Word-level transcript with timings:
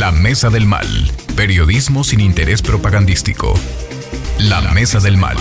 La 0.00 0.12
Mesa 0.12 0.48
del 0.48 0.64
Mal. 0.64 0.86
Periodismo 1.36 2.04
sin 2.04 2.20
interés 2.20 2.62
propagandístico. 2.62 3.52
La 4.38 4.62
Mesa 4.72 4.98
del 4.98 5.18
Mal. 5.18 5.36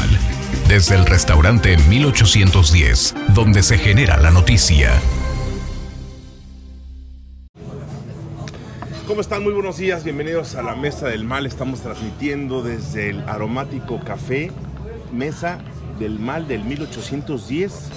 Desde 0.68 0.96
el 0.96 1.06
restaurante 1.06 1.78
1810, 1.88 3.16
donde 3.34 3.64
se 3.64 3.78
genera 3.78 4.18
la 4.18 4.32
noticia. 4.32 4.92
¿Cómo 9.08 9.22
están? 9.22 9.44
Muy 9.44 9.54
buenos 9.54 9.78
días, 9.78 10.04
bienvenidos 10.04 10.56
a 10.56 10.62
la 10.62 10.76
Mesa 10.76 11.08
del 11.08 11.24
Mal. 11.24 11.46
Estamos 11.46 11.80
transmitiendo 11.80 12.62
desde 12.62 13.12
el 13.12 13.22
aromático 13.30 14.02
café, 14.02 14.52
Mesa 15.14 15.60
del 16.00 16.20
Mal 16.20 16.50
del 16.50 16.66
1810. 16.66 17.92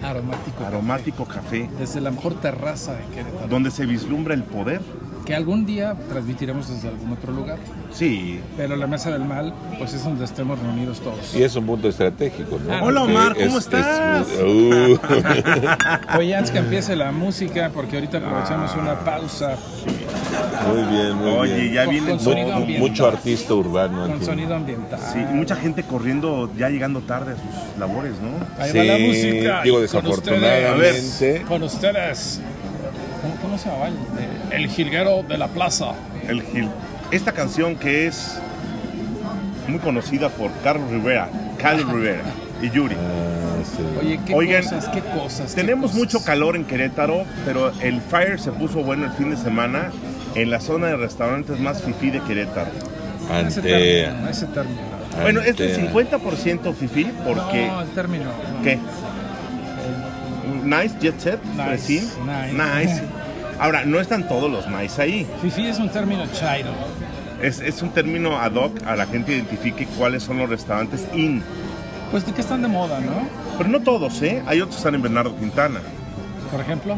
Aromático. 0.00 0.64
Aromático 0.64 1.24
café, 1.24 1.68
Desde 1.76 2.00
la 2.00 2.12
mejor 2.12 2.40
terraza 2.40 2.92
de 2.92 3.04
Querétaro. 3.16 3.48
donde 3.48 3.72
se 3.72 3.84
vislumbra 3.84 4.34
el 4.34 4.44
poder. 4.44 4.80
Que 5.28 5.34
algún 5.34 5.66
día 5.66 5.94
transmitiremos 6.08 6.70
desde 6.70 6.88
algún 6.88 7.12
otro 7.12 7.30
lugar. 7.34 7.58
Sí. 7.92 8.40
Pero 8.56 8.76
la 8.76 8.86
mesa 8.86 9.10
del 9.10 9.26
mal, 9.26 9.52
pues 9.78 9.92
es 9.92 10.02
donde 10.02 10.24
estemos 10.24 10.58
reunidos 10.58 11.00
todos. 11.00 11.34
Y 11.36 11.42
es 11.42 11.54
un 11.54 11.66
punto 11.66 11.86
estratégico, 11.86 12.58
¿no? 12.66 12.82
Hola, 12.82 13.00
Porque 13.02 13.14
Omar, 13.14 13.36
¿cómo 13.36 13.58
estás? 13.58 14.26
uh, 14.40 14.98
Oye, 16.18 16.34
antes 16.34 16.50
que 16.50 16.58
empiece 16.60 16.96
la 16.96 17.12
música, 17.12 17.70
porque 17.74 17.96
ahorita 17.96 18.16
aprovechamos 18.16 18.74
una 18.76 18.94
pausa 19.00 19.56
muy 20.66 20.82
bien, 20.96 21.14
muy 21.16 21.30
Oye, 21.30 21.54
bien. 21.60 21.72
ya 21.74 21.84
Con- 21.84 21.92
viene 21.92 22.08
con 22.08 22.18
todo. 22.20 22.30
sonido 22.32 22.54
ambiental. 22.54 22.88
Mucho 22.88 23.06
artista 23.06 23.52
urbano 23.54 24.02
con 24.06 24.12
aquí. 24.16 24.24
sonido 24.24 24.54
ambiental. 24.54 25.00
Sí, 25.12 25.18
y 25.30 25.34
mucha 25.34 25.56
gente 25.56 25.82
corriendo, 25.82 26.50
ya 26.56 26.70
llegando 26.70 27.00
tarde 27.02 27.32
a 27.32 27.36
sus 27.36 27.78
labores, 27.78 28.14
¿no? 28.22 28.30
Ahí 28.62 28.72
va 28.72 28.82
la 28.82 28.96
Sí, 28.96 29.06
música. 29.06 29.62
digo, 29.62 29.76
Con 29.76 29.82
desafortunadamente. 29.82 31.00
ustedes, 31.00 31.40
con 31.42 31.62
ustedes. 31.62 32.40
¿Cómo, 33.22 33.34
cómo 33.42 33.58
se 33.58 33.68
llamaba? 33.68 33.88
El, 33.88 34.62
el 34.64 34.68
jilguero 34.70 35.22
de 35.22 35.38
la 35.38 35.48
plaza. 35.48 35.92
El 36.28 36.42
Gil. 36.42 36.68
Esta 37.10 37.32
canción 37.32 37.76
que 37.76 38.06
es 38.06 38.38
muy 39.66 39.78
conocida 39.80 40.28
por 40.28 40.50
Carlos 40.62 40.90
Rivera, 40.90 41.28
Carlos 41.60 41.90
Rivera 41.92 42.22
y 42.62 42.70
Yuri. 42.70 42.94
Ah, 42.94 43.62
sí. 43.64 43.82
Oye, 44.00 44.20
qué 44.26 44.34
Oigan, 44.34 44.62
cosas, 44.62 44.88
qué 44.88 45.00
cosas. 45.00 45.54
qué 45.54 45.60
Tenemos 45.60 45.90
cosas. 45.90 45.96
mucho 45.98 46.24
calor 46.24 46.56
en 46.56 46.64
Querétaro, 46.64 47.24
pero 47.44 47.72
el 47.80 48.00
fire 48.00 48.38
se 48.40 48.52
puso 48.52 48.82
bueno 48.82 49.04
el 49.06 49.12
fin 49.12 49.30
de 49.30 49.36
semana 49.36 49.90
en 50.34 50.50
la 50.50 50.60
zona 50.60 50.88
de 50.88 50.96
restaurantes 50.96 51.58
más 51.60 51.82
fifí 51.82 52.10
de 52.10 52.20
Querétaro. 52.20 52.70
Ese 53.28 53.34
Ante, 53.34 53.60
término, 53.62 54.28
ese 54.28 54.46
término. 54.46 54.80
Bueno, 55.20 55.40
es 55.40 55.58
el 55.60 55.90
50% 55.90 56.74
fifí 56.74 57.04
porque... 57.26 57.66
No, 57.66 57.82
el 57.82 57.88
término. 57.88 58.24
no. 58.26 58.62
¿Qué? 58.62 58.78
Nice, 60.68 60.94
Jet 61.00 61.18
Set, 61.18 61.42
Nice, 61.44 61.64
Fresín. 61.64 62.04
nice. 62.26 62.52
nice. 62.54 63.02
Ahora, 63.58 63.84
no 63.84 63.98
están 64.00 64.28
todos 64.28 64.50
los 64.50 64.68
nice 64.68 65.00
ahí. 65.02 65.26
Fifi 65.42 65.66
es 65.66 65.78
un 65.78 65.88
término 65.88 66.24
chairo. 66.32 66.70
Es, 67.42 67.60
es 67.60 67.82
un 67.82 67.90
término 67.90 68.38
ad 68.38 68.52
hoc 68.54 68.72
a 68.86 68.96
la 68.96 69.06
gente 69.06 69.32
identifique 69.32 69.86
cuáles 69.98 70.22
son 70.22 70.38
los 70.38 70.48
restaurantes 70.48 71.06
in. 71.14 71.42
Pues 72.10 72.24
de 72.26 72.32
que 72.32 72.40
están 72.40 72.62
de 72.62 72.68
moda, 72.68 73.00
¿no? 73.00 73.28
Pero 73.58 73.68
no 73.70 73.80
todos, 73.80 74.22
¿eh? 74.22 74.42
Hay 74.46 74.60
otros 74.60 74.76
que 74.76 74.80
están 74.80 74.94
en 74.94 75.02
Bernardo 75.02 75.36
Quintana. 75.36 75.80
Por 76.50 76.60
ejemplo, 76.60 76.96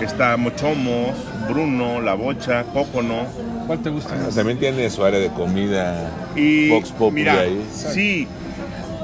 Está 0.00 0.36
Mochomos, 0.36 1.14
Bruno, 1.48 2.00
La 2.00 2.14
Bocha, 2.14 2.64
Cócono. 2.72 3.26
¿cuál 3.66 3.78
te 3.80 3.90
gusta 3.90 4.14
más? 4.16 4.34
También 4.34 4.58
tiene 4.58 4.90
su 4.90 5.04
área 5.04 5.20
de 5.20 5.28
comida 5.28 6.10
Y 6.34 6.68
Vox 6.70 6.90
Populi 6.90 7.20
mira, 7.22 7.40
ahí. 7.40 7.64
sí, 7.72 8.26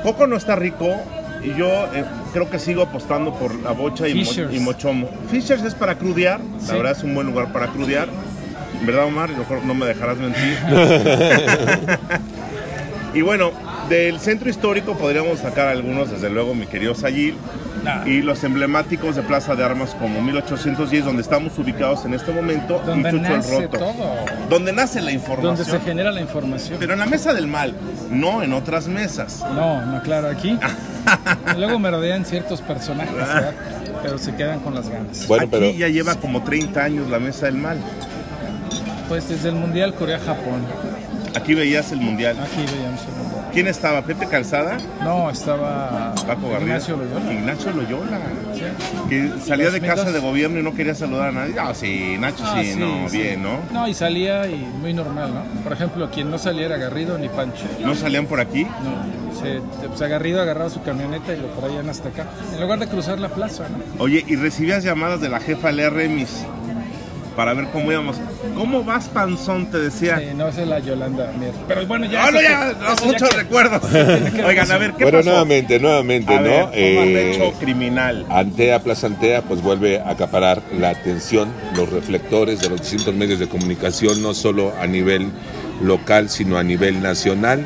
Cócono 0.02 0.36
está 0.36 0.56
rico 0.56 0.96
y 1.42 1.54
yo 1.54 1.66
eh, 1.94 2.04
creo 2.32 2.48
que 2.50 2.58
sigo 2.58 2.82
apostando 2.82 3.32
por 3.34 3.54
La 3.62 3.72
Bocha 3.72 4.08
y, 4.08 4.14
Mo- 4.14 4.24
Fishers. 4.24 4.54
y 4.54 4.60
Mochomo. 4.60 5.08
Fishers 5.30 5.62
es 5.64 5.74
para 5.74 5.96
crudear, 5.96 6.40
la 6.40 6.60
Sí. 6.66 6.72
verdad 6.72 6.92
es 6.92 7.02
un 7.04 7.14
buen 7.14 7.26
lugar 7.26 7.52
para 7.52 7.68
crudear. 7.68 8.08
¿Verdad, 8.84 9.04
Omar? 9.06 9.30
Yo 9.30 9.44
no 9.66 9.74
me 9.74 9.86
dejarás 9.86 10.18
mentir. 10.18 10.56
y 13.14 13.22
bueno, 13.22 13.50
del 13.88 14.20
centro 14.20 14.48
histórico 14.50 14.94
podríamos 14.96 15.38
sacar 15.40 15.68
algunos, 15.68 16.10
desde 16.10 16.30
luego, 16.30 16.54
mi 16.54 16.66
querido 16.66 16.94
Sayil. 16.94 17.34
Nah. 17.82 18.04
Y 18.08 18.22
los 18.22 18.42
emblemáticos 18.42 19.14
de 19.14 19.22
Plaza 19.22 19.54
de 19.54 19.64
Armas 19.64 19.94
como 20.00 20.20
1810, 20.20 21.04
donde 21.04 21.22
estamos 21.22 21.56
ubicados 21.58 22.04
en 22.04 22.12
este 22.12 22.32
momento, 22.32 22.82
Donde 22.84 23.08
y 23.08 23.12
Chucho 23.12 23.24
el 23.26 23.32
nace 23.38 23.62
Roto. 23.62 23.78
todo. 23.78 24.14
Donde 24.50 24.72
nace 24.72 25.00
la 25.00 25.12
información. 25.12 25.56
Donde 25.56 25.64
se 25.70 25.80
genera 25.80 26.10
la 26.10 26.20
información. 26.20 26.76
Pero 26.80 26.94
en 26.94 26.98
la 26.98 27.06
mesa 27.06 27.32
del 27.34 27.46
mal, 27.46 27.74
no 28.10 28.42
en 28.42 28.52
otras 28.52 28.88
mesas. 28.88 29.44
No, 29.54 29.86
no, 29.86 30.02
claro, 30.02 30.28
aquí. 30.28 30.58
Luego 31.56 31.78
me 31.78 31.90
rodean 31.90 32.24
ciertos 32.24 32.60
personajes, 32.60 33.14
¿verdad? 33.14 33.52
pero 34.02 34.18
se 34.18 34.34
quedan 34.34 34.60
con 34.60 34.74
las 34.74 34.88
ganas. 34.88 35.26
Bueno, 35.26 35.44
Aquí 35.44 35.50
pero 35.52 35.70
ya 35.70 35.88
lleva 35.88 36.14
como 36.14 36.42
30 36.42 36.82
años 36.82 37.10
la 37.10 37.18
mesa 37.18 37.46
del 37.46 37.56
mal. 37.56 37.78
Pues 39.08 39.28
desde 39.28 39.48
el 39.48 39.54
Mundial 39.54 39.94
Corea-Japón. 39.94 40.62
Aquí 41.34 41.54
veías 41.54 41.92
el 41.92 42.00
mundial. 42.00 42.36
Aquí 42.40 42.64
veíamos 42.74 43.00
el 43.02 43.22
Mundial. 43.22 43.28
¿Quién 43.52 43.66
estaba? 43.66 44.02
¿Pepe 44.02 44.26
Calzada? 44.26 44.76
No, 45.02 45.30
estaba 45.30 46.14
Paco. 46.26 46.52
Ignacio 46.60 46.96
Loyola. 46.96 47.32
Ignacio 47.32 47.72
Loyola. 47.72 48.18
Sí. 48.54 48.62
Que 49.08 49.28
salía 49.44 49.66
de 49.70 49.80
2002. 49.80 49.96
casa 49.96 50.12
de 50.12 50.20
gobierno 50.20 50.60
y 50.60 50.62
no 50.62 50.74
quería 50.74 50.94
saludar 50.94 51.28
a 51.28 51.32
nadie. 51.32 51.54
Ah, 51.58 51.72
sí, 51.74 52.16
Nacho 52.18 52.44
Ah, 52.46 52.60
sí, 52.62 52.74
no, 52.76 53.08
bien, 53.08 53.42
¿no? 53.42 53.60
No, 53.72 53.88
y 53.88 53.94
salía 53.94 54.46
y 54.46 54.56
muy 54.80 54.92
normal, 54.92 55.32
¿no? 55.32 55.62
Por 55.62 55.72
ejemplo, 55.72 56.10
quien 56.10 56.30
no 56.30 56.38
salía 56.38 56.66
era 56.66 56.76
Garrido 56.76 57.16
ni 57.18 57.28
Pancho. 57.28 57.64
¿No 57.80 57.94
salían 57.94 58.26
por 58.26 58.40
aquí? 58.40 58.64
No, 58.64 59.17
se, 59.40 59.60
pues 59.88 60.00
a 60.02 60.08
Garrido 60.08 60.40
agarraba 60.40 60.70
su 60.70 60.82
camioneta 60.82 61.32
y 61.34 61.40
lo 61.40 61.46
traían 61.48 61.88
hasta 61.88 62.08
acá. 62.08 62.26
En 62.54 62.60
lugar 62.60 62.78
de 62.78 62.86
cruzar 62.88 63.18
la 63.18 63.28
plaza, 63.28 63.64
¿no? 63.68 64.02
Oye, 64.02 64.24
y 64.26 64.36
recibías 64.36 64.84
llamadas 64.84 65.20
de 65.20 65.28
la 65.28 65.40
jefa 65.40 65.70
Lea 65.72 65.90
Remis 65.90 66.44
para 67.36 67.54
ver 67.54 67.68
cómo 67.72 67.92
íbamos. 67.92 68.16
¿Cómo 68.56 68.82
vas, 68.82 69.08
panzón? 69.08 69.70
Te 69.70 69.78
decía. 69.78 70.18
Sí, 70.18 70.24
no, 70.34 70.48
esa 70.48 70.62
es 70.62 70.66
la 70.68 70.80
Yolanda 70.80 71.30
Mier. 71.38 71.52
Pero 71.68 71.86
bueno, 71.86 72.06
ya. 72.06 72.26
Ah, 72.26 72.30
no, 72.32 72.40
ya, 72.40 72.48
que- 72.48 72.80
no, 72.80 72.92
eso 72.92 73.04
ya 73.04 73.06
muchos 73.12 73.36
recuerdos. 73.36 73.82
que 74.34 74.44
Oigan, 74.44 74.70
a 74.72 74.78
ver, 74.78 74.92
¿qué 74.94 75.04
bueno, 75.04 75.18
pasó? 75.18 75.30
nuevamente, 75.30 75.78
nuevamente, 75.78 76.34
A 76.34 76.40
ver, 76.40 76.50
¿no? 76.50 76.64
¿cómo 76.64 76.74
Eh, 76.74 76.98
han 77.00 77.16
hecho 77.44 77.58
criminal? 77.60 78.26
Antea, 78.28 78.82
Plaza 78.82 79.06
Antea, 79.06 79.42
pues 79.42 79.62
vuelve 79.62 80.00
a 80.00 80.10
acaparar 80.10 80.62
la 80.76 80.90
atención, 80.90 81.48
los 81.76 81.88
reflectores 81.92 82.60
de 82.60 82.70
los 82.70 82.80
distintos 82.80 83.14
medios 83.14 83.38
de 83.38 83.48
comunicación, 83.48 84.20
no 84.20 84.34
solo 84.34 84.72
a 84.80 84.88
nivel 84.88 85.28
local, 85.80 86.28
sino 86.30 86.58
a 86.58 86.64
nivel 86.64 87.00
nacional. 87.00 87.64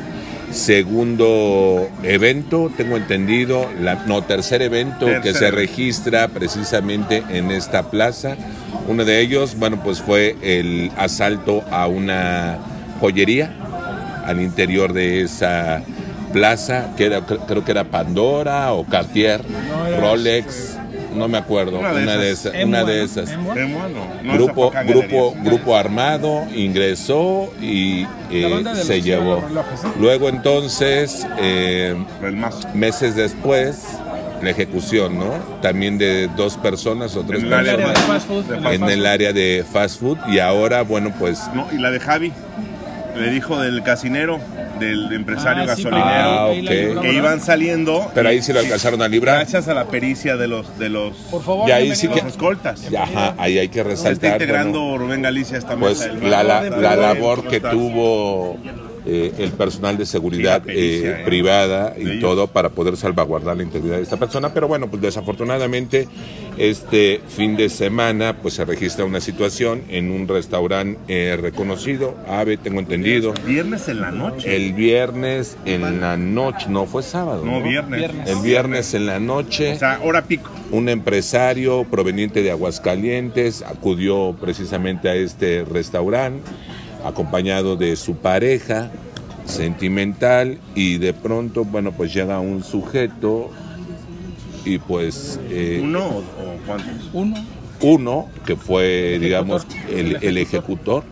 Segundo 0.53 1.89
evento, 2.03 2.71
tengo 2.77 2.97
entendido, 2.97 3.69
la, 3.81 3.95
no, 4.05 4.21
tercer 4.23 4.61
evento 4.61 5.07
que 5.21 5.33
se 5.33 5.51
registra 5.51 6.27
precisamente 6.27 7.23
en 7.29 7.51
esta 7.51 7.89
plaza. 7.89 8.35
Uno 8.87 9.03
de 9.05 9.19
ellos, 9.21 9.55
bueno, 9.57 9.81
pues 9.83 10.01
fue 10.01 10.35
el 10.41 10.91
asalto 10.97 11.63
a 11.71 11.87
una 11.87 12.59
joyería 12.99 13.51
al 14.25 14.41
interior 14.41 14.93
de 14.93 15.21
esa 15.21 15.81
plaza, 16.31 16.91
que 16.97 17.05
era, 17.05 17.25
cre- 17.25 17.39
creo 17.47 17.63
que 17.65 17.71
era 17.71 17.83
Pandora 17.85 18.73
o 18.73 18.85
Cartier, 18.85 19.41
No, 19.49 20.01
Rolex, 20.01 20.77
no 21.13 21.27
me 21.27 21.37
acuerdo, 21.37 21.79
Una 21.79 22.17
de 22.17 22.31
esas. 22.31 22.53
Una 22.63 22.83
de 22.83 23.01
M1, 23.01 23.05
esas. 23.05 23.29
M1. 23.37 23.43
Bueno, 23.43 23.89
no, 24.23 24.33
Grupo, 24.33 24.71
grupo, 24.85 25.35
grupo 25.43 25.75
armado 25.75 26.45
ingresó 26.55 27.51
y 27.61 28.05
eh, 28.31 28.63
se 28.83 29.01
llevó. 29.01 29.41
relojes, 29.41 29.83
¿eh? 29.83 29.87
Luego 29.99 30.29
entonces, 30.29 31.25
eh, 31.39 31.95
meses 32.73 33.15
después, 33.15 33.83
la 34.41 34.49
ejecución, 34.49 35.17
¿no? 35.17 35.31
También 35.61 35.97
de 35.97 36.27
dos 36.35 36.57
personas 36.57 37.15
o 37.15 37.23
tres 37.23 37.41
En 37.41 37.47
el 37.47 37.53
área 37.53 37.73
El 37.73 37.79
área 37.81 37.87
de 37.87 37.93
personas 37.93 38.23
fast 38.23 38.27
food. 38.27 38.43
De 38.43 38.55
en 38.57 38.63
fast 38.63 38.73
en 38.75 38.81
fast 38.81 38.93
el 38.93 39.05
área 39.05 39.33
de 39.33 39.65
fast 39.71 39.99
food 39.99 40.17
y 40.27 40.39
ahora, 40.39 40.81
bueno, 40.83 41.13
pues 41.17 41.39
No, 41.53 41.67
y 41.71 41.77
la 41.77 41.91
de 41.91 41.99
Javi. 41.99 42.31
Le 43.15 43.29
dijo 43.29 43.59
del 43.61 43.83
casinero, 43.83 44.39
del 44.79 45.11
empresario 45.13 45.63
Ah, 45.63 45.75
sí, 45.75 45.83
gasolinero, 45.83 46.05
Ah, 46.05 46.45
ahí 46.45 46.61
la 46.61 46.71
ok. 46.71 46.77
libró, 46.77 47.01
que 47.01 47.13
iban 47.13 47.39
saliendo. 47.41 48.11
Pero 48.13 48.29
ahí 48.29 48.41
sí 48.41 48.53
lo 48.53 48.59
alcanzaron 48.59 49.01
a 49.01 49.07
librar. 49.07 49.37
Gracias 49.39 49.67
a 49.67 49.73
la 49.73 49.85
pericia 49.85 50.35
de 50.37 50.47
los 50.47 50.77
de 50.79 50.89
los, 50.89 51.15
Por 51.31 51.43
favor, 51.43 51.69
Y 51.69 51.71
ahí 51.71 51.95
sí 51.95 52.07
los 52.07 52.23
escoltas. 52.23 52.89
Ya, 52.89 53.03
Ajá, 53.03 53.35
ahí 53.37 53.59
hay 53.59 53.69
que 53.69 53.83
Se 53.83 53.91
está 53.93 54.09
resaltar. 54.09 54.31
integrando 54.33 54.81
bueno, 54.81 54.97
Rubén 54.97 55.21
Galicia 55.21 55.57
esta 55.57 55.75
pues 55.75 55.99
mesa. 55.99 56.13
del 56.13 56.29
la, 56.31 56.43
la- 56.43 56.61
la 56.69 56.95
labor 56.95 57.37
¿cómo 57.39 57.49
que 57.49 57.59
tuvo 57.59 58.57
eh, 59.05 59.33
el 59.37 59.51
personal 59.51 59.97
de 59.97 60.05
seguridad 60.05 60.63
pericia, 60.63 61.09
eh, 61.09 61.21
eh. 61.21 61.25
privada 61.25 61.93
y 61.97 62.03
ellos. 62.03 62.19
todo 62.21 62.47
para 62.47 62.69
poder 62.69 62.97
salvaguardar 62.97 63.57
la 63.57 63.63
integridad 63.63 63.97
de 63.97 64.03
esta 64.03 64.17
persona. 64.17 64.53
Pero 64.53 64.67
bueno, 64.67 64.87
pues 64.89 65.01
desafortunadamente 65.01 66.07
este 66.57 67.21
fin 67.27 67.55
de 67.55 67.69
semana 67.69 68.37
pues 68.41 68.53
se 68.53 68.65
registra 68.65 69.05
una 69.05 69.19
situación 69.19 69.81
en 69.89 70.11
un 70.11 70.27
restaurante 70.27 70.99
eh, 71.07 71.37
reconocido, 71.39 72.15
AVE, 72.27 72.57
tengo 72.57 72.79
entendido. 72.79 73.33
Viernes 73.45 73.87
en 73.87 74.01
la 74.01 74.11
noche. 74.11 74.55
El 74.55 74.73
viernes 74.73 75.57
en 75.65 75.99
la 75.99 76.17
noche, 76.17 76.67
no 76.69 76.85
fue 76.85 77.03
sábado. 77.03 77.43
no, 77.43 77.59
¿no? 77.59 77.63
viernes. 77.63 77.99
Viernes. 77.99 78.29
El 78.29 78.39
viernes 78.41 78.93
en 78.93 79.05
la 79.05 79.19
noche. 79.19 79.73
O 79.73 79.79
sea, 79.79 79.99
hora 80.03 80.23
pico. 80.23 80.51
Un 80.71 80.89
empresario 80.89 81.85
proveniente 81.89 82.41
de 82.41 82.51
Aguascalientes 82.51 83.63
acudió 83.63 84.35
precisamente 84.39 85.09
a 85.09 85.15
este 85.15 85.65
restaurante 85.65 86.41
acompañado 87.03 87.75
de 87.75 87.95
su 87.95 88.15
pareja 88.15 88.91
sentimental 89.45 90.57
y 90.75 90.97
de 90.97 91.13
pronto, 91.13 91.65
bueno, 91.65 91.91
pues 91.91 92.13
llega 92.13 92.39
un 92.39 92.63
sujeto 92.63 93.49
y 94.65 94.77
pues 94.77 95.39
eh, 95.49 95.81
¿Uno 95.83 96.05
o, 96.07 96.23
cuántos? 96.65 97.09
Uno. 97.13 97.35
uno, 97.81 98.29
que 98.45 98.55
fue, 98.55 99.17
digamos, 99.19 99.67
el, 99.91 100.17
el 100.21 100.37
ejecutor, 100.37 101.03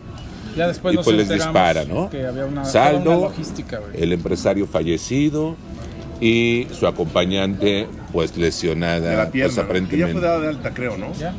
Ya 0.56 0.68
después 0.68 0.94
y 0.94 0.96
nos 0.96 1.04
pues 1.04 1.16
les 1.18 1.28
dispara, 1.28 1.84
¿no? 1.84 2.08
que 2.08 2.26
había 2.26 2.46
una- 2.46 2.64
Saldo, 2.64 3.10
una 3.18 3.20
logística, 3.28 3.80
el 3.94 4.12
empresario 4.12 4.66
fallecido 4.66 5.54
y 6.20 6.66
su 6.72 6.86
acompañante 6.86 7.86
pues 8.12 8.34
De 8.34 8.40
lesionada, 8.42 9.14
la 9.14 9.30
pierna. 9.30 9.48
pues 9.48 9.50
que 9.50 9.56
ya 9.56 9.62
aparentemente. 9.64 10.12
fue 10.12 10.20
dada 10.22 10.40
de 10.40 10.48
alta, 10.48 10.70
creo, 10.72 10.96
¿no? 10.96 11.12
Ya. 11.14 11.34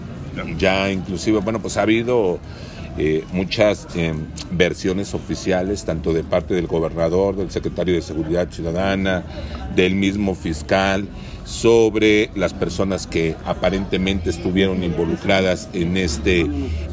ya 0.58 0.92
inclusive, 0.92 1.40
bueno, 1.40 1.60
pues 1.60 1.78
ha 1.78 1.82
habido 1.84 2.38
eh, 2.98 3.24
muchas 3.32 3.88
eh, 3.96 4.14
versiones 4.52 5.14
oficiales, 5.14 5.84
tanto 5.84 6.14
de 6.14 6.24
parte 6.24 6.54
del 6.54 6.68
gobernador, 6.68 7.36
del 7.36 7.50
secretario 7.50 7.96
de 7.96 8.02
Seguridad 8.02 8.50
Ciudadana, 8.52 9.24
del 9.76 9.96
mismo 9.96 10.36
fiscal, 10.36 11.08
sobre 11.46 12.30
las 12.36 12.54
personas 12.54 13.08
que 13.08 13.36
aparentemente 13.46 14.30
estuvieron 14.30 14.84
involucradas 14.84 15.70
en 15.74 15.98
este 15.98 16.46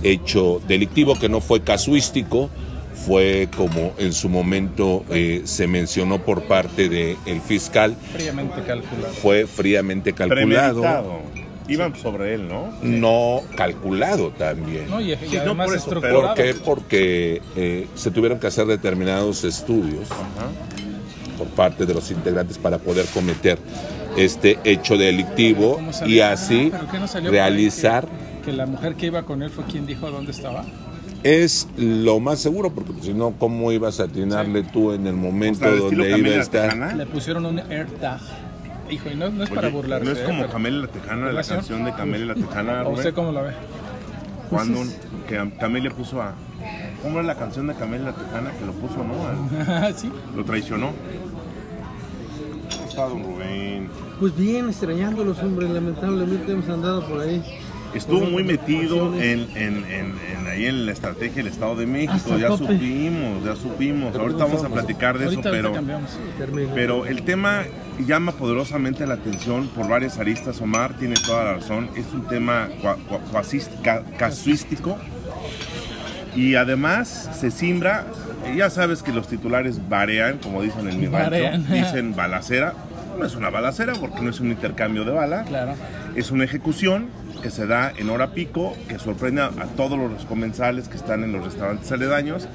hecho 0.03 0.61
delictivo, 0.67 1.19
que 1.19 1.29
no 1.29 1.41
fue 1.41 1.61
casuístico, 1.61 2.51
fue 2.95 3.49
como 3.57 3.93
en 3.99 4.13
su 4.13 4.29
momento 4.29 5.05
eh, 5.11 5.43
se 5.45 5.67
mencionó 5.67 6.19
por 6.19 6.43
parte 6.43 6.89
del 6.89 7.41
fiscal, 7.41 7.97
Fríamente 8.13 8.63
calculado. 8.63 9.15
fue 9.15 9.47
fríamente 9.47 10.13
calculado, 10.13 10.81
Premeditado. 10.83 11.50
Iban 11.71 11.95
sobre 11.97 12.35
él, 12.35 12.49
¿no? 12.49 12.73
no 12.83 13.41
calculado 13.57 14.31
también. 14.31 14.89
No, 14.91 15.01
y, 15.01 15.13
y 15.13 15.17
Sí, 15.17 15.39
no 15.45 15.57
por 15.57 15.75
eso, 15.75 16.01
pero-. 16.01 16.21
¿Por 16.23 16.35
qué? 16.35 16.55
Porque 16.55 17.41
eh, 17.57 17.87
se 17.95 18.11
tuvieron 18.11 18.39
que 18.39 18.47
hacer 18.49 18.67
determinados 18.67 19.45
estudios 19.45 20.11
Ajá. 20.11 20.49
por 21.39 21.47
parte 21.49 21.87
de 21.87 21.95
los 21.95 22.11
integrantes 22.11 22.59
para 22.59 22.79
poder 22.79 23.07
cometer 23.15 23.59
este 24.17 24.59
hecho 24.65 24.99
delictivo 24.99 25.75
¿Cómo 25.77 25.91
y 25.91 25.95
salió? 25.95 26.27
así 26.27 26.71
Ah, 26.75 26.79
¿pero 26.91 27.07
qué 27.09 27.23
no 27.25 27.31
realizar 27.31 28.07
Que, 28.41 28.51
que 28.51 28.53
la 28.53 28.67
mujer 28.67 28.97
que 28.97 29.07
iba 29.07 29.23
con 29.23 29.43
él 29.43 29.51
fue 29.51 29.65
quien 29.65 29.87
dijo 29.87 30.11
dónde 30.11 30.33
estaba. 30.33 30.65
es 31.23 31.69
lo 31.77 32.19
más 32.19 32.41
seguro 32.41 32.71
porque 32.73 32.93
pues, 32.93 33.05
si 33.05 33.15
no 33.15 33.35
cómo 33.39 33.71
ibas 33.71 34.01
a 34.01 34.05
atinarle 34.05 34.65
tú 34.65 34.91
en 34.93 35.07
el 35.07 35.15
O 35.15 35.19
momento 35.19 35.61
sea, 35.61 35.69
al 35.69 35.75
estilo 35.79 36.05
donde 36.09 36.19
iba 36.29 36.37
a 36.39 36.41
estar 36.43 36.63
Tejana. 36.71 36.95
Le 36.97 37.07
pusieron 37.07 37.47
un 37.47 37.59
AirTag. 37.61 38.21
Hijo, 38.91 39.09
y 39.11 39.15
no, 39.15 39.31
no 39.31 39.45
es 39.45 39.51
para 39.51 39.69
burlarse. 39.69 40.05
No 40.05 40.13
es 40.13 40.19
¿eh? 40.19 40.25
como 40.25 40.41
Pero- 40.43 40.53
Camila 40.53 40.77
la 40.79 40.87
Tejana, 40.89 41.33
la 41.33 41.43
canción 41.45 41.85
de 41.85 41.93
Camila 41.95 42.25
la 42.27 42.35
Tejana, 42.35 42.83
¿O 42.85 42.91
usted 42.93 43.15
cómo 43.15 43.33
la 43.33 43.43
ve? 43.43 43.53
Cuando 44.51 44.81
que 45.29 45.39
a- 45.39 45.51
Camila 45.59 45.91
puso 45.91 46.21
a... 46.21 46.35
¿Cómo 47.03 47.21
es 47.21 47.27
la 47.27 47.35
canción 47.37 47.67
de 47.69 47.75
Camila 47.75 48.07
la 48.07 48.13
Tejana 48.15 48.51
que 48.59 48.67
lo 48.67 48.73
puso, 48.73 49.05
no? 49.05 49.73
A- 49.73 49.93
sí. 49.97 50.11
Lo 50.37 50.45
traicionó. 50.45 50.91
¿Cómo 52.73 52.89
está, 52.89 53.03
don 53.09 53.23
Rubén? 53.23 53.89
Pues 54.19 54.37
bien, 54.37 54.69
extrañándolos, 54.69 55.39
hombre, 55.43 55.69
lamentablemente 55.69 56.53
hemos 56.53 56.69
andado 56.69 57.07
por 57.07 57.21
ahí. 57.21 57.43
Estuvo 57.95 58.21
muy 58.27 58.45
metido 58.45 59.15
en, 59.21 59.49
en, 59.57 59.85
en, 59.85 60.15
en 60.15 60.47
ahí 60.49 60.67
en 60.67 60.87
la 60.87 60.93
estrategia 60.93 61.37
del 61.43 61.49
Estado 61.49 61.75
de 61.77 61.87
México, 61.87 62.13
Hasta 62.15 62.39
ya 62.39 62.49
tope. 62.49 62.75
supimos, 62.75 63.45
ya 63.45 63.57
supimos. 63.57 64.15
Ahorita 64.17 64.45
vamos 64.45 64.65
a 64.65 64.69
platicar 64.69 65.19
de 65.19 65.27
eso, 65.27 65.41
pero, 65.43 65.73
pero 66.75 67.07
el 67.07 67.23
tema 67.23 67.65
llama 68.07 68.33
poderosamente 68.33 69.07
la 69.07 69.15
atención 69.15 69.69
por 69.69 69.89
varias 69.89 70.19
aristas. 70.19 70.61
Omar 70.61 70.95
tiene 70.99 71.15
toda 71.17 71.45
la 71.45 71.53
razón, 71.55 71.91
es 71.97 72.07
un 72.15 72.27
tema 72.29 72.69
cua- 72.83 72.97
cua- 73.09 73.21
cuasis- 73.33 73.69
ca- 73.83 74.03
casuístico 74.19 74.97
y 76.37 76.55
además 76.55 77.29
se 77.39 77.51
simbra. 77.51 78.07
Ya 78.57 78.71
sabes 78.71 79.03
que 79.03 79.13
los 79.13 79.29
titulares 79.29 79.89
varean, 79.89 80.39
como 80.39 80.63
dicen 80.63 80.89
en 80.89 81.01
mi 81.01 81.07
rancho, 81.07 81.73
dicen 81.73 82.15
balacera. 82.17 82.75
No 83.19 83.27
es 83.27 83.35
una 83.35 83.51
balacera 83.51 83.93
porque 84.01 84.23
no 84.23 84.31
es 84.31 84.41
un 84.41 84.51
intercambio 84.51 85.05
de 85.05 85.11
bala. 85.13 85.43
Claro. 85.45 85.75
Es 86.17 86.31
una 86.31 86.45
ejecución 86.45 87.09
que 87.43 87.51
se 87.51 87.67
da 87.67 87.93
en 87.97 88.11
hora 88.11 88.33
pico, 88.33 88.77
que 88.89 88.99
sorprende 88.99 89.43
a, 89.43 89.51
todos 89.77 89.99
los 89.99 90.25
comensales 90.25 90.89
que 90.89 90.97
están 90.97 91.25
en 91.25 91.33
los 91.33 91.45
restaurantes 91.45 91.91
aledaños 91.93 92.49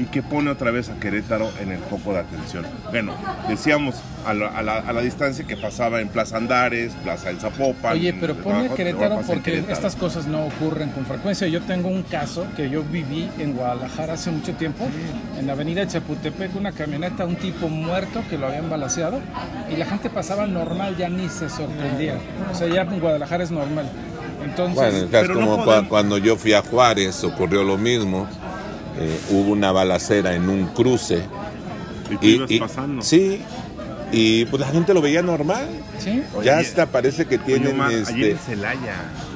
y 0.00 0.04
que 0.06 0.22
pone 0.22 0.50
otra 0.50 0.70
vez 0.70 0.88
a 0.88 0.94
Querétaro 0.94 1.50
en 1.60 1.72
el 1.72 1.78
foco 1.78 2.12
de 2.14 2.20
atención. 2.20 2.64
Bueno, 2.90 3.14
decíamos 3.48 3.96
a 4.26 4.32
la, 4.32 4.46
a 4.48 4.62
la- 4.62 4.78
a 4.78 4.92
la 4.94 5.00
distancia 5.02 5.46
que 5.46 5.56
pasaba 5.58 6.00
en 6.00 6.08
Plaza 6.08 6.38
Andares, 6.38 6.92
Plaza 7.02 7.28
El 7.28 7.38
Zapopan. 7.38 7.92
Oye, 7.92 8.14
pero 8.18 8.34
ponle 8.36 8.68
a 8.70 8.74
Querétaro 8.74 9.20
porque 9.26 9.42
Querétaro. 9.52 9.72
estas 9.74 9.96
cosas 9.96 10.26
no 10.26 10.46
ocurren 10.46 10.90
con 10.90 11.04
frecuencia. 11.04 11.46
Yo 11.48 11.60
tengo 11.62 11.88
un 11.88 12.02
caso 12.02 12.46
que 12.56 12.70
yo 12.70 12.82
viví 12.82 13.28
en 13.38 13.52
Guadalajara 13.54 14.14
hace 14.14 14.30
mucho 14.30 14.54
tiempo, 14.54 14.86
en 15.38 15.46
la 15.46 15.52
avenida 15.52 15.86
Chapultepec, 15.86 16.56
una 16.56 16.72
camioneta, 16.72 17.26
un 17.26 17.36
tipo 17.36 17.68
muerto 17.68 18.22
que 18.30 18.38
lo 18.38 18.46
habían 18.46 18.70
balaceado 18.70 19.20
y 19.70 19.76
la 19.76 19.84
gente 19.86 20.08
pasaba 20.08 20.46
normal, 20.46 20.96
ya 20.96 21.08
ni 21.10 21.28
se 21.28 21.50
sorprendía. 21.50 22.16
O 22.50 22.54
sea, 22.54 22.68
ya 22.68 22.82
en 22.82 23.00
Guadalajara 23.00 23.44
es 23.44 23.50
normal. 23.50 23.86
Entonces, 24.42 24.74
Bueno, 24.76 24.96
es 24.98 25.04
pero 25.10 25.34
no 25.34 25.40
como 25.46 25.64
podemos- 25.66 25.88
cuando 25.88 26.16
yo 26.16 26.34
fui 26.36 26.54
a 26.54 26.62
Juárez 26.62 27.22
ocurrió 27.24 27.62
lo 27.62 27.76
mismo. 27.76 28.26
Eh, 29.00 29.18
hubo 29.30 29.52
una 29.52 29.72
balacera 29.72 30.34
en 30.34 30.48
un 30.48 30.66
cruce. 30.68 31.22
Y 32.10 32.16
tú 32.16 32.26
ibas 32.52 32.68
pasando. 32.68 33.02
Sí, 33.02 33.40
y 34.12 34.44
pues 34.46 34.60
la 34.60 34.66
gente 34.68 34.92
lo 34.92 35.00
veía 35.00 35.22
normal. 35.22 35.68
¿sí? 35.98 36.22
Oye, 36.34 36.46
ya 36.46 36.58
hasta 36.58 36.86
parece 36.86 37.26
que 37.26 37.36
Oye, 37.36 37.44
tienen 37.46 37.72
Omar, 37.74 37.92
este, 37.92 38.12
ayer 38.14 38.30
en 38.32 38.38
Celaya. 38.38 38.94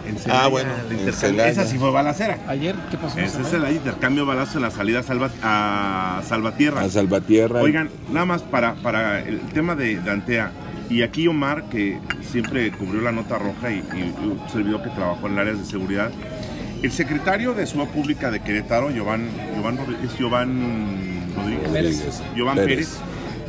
En 0.09 0.19
Celaya, 0.19 0.45
Ah, 0.45 0.49
bueno, 0.49 0.71
en. 0.91 1.13
Celaya. 1.13 1.49
Esa 1.49 1.65
sí 1.67 1.79
fue 1.79 1.91
balacera. 1.93 2.39
Ayer, 2.49 2.75
¿qué 2.91 2.97
pasó? 2.99 3.19
Ese 3.19 3.41
es 3.43 3.53
el 3.53 3.71
intercambio 3.71 4.25
de 4.25 4.29
balazos 4.29 4.57
en 4.57 4.63
la 4.63 4.71
salida 4.71 4.99
a, 4.99 5.03
Salva- 5.03 5.31
a 5.43 6.23
Salvatierra. 6.29 6.83
a 6.83 6.91
Salvatierra. 6.91 7.61
Oigan, 7.63 7.89
nada 8.13 8.27
más 8.27 8.43
para, 8.43 8.75
para 8.75 9.21
el 9.21 9.41
tema 9.53 9.75
de, 9.77 9.99
de 10.01 10.11
Antea. 10.11 10.51
Y 10.91 11.01
aquí 11.03 11.27
Omar, 11.29 11.65
que 11.71 11.99
siempre 12.31 12.71
cubrió 12.73 13.01
la 13.01 13.13
nota 13.13 13.39
roja 13.39 13.71
y, 13.71 13.77
y 13.97 14.03
un 14.27 14.41
servidor 14.53 14.83
que 14.83 14.91
trabajó 14.91 15.29
en 15.29 15.39
áreas 15.39 15.59
de 15.59 15.65
seguridad. 15.65 16.11
El 16.85 16.93
secretario 16.93 17.55
de 17.55 17.67
Seguridad 17.67 17.95
Pública 17.95 18.31
de 18.31 18.41
Querétaro, 18.41 18.91
Giovanni, 18.91 19.31
Giovanni 20.19 21.19
Rodríguez, 21.35 21.71
Pérez. 21.75 22.67
Pérez, 22.67 22.99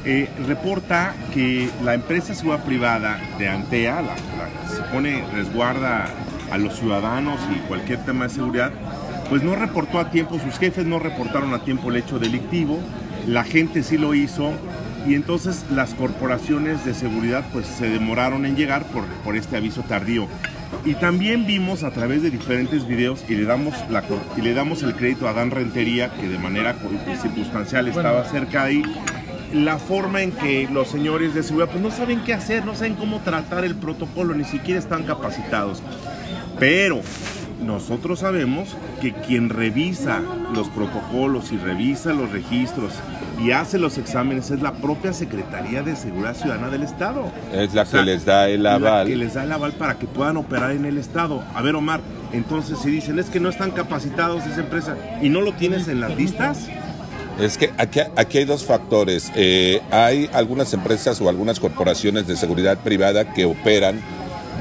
eh, 0.06 0.30
reporta 0.48 1.14
que 1.34 1.70
la 1.84 1.96
empresa 1.96 2.30
de 2.30 2.36
seguridad 2.36 2.64
privada 2.64 3.20
de 3.38 3.50
Antea, 3.50 3.96
la, 3.96 4.14
la 4.14 4.70
que 4.70 4.76
se 4.78 4.82
pone 4.84 5.22
resguarda 5.34 6.06
a 6.50 6.58
los 6.58 6.80
ciudadanos 6.80 7.38
y 7.54 7.60
cualquier 7.68 8.06
tema 8.06 8.24
de 8.24 8.36
seguridad, 8.36 8.72
pues 9.30 9.44
no 9.44 9.54
reportó 9.54 10.00
a 10.00 10.12
tiempo, 10.12 10.40
sus 10.40 10.58
jefes 10.58 10.86
no 10.86 11.00
reportaron 11.00 11.54
a 11.54 11.60
tiempo 11.60 11.90
el 11.90 11.98
hecho 11.98 12.20
delictivo, 12.20 12.80
la 13.28 13.44
gente 13.44 13.84
sí 13.84 13.98
lo 13.98 14.14
hizo 14.14 14.54
y 15.06 15.14
entonces 15.14 15.66
las 15.72 15.94
corporaciones 15.94 16.86
de 16.86 16.94
seguridad 16.94 17.44
pues 17.52 17.68
se 17.68 17.90
demoraron 17.90 18.46
en 18.46 18.56
llegar 18.56 18.86
por, 18.86 19.04
por 19.26 19.36
este 19.36 19.58
aviso 19.58 19.82
tardío. 19.82 20.30
Y 20.83 20.95
también 20.95 21.45
vimos 21.48 21.83
a 21.83 21.92
través 21.92 22.22
de 22.22 22.30
diferentes 22.30 22.88
videos 22.88 23.24
y 23.27 23.36
le 23.36 23.45
damos, 23.45 23.74
la, 23.89 24.04
y 24.38 24.42
le 24.42 24.54
damos 24.54 24.83
el 24.83 24.95
crédito 24.95 25.27
a 25.27 25.33
Dan 25.33 25.51
Rentería, 25.51 26.12
que 26.12 26.27
de 26.27 26.38
manera 26.38 26.75
circunstancial 27.22 27.86
Bueno. 27.86 28.00
estaba 28.00 28.25
cerca 28.25 28.63
ahí, 28.63 28.84
la 29.53 29.77
forma 29.77 30.22
en 30.22 30.32
que 30.32 30.67
los 30.72 30.89
señores 30.89 31.34
de 31.34 31.44
seguridad 31.44 31.70
pues 31.72 31.82
no 31.82 31.91
saben 31.91 32.22
qué 32.24 32.34
hacer, 32.34 32.65
no 32.65 32.75
saben 32.75 32.96
cómo 32.96 33.20
tratar 33.22 33.63
el 33.63 33.75
protocolo, 33.75 34.36
ni 34.36 34.44
siquiera 34.44 34.79
están 34.79 35.03
capacitados. 35.03 35.82
Pero 36.60 37.01
nosotros 37.63 38.20
sabemos 38.20 38.75
que 39.01 39.13
quien 39.13 39.50
revisa 39.50 40.22
los 40.53 40.70
protocolos 40.70 41.51
y 41.51 41.58
revisa 41.58 42.13
los 42.13 42.32
registros 42.32 42.94
y 43.44 43.51
hace 43.51 43.77
los 43.77 43.98
exámenes 43.98 44.50
es 44.51 44.62
la 44.62 44.74
propia 44.74 45.12
Secretaría 45.13 45.82
de 45.84 45.96
Seguridad 45.96 46.36
Ciudadana 46.36 46.70
del 46.70 46.84
Estado. 46.84 47.32
Es 47.54 47.74
la 47.74 47.82
O 47.84 47.86
sea, 47.86 48.00
que 48.00 48.06
les 48.06 48.25
da 48.25 48.48
el 48.50 48.63
la 48.63 48.75
aval. 48.75 49.08
que 49.08 49.15
les 49.15 49.34
da 49.34 49.44
el 49.44 49.51
aval 49.51 49.74
para 49.74 49.96
que 49.98 50.08
puedan 50.08 50.38
operar 50.38 50.72
en 50.72 50.86
el 50.86 50.98
Estado. 50.98 51.44
A 51.54 51.62
ver, 51.62 51.75
Omar, 51.75 52.00
entonces 52.32 52.80
si 52.80 52.89
dicen 52.89 53.20
es 53.20 53.25
que 53.27 53.39
no 53.39 53.50
están 53.50 53.72
capacitados 53.72 54.46
esa 54.46 54.62
empresa 54.62 54.96
y 55.22 55.30
no 55.30 55.42
lo 55.42 55.54
tienes 55.54 55.88
en 55.88 56.00
las 56.01 56.15
listas, 56.15 56.68
Es 57.39 57.58
que 57.58 57.74
aquí, 57.77 58.00
aquí 58.15 58.38
hay 58.38 58.46
dos 58.46 58.63
factores. 58.63 59.30
Eh, 59.36 59.82
hay 59.92 60.30
algunas 60.32 60.74
empresas 60.74 61.20
o 61.20 61.27
algunas 61.27 61.60
corporaciones 61.60 62.27
de 62.27 62.38
seguridad 62.38 62.77
privada 62.77 63.34
que 63.34 63.44
operan 63.44 64.00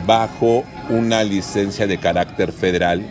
bajo 0.06 0.64
una 0.90 1.22
licencia 1.22 1.86
de 1.86 1.98
carácter 1.98 2.50
federal 2.52 3.06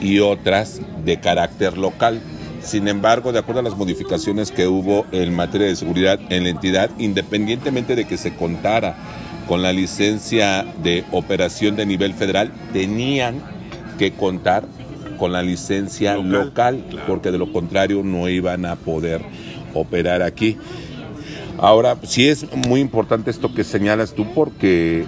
y 0.00 0.20
otras 0.20 0.80
de 1.04 1.20
carácter 1.20 1.76
local. 1.76 2.20
Sin 2.64 2.88
embargo, 2.88 3.30
de 3.32 3.38
acuerdo 3.38 3.60
a 3.60 3.64
las 3.64 3.76
modificaciones 3.76 4.50
que 4.50 4.66
hubo 4.66 5.06
en 5.12 5.34
materia 5.34 5.66
de 5.66 5.76
seguridad 5.76 6.18
en 6.30 6.44
la 6.44 6.48
entidad, 6.48 6.90
independientemente 6.98 7.94
de 7.94 8.06
que 8.06 8.16
se 8.16 8.34
contara 8.34 8.96
con 9.46 9.62
la 9.62 9.72
licencia 9.72 10.64
de 10.82 11.04
operación 11.12 11.76
de 11.76 11.84
nivel 11.84 12.14
federal, 12.14 12.50
tenían 12.72 13.42
que 13.98 14.12
contar 14.12 14.64
con 15.18 15.32
la 15.32 15.42
licencia 15.42 16.14
Local, 16.16 16.32
local, 16.32 16.84
claro. 16.90 17.06
porque 17.06 17.30
de 17.30 17.38
lo 17.38 17.52
contrario 17.52 18.02
no 18.02 18.28
iban 18.28 18.64
a 18.64 18.76
poder 18.76 19.22
operar 19.74 20.22
aquí. 20.22 20.56
Ahora, 21.58 21.96
sí 22.02 22.28
es 22.28 22.46
muy 22.66 22.80
importante 22.80 23.30
esto 23.30 23.54
que 23.54 23.62
señalas 23.62 24.14
tú 24.14 24.26
porque 24.34 25.04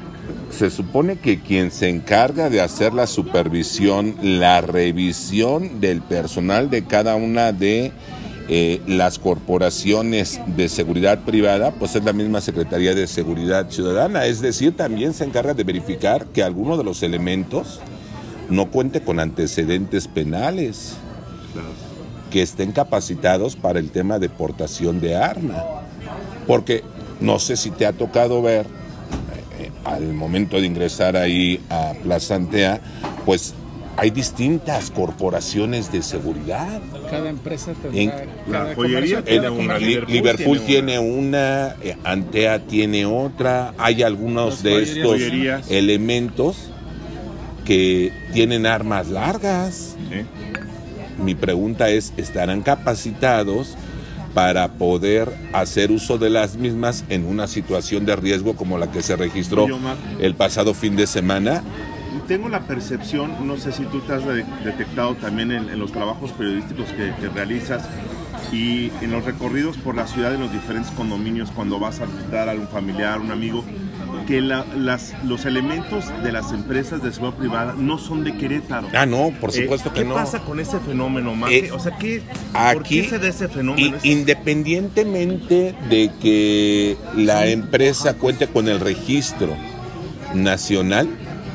se 0.56 0.70
supone 0.70 1.16
que 1.16 1.40
quien 1.40 1.70
se 1.70 1.88
encarga 1.88 2.48
de 2.48 2.60
hacer 2.60 2.94
la 2.94 3.06
supervisión, 3.06 4.16
la 4.22 4.62
revisión 4.62 5.80
del 5.80 6.00
personal 6.00 6.70
de 6.70 6.84
cada 6.84 7.14
una 7.14 7.52
de 7.52 7.92
eh, 8.48 8.80
las 8.86 9.18
corporaciones 9.18 10.40
de 10.46 10.68
seguridad 10.68 11.24
privada, 11.24 11.72
pues 11.72 11.94
es 11.94 12.04
la 12.04 12.12
misma 12.12 12.40
Secretaría 12.40 12.94
de 12.94 13.06
Seguridad 13.06 13.68
Ciudadana. 13.70 14.24
Es 14.24 14.40
decir, 14.40 14.74
también 14.74 15.12
se 15.12 15.24
encarga 15.24 15.52
de 15.52 15.64
verificar 15.64 16.26
que 16.26 16.42
alguno 16.42 16.78
de 16.78 16.84
los 16.84 17.02
elementos 17.02 17.80
no 18.48 18.70
cuente 18.70 19.02
con 19.02 19.20
antecedentes 19.20 20.08
penales 20.08 20.94
que 22.30 22.40
estén 22.40 22.72
capacitados 22.72 23.56
para 23.56 23.78
el 23.78 23.90
tema 23.90 24.18
de 24.18 24.30
portación 24.30 25.00
de 25.00 25.16
arma. 25.16 25.62
Porque 26.46 26.82
no 27.20 27.38
sé 27.38 27.56
si 27.56 27.70
te 27.70 27.84
ha 27.84 27.92
tocado 27.92 28.40
ver, 28.42 28.66
al 29.86 30.12
momento 30.12 30.60
de 30.60 30.66
ingresar 30.66 31.16
ahí 31.16 31.60
a 31.70 31.92
Plaza 32.02 32.34
Antea, 32.34 32.80
pues 33.24 33.54
hay 33.96 34.10
distintas 34.10 34.90
corporaciones 34.90 35.90
de 35.90 36.02
seguridad. 36.02 36.80
Cada 37.10 37.30
empresa 37.30 37.72
En-. 37.92 38.12
La 38.48 38.74
joyería 38.74 39.24
tiene 39.24 39.48
una, 39.48 39.78
Liverpool 39.78 40.12
Liverpool 40.12 40.60
tiene 40.60 40.92
tiene 40.92 40.98
una, 40.98 41.76
eh, 41.82 41.96
Antea 42.04 42.58
tiene 42.66 43.06
otra, 43.06 43.72
hay 43.78 44.02
algunos 44.02 44.54
Las 44.56 44.62
de 44.64 44.70
joyerías. 44.72 44.96
estos 44.96 45.12
Joyerías. 45.12 45.70
elementos 45.70 46.56
que 47.64 48.12
tienen 48.32 48.66
armas 48.66 49.08
largas. 49.08 49.96
¿eh? 50.10 50.24
Mi 51.22 51.34
pregunta 51.34 51.88
es, 51.88 52.12
¿estarán 52.18 52.60
capacitados 52.62 53.76
para 54.36 54.68
poder 54.68 55.32
hacer 55.54 55.90
uso 55.90 56.18
de 56.18 56.28
las 56.28 56.56
mismas 56.58 57.04
en 57.08 57.24
una 57.24 57.46
situación 57.46 58.04
de 58.04 58.14
riesgo 58.16 58.54
como 58.54 58.76
la 58.76 58.90
que 58.92 59.00
se 59.00 59.16
registró 59.16 59.66
el 60.20 60.34
pasado 60.34 60.74
fin 60.74 60.94
de 60.94 61.06
semana? 61.06 61.62
Tengo 62.28 62.50
la 62.50 62.60
percepción, 62.66 63.46
no 63.46 63.56
sé 63.56 63.72
si 63.72 63.84
tú 63.84 64.00
te 64.00 64.12
has 64.12 64.26
de- 64.26 64.44
detectado 64.62 65.14
también 65.14 65.52
en, 65.52 65.70
en 65.70 65.78
los 65.78 65.90
trabajos 65.90 66.32
periodísticos 66.32 66.84
que, 66.90 67.14
que 67.18 67.28
realizas 67.30 67.84
y 68.52 68.90
en 69.00 69.10
los 69.10 69.24
recorridos 69.24 69.78
por 69.78 69.94
la 69.94 70.06
ciudad 70.06 70.34
en 70.34 70.40
los 70.40 70.52
diferentes 70.52 70.90
condominios 70.92 71.50
cuando 71.50 71.78
vas 71.78 72.00
a 72.00 72.04
visitar 72.04 72.50
a 72.50 72.52
un 72.52 72.68
familiar, 72.68 73.18
un 73.20 73.30
amigo, 73.30 73.64
que 74.26 74.40
la- 74.40 74.64
las, 74.76 75.12
los 75.24 75.44
elementos 75.44 76.04
de 76.22 76.32
las 76.32 76.50
empresas 76.52 77.02
de 77.02 77.12
seguridad 77.12 77.38
privada 77.38 77.74
no 77.78 77.96
son 77.98 78.24
de 78.24 78.36
Querétaro. 78.36 78.88
Ah, 78.94 79.06
no, 79.06 79.30
por 79.40 79.50
Eh, 79.50 79.62
supuesto 79.62 79.92
que 79.92 80.00
¿Qué 80.00 80.04
no. 80.08 80.14
pasa 80.14 80.40
con 80.40 80.58
ese 80.60 80.78
fenómeno, 80.80 81.32
Omar? 81.32 81.52
Eh, 81.52 81.70
o 81.72 81.78
sea, 81.78 81.96
¿qué, 81.96 82.22
¿por 82.52 82.82
aquí- 82.82 83.02
qué 83.02 83.08
se 83.08 83.18
da 83.18 83.28
ese 83.28 83.48
fenómeno? 83.48 83.96
Independientemente 84.02 85.74
de 85.88 86.10
que 86.20 86.96
la 87.16 87.46
empresa 87.46 88.14
cuente 88.14 88.46
con 88.48 88.68
el 88.68 88.80
registro 88.80 89.54
nacional, 90.34 91.08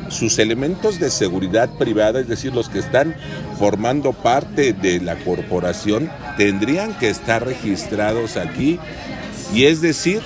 sus 0.09 0.39
elementos 0.39 0.99
de 0.99 1.09
seguridad 1.09 1.69
privada, 1.77 2.19
es 2.19 2.27
decir, 2.27 2.53
los 2.53 2.67
que 2.69 2.79
están 2.79 3.15
formando 3.57 4.11
parte 4.13 4.73
de 4.73 4.99
la 4.99 5.15
corporación, 5.17 6.09
tendrían 6.37 6.93
que 6.95 7.09
estar 7.09 7.45
registrados 7.45 8.37
aquí. 8.37 8.79
Y 9.53 9.65
es 9.65 9.81
decir, 9.81 10.21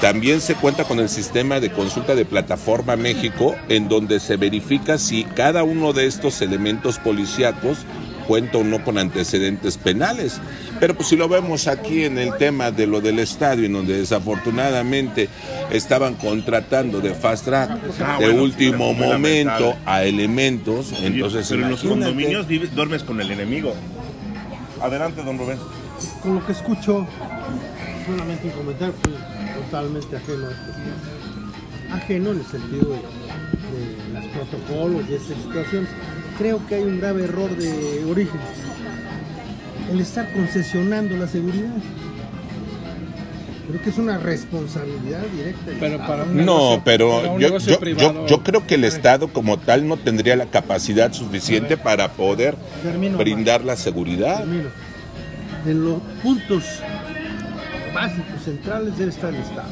también 0.00 0.40
se 0.40 0.54
cuenta 0.54 0.84
con 0.84 0.98
el 0.98 1.08
sistema 1.08 1.60
de 1.60 1.70
consulta 1.70 2.14
de 2.14 2.24
Plataforma 2.24 2.96
México, 2.96 3.54
en 3.68 3.88
donde 3.88 4.18
se 4.20 4.36
verifica 4.36 4.96
si 4.98 5.24
cada 5.24 5.62
uno 5.62 5.92
de 5.92 6.06
estos 6.06 6.40
elementos 6.40 6.98
policíacos 6.98 7.78
cuenta 8.26 8.58
o 8.58 8.64
no 8.64 8.82
con 8.84 8.96
antecedentes 8.96 9.76
penales. 9.76 10.40
Pero 10.78 10.94
pues 10.94 11.08
si 11.08 11.16
lo 11.16 11.28
vemos 11.28 11.66
aquí 11.66 12.04
en 12.04 12.16
el 12.16 12.34
tema 12.38 12.70
de 12.70 12.86
lo 12.86 13.00
del 13.00 13.18
estadio, 13.18 13.66
en 13.66 13.72
donde 13.74 13.98
desafortunadamente 13.98 15.28
estaban 15.70 16.14
contratando 16.14 17.00
de 17.00 17.12
fast 17.14 17.44
track 17.46 17.70
Ah, 18.02 18.16
de 18.18 18.26
bueno, 18.26 18.42
último 18.44 18.94
sí, 18.94 19.00
momento 19.00 19.74
a 19.84 20.04
elementos, 20.04 20.92
entonces 21.02 21.46
pero 21.50 21.64
en 21.64 21.70
los 21.72 21.82
condominios 21.82 22.46
vives- 22.46 22.70
duermes 22.74 23.02
con 23.02 23.20
el 23.20 23.30
enemigo. 23.32 23.74
Adelante, 24.80 25.22
don 25.22 25.36
Rubén. 25.36 25.58
Con 26.22 26.36
lo 26.36 26.46
que 26.46 26.52
escucho, 26.52 27.06
solamente 28.06 28.46
un 28.46 28.52
comentario 28.52 28.94
fue 29.02 29.12
totalmente 29.70 30.16
ajeno 30.16 30.46
a 30.46 30.50
esto. 30.50 31.94
Ajeno 31.94 32.30
en 32.32 32.38
el 32.38 32.46
sentido 32.46 32.90
de, 32.90 32.96
de 32.96 34.14
los 34.14 34.24
protocolos 34.26 35.02
y 35.08 35.14
esta 35.14 35.34
situación. 35.34 35.86
Creo 36.38 36.66
que 36.66 36.74
hay 36.76 36.82
un 36.82 36.98
grave 37.00 37.24
error 37.24 37.50
de 37.56 38.04
origen. 38.08 38.40
El 39.90 40.00
estar 40.00 40.32
concesionando 40.32 41.16
la 41.16 41.26
seguridad. 41.26 41.70
Creo 43.68 43.82
que 43.82 43.90
es 43.90 43.98
una 43.98 44.18
responsabilidad 44.18 45.20
directa. 45.36 45.72
Pero 45.78 45.98
para 45.98 46.24
un 46.24 46.36
No, 46.36 46.42
negocio- 46.44 46.70
para 46.78 46.84
pero 46.84 47.32
un 47.34 47.40
yo, 47.40 47.58
yo- 47.58 47.78
privado- 47.80 48.12
yo- 48.22 48.26
yo 48.26 48.42
creo 48.42 48.66
que 48.66 48.74
el 48.76 48.84
Estado 48.84 49.28
como 49.32 49.58
tal 49.58 49.86
no 49.86 49.96
tendría 49.96 50.34
la 50.36 50.46
capacidad 50.46 51.12
suficiente 51.12 51.76
para 51.76 52.08
poder 52.12 52.56
Termino, 52.82 53.18
brindar 53.18 53.64
la 53.64 53.76
seguridad. 53.76 54.38
Termino. 54.38 54.68
En 55.66 55.84
los 55.84 56.00
puntos 56.22 56.64
básicos, 57.92 58.42
centrales, 58.44 58.96
debe 58.96 59.10
estar 59.10 59.34
el 59.34 59.40
Estado. 59.40 59.68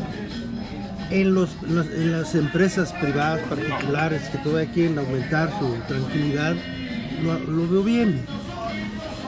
En, 1.10 1.34
los, 1.34 1.50
en 1.66 1.76
las, 1.76 1.87
en 1.87 2.12
las 2.12 2.34
empresas 2.34 2.92
privadas, 2.92 3.40
particulares, 3.48 4.22
que 4.30 4.38
todavía 4.38 4.70
quieren 4.70 4.98
aumentar 4.98 5.50
su 5.58 5.75
tranquilidad, 5.87 6.54
lo, 7.22 7.38
lo 7.38 7.68
veo 7.68 7.82
bien. 7.82 8.20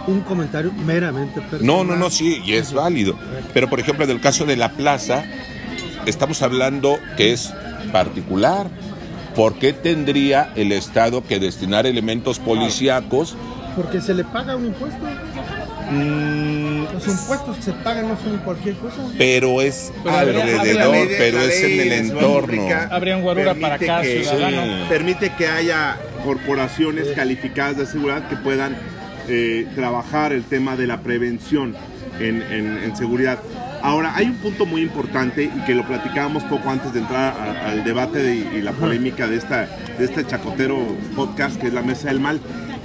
Un 0.06 0.20
comentario 0.20 0.72
meramente 0.72 1.40
personal. 1.40 1.66
No, 1.66 1.84
no, 1.84 1.96
no, 1.96 2.10
sí, 2.10 2.42
y 2.44 2.54
es 2.54 2.72
válido. 2.72 3.18
Pero 3.54 3.68
por 3.68 3.80
ejemplo, 3.80 4.04
en 4.04 4.10
el 4.10 4.20
caso 4.20 4.44
de 4.44 4.56
la 4.56 4.70
plaza, 4.70 5.24
estamos 6.06 6.42
hablando 6.42 6.98
que 7.16 7.32
es 7.32 7.52
particular. 7.92 8.68
¿Por 9.34 9.54
qué 9.54 9.72
tendría 9.72 10.52
el 10.56 10.72
Estado 10.72 11.22
que 11.22 11.38
destinar 11.38 11.86
elementos 11.86 12.38
policíacos? 12.38 13.36
Porque 13.76 14.00
se 14.00 14.14
le 14.14 14.24
paga 14.24 14.56
un 14.56 14.66
impuesto. 14.66 14.98
Mm, 15.90 16.84
Los 16.92 17.06
impuestos 17.08 17.56
que 17.56 17.62
se 17.62 17.72
pagan 17.72 18.08
no 18.08 18.16
son 18.16 18.38
cualquier 18.38 18.76
cosa. 18.76 18.96
pero 19.18 19.60
es 19.60 19.92
Pero 20.04 20.16
alrededor, 20.16 20.94
habría- 20.94 21.18
pero 21.18 21.40
es 21.40 21.62
en 21.62 21.80
el 21.80 21.92
entorno. 21.92 22.62
Habría 22.90 23.16
un 23.16 23.22
guarura 23.22 23.54
para 23.54 23.78
Permite 23.78 23.86
cada 23.86 24.02
que- 24.02 24.22
ciudadano. 24.24 24.62
Sí. 24.62 24.88
permite 24.88 25.32
que 25.36 25.48
haya 25.48 25.96
corporaciones 26.24 27.08
calificadas 27.16 27.76
de 27.76 27.86
seguridad 27.86 28.28
que 28.28 28.36
puedan 28.36 28.76
eh, 29.32 29.66
trabajar 29.76 30.32
el 30.32 30.42
tema 30.44 30.76
de 30.76 30.86
la 30.88 31.00
prevención 31.02 31.76
en, 32.18 32.42
en- 32.42 32.78
en 32.82 32.96
seguridad. 32.96 33.38
Ahora, 33.82 34.12
hay 34.16 34.26
un 34.26 34.34
punto 34.36 34.66
muy 34.66 34.82
importante 34.82 35.44
y 35.44 35.60
que 35.64 35.74
lo 35.74 35.86
platicábamos 35.86 36.42
poco 36.44 36.68
antes 36.68 36.92
de 36.92 36.98
entrar 37.00 37.34
a- 37.36 37.70
al 37.70 37.84
debate 37.84 38.18
de- 38.22 38.34
y 38.58 38.60
la 38.62 38.72
polémica 38.72 39.28
de, 39.28 39.36
esta, 39.36 39.68
de 39.98 40.04
este 40.04 40.26
chacotero 40.26 40.76
podcast 41.14 41.60
que 41.60 41.68
es 41.68 41.72
la 41.72 41.82
Mesa 41.82 42.08
del 42.08 42.18
Mal. 42.20 42.40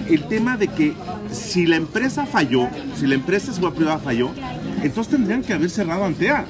El 0.09 0.24
tema 0.27 0.55
de 0.57 0.67
que 0.67 0.93
si 1.31 1.65
la 1.65 1.75
empresa 1.77 2.25
falló, 2.25 2.67
si 2.95 3.07
la 3.07 3.15
empresa 3.15 3.47
de 3.47 3.53
seguridad 3.53 3.75
privada 3.77 4.00
falló, 4.00 4.29
entonces 4.83 5.12
tendrían 5.12 5.41
que 5.43 5.53
haber 5.53 5.69
cerrado 5.69 6.05
Antea. 6.05 6.45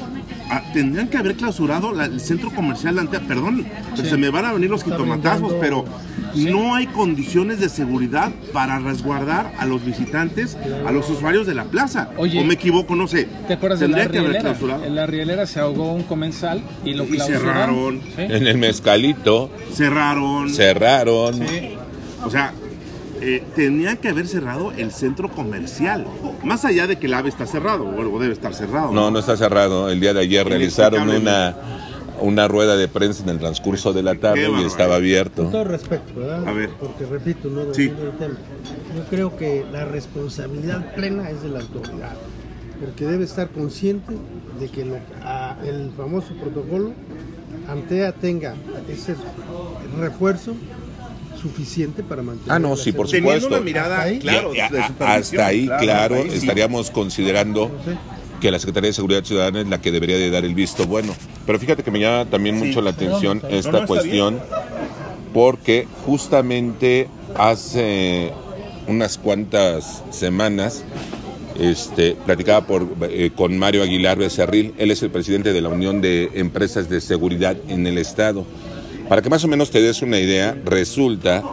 Ah, 0.49 0.61
tendrían 0.73 1.07
que 1.07 1.17
haber 1.17 1.35
clausurado 1.35 1.91
la- 1.91 2.05
el 2.05 2.19
centro 2.19 2.51
comercial 2.51 2.95
de 2.95 3.01
Antea. 3.01 3.21
Perdón, 3.21 3.65
pero 3.95 4.07
se 4.09 4.17
me 4.17 4.29
van 4.29 4.45
a 4.45 4.53
venir 4.53 4.69
los 4.69 4.83
jitomatazos, 4.83 5.53
pero 5.59 5.85
no 6.35 6.75
hay 6.75 6.85
condiciones 6.87 7.59
de 7.59 7.69
seguridad 7.69 8.31
para 8.53 8.77
resguardar 8.79 9.53
a 9.57 9.65
los 9.65 9.83
visitantes, 9.85 10.57
a 10.85 10.91
los 10.91 11.09
usuarios 11.09 11.47
de 11.47 11.55
la 11.55 11.63
plaza. 11.63 12.09
Oye, 12.17 12.39
o 12.39 12.43
me 12.43 12.55
equivoco, 12.55 12.95
no 12.95 13.07
sé. 13.07 13.27
¿Te 13.47 13.53
acuerdas 13.53 13.79
de 13.79 13.87
la 13.87 14.07
que 14.07 14.19
haber 14.19 14.39
clausurado. 14.39 14.83
En 14.83 14.95
la 14.95 15.05
rielera 15.07 15.47
se 15.47 15.59
ahogó 15.61 15.93
un 15.93 16.03
comensal 16.03 16.61
y 16.83 16.93
lo 16.93 17.05
Y 17.05 17.07
clausuraron. 17.11 17.41
cerraron. 17.45 18.01
Sí. 18.15 18.21
En 18.35 18.47
el 18.47 18.57
mezcalito 18.57 19.49
Cerraron. 19.73 20.49
cerraron. 20.53 21.35
Sí. 21.35 21.71
O 22.23 22.29
sea, 22.29 22.53
eh, 23.27 23.43
tenían 23.55 23.97
que 23.97 24.09
haber 24.09 24.27
cerrado 24.27 24.71
el 24.77 24.91
centro 24.91 25.29
comercial. 25.29 26.05
Más 26.43 26.63
allá 26.65 26.85
de 26.87 26.97
que 26.97 27.07
el 27.07 27.13
AVE 27.13 27.29
está 27.29 27.45
cerrado, 27.47 27.85
o 27.87 28.19
debe 28.19 28.33
estar 28.33 28.53
cerrado. 28.53 28.91
No, 28.91 29.09
no 29.09 29.19
está 29.19 29.35
cerrado. 29.35 29.89
El 29.89 29.99
día 29.99 30.13
de 30.13 30.19
ayer 30.21 30.47
realizaron 30.47 31.09
una, 31.09 31.55
una 32.21 32.47
rueda 32.47 32.75
de 32.77 32.87
prensa 32.87 33.23
en 33.23 33.29
el 33.29 33.39
transcurso 33.39 33.93
de 33.93 34.03
la 34.03 34.15
tarde 34.15 34.47
y 34.61 34.63
estaba 34.63 34.95
abierto. 34.95 35.43
Con 35.43 35.51
todo 35.51 35.63
respeto, 35.63 36.13
¿verdad? 36.15 36.47
A 36.47 36.51
ver. 36.53 36.69
Porque 36.79 37.05
repito, 37.05 37.49
no 37.49 37.73
Sí. 37.73 37.83
el 37.89 38.11
tema. 38.19 38.35
Yo 38.95 39.03
creo 39.09 39.35
que 39.37 39.65
la 39.71 39.85
responsabilidad 39.85 40.93
plena 40.95 41.29
es 41.31 41.41
de 41.41 41.49
la 41.49 41.59
autoridad, 41.61 42.13
porque 42.79 43.05
debe 43.05 43.23
estar 43.25 43.49
consciente 43.49 44.13
de 44.59 44.69
que 44.69 44.85
lo- 44.85 44.97
a- 45.23 45.57
el 45.65 45.91
famoso 45.97 46.33
protocolo 46.35 46.91
Antea 47.67 48.11
tenga 48.11 48.53
ese 48.87 49.15
refuerzo 49.99 50.53
suficiente 51.49 52.03
para 52.03 52.21
mantener. 52.21 52.51
Ah, 52.51 52.59
no, 52.59 52.75
sí, 52.75 52.91
por 52.91 53.07
seguridad. 53.07 53.35
Teniendo 53.39 53.55
supuesto. 53.55 53.55
una 53.55 53.65
mirada, 53.65 53.95
Hasta 53.97 54.09
ahí. 54.09 54.19
claro, 54.19 54.51
de 54.53 54.61
hasta 54.61 55.45
ahí, 55.47 55.65
claro, 55.67 56.15
hasta 56.15 56.25
ahí 56.25 56.29
sí. 56.31 56.37
estaríamos 56.37 56.91
considerando 56.91 57.69
No 57.69 57.83
sé. 57.91 57.97
que 58.41 58.51
la 58.51 58.59
Secretaría 58.59 58.89
de 58.89 58.93
Seguridad 58.93 59.23
Ciudadana 59.23 59.61
es 59.61 59.67
la 59.67 59.79
que 59.81 59.91
debería 59.91 60.17
de 60.17 60.29
dar 60.29 60.43
el 60.45 60.55
visto 60.55 60.85
bueno. 60.87 61.13
Pero 61.45 61.59
fíjate 61.59 61.83
que 61.83 61.91
me 61.91 61.99
llama 61.99 62.25
también 62.29 62.59
Sí. 62.59 62.65
mucho 62.65 62.81
la 62.81 62.89
atención 62.91 63.39
No, 63.43 63.49
no, 63.49 63.55
esta 63.55 63.71
no, 63.81 63.87
cuestión 63.87 64.39
porque 65.33 65.87
justamente 66.05 67.07
hace 67.37 68.31
unas 68.87 69.17
cuantas 69.17 70.03
semanas 70.11 70.83
este, 71.59 72.15
platicaba 72.25 72.65
por, 72.67 72.87
eh, 73.09 73.31
con 73.35 73.57
Mario 73.57 73.83
Aguilar 73.83 74.17
Becerril, 74.17 74.73
él 74.77 74.91
es 74.91 75.01
el 75.03 75.09
presidente 75.09 75.53
de 75.53 75.61
la 75.61 75.69
Unión 75.69 76.01
de 76.01 76.29
Empresas 76.35 76.89
de 76.89 76.99
Seguridad 77.01 77.55
en 77.69 77.87
el 77.87 77.97
Estado. 77.97 78.45
Para 79.09 79.21
que 79.21 79.29
más 79.29 79.43
o 79.43 79.47
menos 79.47 79.69
te 79.71 79.81
des 79.81 80.01
una 80.01 80.19
idea, 80.19 80.57
resulta 80.65 81.43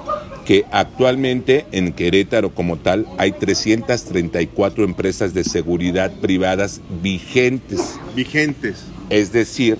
que 0.46 0.64
actualmente 0.72 1.66
en 1.70 1.92
Querétaro 1.92 2.54
como 2.54 2.78
tal 2.78 3.06
hay 3.18 3.32
334 3.32 4.84
empresas 4.84 5.34
de 5.34 5.44
seguridad 5.44 6.12
privadas 6.20 6.80
vigentes. 7.02 7.98
Vigentes. 8.16 8.84
Es 9.10 9.32
decir, 9.32 9.78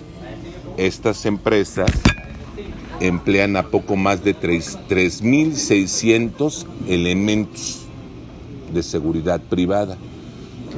estas 0.76 1.24
empresas 1.26 1.90
emplean 3.00 3.56
a 3.56 3.68
poco 3.68 3.96
más 3.96 4.22
de 4.22 4.34
tres- 4.34 4.78
3.600 4.88 6.66
elementos 6.88 7.80
de 8.72 8.82
seguridad 8.82 9.40
privada. 9.40 9.96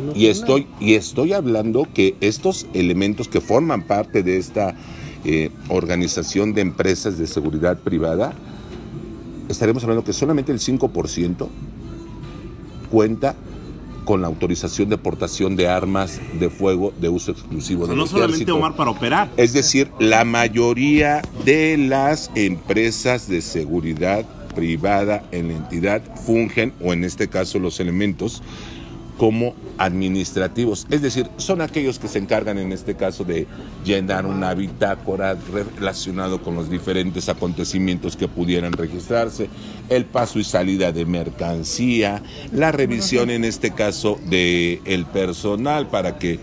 No 0.06 0.12
Y 0.16 0.26
estoy, 0.26 0.66
y 0.80 0.94
estoy 0.94 1.32
hablando 1.34 1.86
que 1.92 2.14
estos 2.20 2.66
elementos 2.72 3.28
que 3.28 3.40
forman 3.40 3.82
parte 3.86 4.22
de 4.22 4.38
esta 4.38 4.74
eh, 5.24 5.50
organización 5.68 6.52
de 6.52 6.60
empresas 6.60 7.18
de 7.18 7.26
seguridad 7.26 7.78
privada, 7.78 8.34
estaremos 9.48 9.82
hablando 9.82 10.04
que 10.04 10.12
solamente 10.12 10.52
el 10.52 10.58
5% 10.58 11.48
cuenta 12.90 13.34
con 14.04 14.20
la 14.20 14.26
autorización 14.26 14.88
de 14.88 14.98
portación 14.98 15.56
de 15.56 15.68
armas 15.68 16.20
de 16.38 16.50
fuego 16.50 16.92
de 17.00 17.08
uso 17.08 17.32
exclusivo 17.32 17.86
del 17.86 17.96
no 17.96 18.06
solamente. 18.06 18.52
Omar 18.52 18.76
para 18.76 18.90
operar. 18.90 19.30
Es 19.36 19.52
decir, 19.52 19.90
la 19.98 20.24
mayoría 20.24 21.22
de 21.44 21.76
las 21.78 22.30
empresas 22.34 23.28
de 23.28 23.40
seguridad 23.40 24.24
privada 24.54 25.24
en 25.32 25.48
la 25.48 25.54
entidad 25.54 26.02
fungen, 26.26 26.72
o 26.80 26.92
en 26.92 27.04
este 27.04 27.28
caso 27.28 27.58
los 27.58 27.80
elementos, 27.80 28.42
como 29.18 29.54
administrativos. 29.78 30.86
Es 30.90 31.02
decir, 31.02 31.28
son 31.36 31.60
aquellos 31.60 31.98
que 31.98 32.08
se 32.08 32.18
encargan 32.18 32.58
en 32.58 32.72
este 32.72 32.94
caso 32.94 33.24
de 33.24 33.46
llenar 33.84 34.26
una 34.26 34.54
bitácora 34.54 35.36
relacionado 35.52 36.42
con 36.42 36.54
los 36.56 36.70
diferentes 36.70 37.28
acontecimientos 37.28 38.16
que 38.16 38.28
pudieran 38.28 38.72
registrarse, 38.72 39.48
el 39.88 40.04
paso 40.04 40.38
y 40.38 40.44
salida 40.44 40.92
de 40.92 41.04
mercancía, 41.04 42.22
la 42.52 42.72
revisión 42.72 43.30
en 43.30 43.44
este 43.44 43.72
caso 43.72 44.18
de 44.28 44.80
el 44.84 45.06
personal 45.06 45.88
para 45.88 46.18
que 46.18 46.38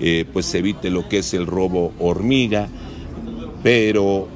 eh, 0.00 0.24
pues 0.32 0.46
se 0.46 0.58
evite 0.58 0.90
lo 0.90 1.08
que 1.08 1.18
es 1.18 1.34
el 1.34 1.46
robo 1.46 1.92
hormiga, 1.98 2.68
pero 3.62 4.28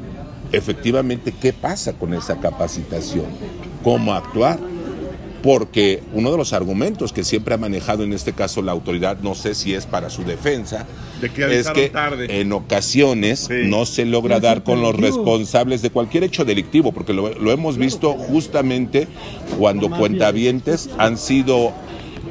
efectivamente, 0.53 1.35
¿qué 1.39 1.53
pasa 1.53 1.95
con 1.95 2.15
esa 2.15 2.39
capacitación? 2.39 3.27
¿Cómo 3.83 4.15
actuar? 4.15 4.59
Porque 5.43 6.03
uno 6.15 6.33
de 6.33 6.37
los 6.37 6.53
argumentos 6.53 7.13
que 7.13 7.23
siempre 7.23 7.55
ha 7.55 7.59
manejado 7.59 8.03
en 8.03 8.13
este 8.13 8.33
caso 8.33 8.61
la 8.61 8.73
autoridad, 8.73 9.19
no 9.23 9.35
sé 9.37 9.55
si 9.55 9.73
es 9.73 9.87
para 9.87 10.11
su 10.11 10.25
defensa, 10.25 10.85
De 11.21 11.31
que 11.31 11.59
es 11.59 11.69
que 11.71 11.89
tarde. 11.91 12.41
en 12.41 12.53
ocasiones 12.53 13.47
Sí. 13.49 13.55
no 13.67 13.87
se 13.87 14.05
logra 14.05 14.37
No 14.37 14.41
dar 14.41 14.65
con 14.65 14.81
los 14.83 14.97
responsables 14.97 15.81
de 15.83 15.91
cualquier 15.91 16.25
hecho 16.25 16.45
delictivo, 16.45 16.91
porque 16.93 17.13
lo, 17.13 17.29
lo 17.39 17.53
hemos 17.53 17.77
visto 17.79 18.15
justamente 18.15 19.07
cuando 19.59 19.89
cuentavientes 19.91 20.91
han 20.99 21.17
sido 21.17 21.73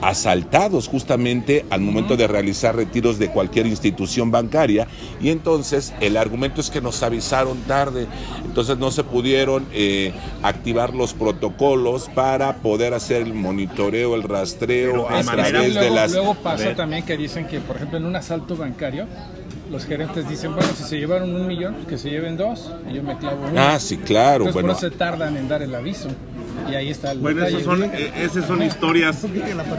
asaltados 0.02 0.88
justamente 0.88 1.66
al 1.70 1.82
momento 1.82 2.16
de 2.18 2.28
realizar 2.28 2.76
retiros 2.76 3.20
de 3.20 3.30
cualquier 3.30 3.68
institución 3.68 4.32
bancaria 4.32 4.88
y 5.22 5.30
entonces 5.30 5.94
el 6.02 6.18
argumento 6.18 6.62
es 6.62 6.70
que 6.70 6.82
nos 6.82 7.02
avisaron 7.04 7.58
tarde, 7.62 8.08
entonces 8.46 8.78
no 8.78 8.92
se 8.92 9.04
pudieron 9.04 9.66
eh, 9.74 10.14
activar 10.44 10.94
los 10.94 11.14
protocolos 11.14 12.10
para 12.14 12.58
poder 12.58 12.94
hacer 12.94 13.22
el 13.24 13.34
monitoreo, 13.34 14.16
el 14.16 14.24
rastreo 14.24 15.08
a 15.10 15.24
manera- 15.24 15.50
través 15.50 15.74
luego, 15.74 15.90
de 15.90 15.96
las... 15.96 16.12
luego 16.12 16.36
pasa 16.36 16.76
también 16.76 17.04
que 17.04 17.18
dicen 17.18 17.48
que, 17.48 17.60
por 17.60 17.76
ejemplo, 17.78 17.98
en 17.98 18.06
un 18.06 18.16
asalto 18.16 18.56
bancario, 18.56 19.08
los 19.72 19.86
gerentes 19.86 20.30
dicen, 20.30 20.54
bueno, 20.56 20.70
si 20.78 20.84
se 20.84 20.98
llevaron 20.98 21.36
un 21.36 21.46
millón, 21.46 21.76
que 21.90 21.98
se 21.98 22.10
lleven 22.10 22.38
dos, 22.38 22.72
y 22.90 22.96
yo 22.96 23.04
me 23.04 23.18
clavo 23.18 23.48
uno. 23.52 23.60
Ah, 23.62 23.78
sí, 23.80 23.98
claro, 23.98 24.46
Entonces 24.46 24.54
bueno. 24.54 24.68
por 24.70 24.78
eso 24.78 24.90
se 24.90 24.96
tardan 24.98 25.36
en 25.36 25.50
dar 25.50 25.62
el 25.62 25.76
aviso. 25.76 26.08
Y 26.70 26.76
ahí 26.76 26.90
está 26.90 27.12
el 27.12 27.20
Bueno, 27.20 27.46
esas 27.46 27.64
son, 27.64 27.84
eh, 27.84 28.12
esas 28.22 28.46
son 28.46 28.62
historias 28.64 29.26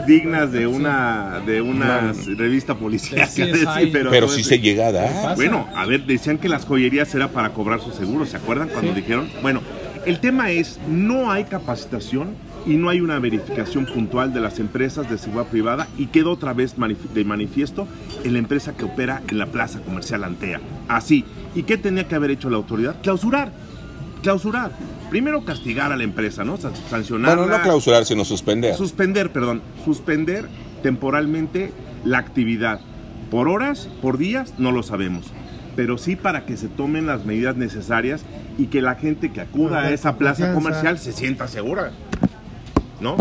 dignas 0.07 0.51
de 0.51 0.67
una 0.67 1.41
de 1.45 1.61
una 1.61 2.13
revista 2.37 2.75
policíaca. 2.75 3.27
Sí, 3.27 3.41
es 3.43 3.59
sí, 3.59 3.65
ahí. 3.67 3.89
Pero 3.91 4.11
no 4.21 4.27
sí 4.27 4.43
se 4.43 4.59
llega 4.59 4.87
a 4.87 4.91
dar. 4.91 5.35
Bueno, 5.35 5.67
a 5.75 5.85
ver, 5.85 6.05
decían 6.05 6.37
que 6.37 6.49
las 6.49 6.65
joyerías 6.65 7.13
era 7.15 7.29
para 7.29 7.49
cobrar 7.53 7.79
sus 7.81 7.95
seguros, 7.95 8.29
¿se 8.29 8.37
acuerdan 8.37 8.69
cuando 8.69 8.93
Sí. 8.93 9.01
dijeron? 9.01 9.29
Bueno, 9.41 9.61
el 10.05 10.19
tema 10.19 10.51
es, 10.51 10.79
no 10.89 11.31
hay 11.31 11.43
capacitación 11.45 12.29
y 12.65 12.75
no 12.75 12.89
hay 12.89 12.99
una 13.01 13.19
verificación 13.19 13.85
puntual 13.85 14.33
de 14.33 14.41
las 14.41 14.59
empresas 14.59 15.09
de 15.09 15.17
seguridad 15.17 15.47
privada 15.49 15.87
y 15.97 16.07
quedó 16.07 16.31
otra 16.31 16.53
vez 16.53 16.77
manif- 16.77 17.09
de 17.13 17.23
manifiesto 17.23 17.87
en 18.23 18.33
la 18.33 18.39
empresa 18.39 18.75
que 18.75 18.85
opera 18.85 19.21
en 19.29 19.37
la 19.37 19.45
plaza 19.47 19.79
comercial 19.79 20.23
Antea. 20.23 20.59
Así. 20.87 21.23
¿Y 21.55 21.63
qué 21.63 21.77
tenía 21.77 22.07
que 22.07 22.15
haber 22.15 22.31
hecho 22.31 22.49
la 22.49 22.57
autoridad? 22.57 22.95
Clausurar. 23.01 23.51
Clausurar. 24.21 24.71
Primero 25.09 25.43
castigar 25.45 25.91
a 25.91 25.97
la 25.97 26.03
empresa, 26.03 26.43
¿no? 26.43 26.57
San- 26.57 26.75
Sancionarla. 26.89 27.43
Bueno, 27.43 27.57
no 27.57 27.63
clausurar, 27.63 28.05
sino 28.05 28.25
suspender. 28.25 28.75
Suspender, 28.75 29.31
perdón, 29.31 29.61
suspender 29.85 30.47
temporalmente 30.83 31.71
la 32.03 32.17
actividad. 32.19 32.79
Por 33.31 33.47
horas, 33.47 33.89
por 34.01 34.17
días, 34.17 34.55
no 34.57 34.71
lo 34.71 34.83
sabemos. 34.83 35.25
Pero 35.75 35.97
sí 35.97 36.15
para 36.15 36.45
que 36.45 36.57
se 36.57 36.67
tomen 36.67 37.05
las 37.07 37.25
medidas 37.25 37.55
necesarias 37.55 38.23
y 38.57 38.65
que 38.67 38.81
la 38.81 38.95
gente 38.95 39.31
que 39.31 39.39
acuda 39.41 39.81
a 39.83 39.91
esa 39.91 40.17
plaza 40.17 40.53
comercial 40.53 40.97
se 40.99 41.13
sienta 41.13 41.47
segura. 41.47 41.91
¿No? 42.99 43.15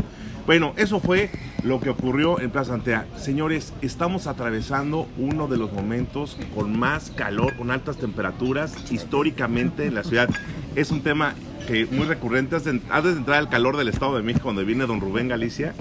Bueno, 0.46 0.72
eso 0.76 0.98
fue 0.98 1.30
lo 1.64 1.80
que 1.80 1.90
ocurrió 1.90 2.40
en 2.40 2.50
Plaza 2.50 2.74
Antea. 2.74 3.06
Señores, 3.16 3.72
estamos 3.82 4.26
atravesando 4.26 5.08
uno 5.18 5.48
de 5.48 5.56
los 5.56 5.72
momentos 5.72 6.36
con 6.54 6.78
más 6.78 7.10
calor, 7.10 7.56
con 7.56 7.70
altas 7.70 7.96
temperaturas 7.96 8.72
históricamente 8.92 9.86
en 9.86 9.94
la 9.94 10.04
ciudad. 10.04 10.28
Es 10.76 10.90
un 10.90 11.00
tema 11.02 11.34
que 11.66 11.86
muy 11.86 12.06
recurrente. 12.06 12.54
Antes 12.56 12.64
de, 13.12 13.18
entrar 13.18 13.38
al 13.38 13.48
calor 13.48 13.76
del 13.76 13.88
Estado 13.88 14.16
de 14.16 14.22
México, 14.22 14.48
donde 14.48 14.64
viene 14.64 14.86
don 14.86 15.00
Rubén 15.00 15.28
Galicia, 15.28 15.74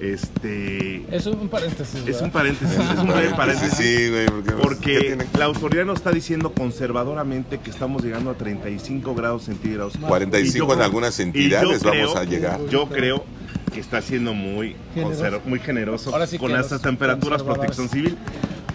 este, 0.00 1.04
Es 1.14 1.26
un 1.26 1.48
paréntesis. 1.48 2.06
es 2.06 2.20
un 2.22 2.30
paréntesis, 2.30 2.78
es 2.78 2.98
un 3.00 3.08
breve 3.08 3.34
paréntesis. 3.34 3.74
Sí, 3.76 4.08
güey, 4.10 4.26
porque, 4.26 4.44
¿qué 4.50 4.62
Porque 4.62 5.00
tiene? 5.00 5.26
la 5.36 5.46
autoridad 5.46 5.84
nos 5.84 5.96
está 5.98 6.12
diciendo 6.12 6.52
conservadoramente 6.52 7.58
que 7.58 7.70
estamos 7.70 8.04
llegando 8.04 8.30
a 8.30 8.34
35 8.34 9.14
grados 9.16 9.42
centígrados. 9.44 9.94
45 9.96 10.64
Y 10.64 10.68
yo- 10.68 10.74
en 10.74 10.80
algunas 10.82 11.18
entidades 11.18 11.80
creo- 11.82 11.92
vamos 12.04 12.16
a 12.16 12.24
llegar. 12.24 12.60
Yo 12.70 12.88
creo 12.88 13.24
que 13.72 13.80
está 13.80 14.00
siendo 14.02 14.34
muy 14.34 14.76
Generoso. 14.94 15.42
muy 15.44 15.60
generoso 15.60 16.12
Ahora 16.12 16.26
sí 16.26 16.38
con 16.38 16.54
estas 16.56 16.80
temperaturas 16.82 17.42
protección 17.42 17.88
civil. 17.88 18.16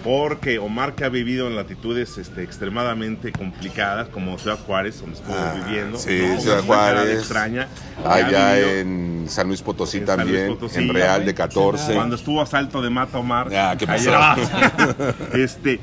Porque 0.03 0.59
Omar 0.59 0.95
que 0.95 1.05
ha 1.05 1.09
vivido 1.09 1.47
en 1.47 1.55
latitudes 1.55 2.17
este, 2.17 2.43
extremadamente 2.43 3.31
complicadas 3.31 4.09
como 4.09 4.37
Ciudad 4.37 4.59
Juárez, 4.59 4.99
donde 4.99 5.15
estuvo 5.15 5.33
Ah, 5.33 5.53
viviendo, 5.65 5.97
sí, 5.97 6.19
¿no? 6.27 6.41
Ciudad 6.41 6.61
Juárez. 6.61 7.19
extraña. 7.19 7.69
Allá 8.05 8.55
vivido 8.55 8.69
en 8.79 9.25
San 9.29 9.47
Luis 9.47 9.61
Potosí 9.61 9.99
en 9.99 10.07
San 10.07 10.17
Luis 10.19 10.27
también, 10.33 10.47
Potosí, 10.55 10.79
en 10.81 10.93
Real 10.93 11.19
de 11.19 11.23
güey. 11.31 11.35
14. 11.35 11.93
Cuando 11.93 12.17
estuvo 12.17 12.41
a 12.41 12.45
salto 12.45 12.81
de 12.81 12.89
mata 12.89 13.17
Omar. 13.17 13.47
Ah, 13.55 13.75
¿qué 13.79 13.87
pasó? 13.87 14.13
ayer- 14.13 15.15
este, 15.35 15.79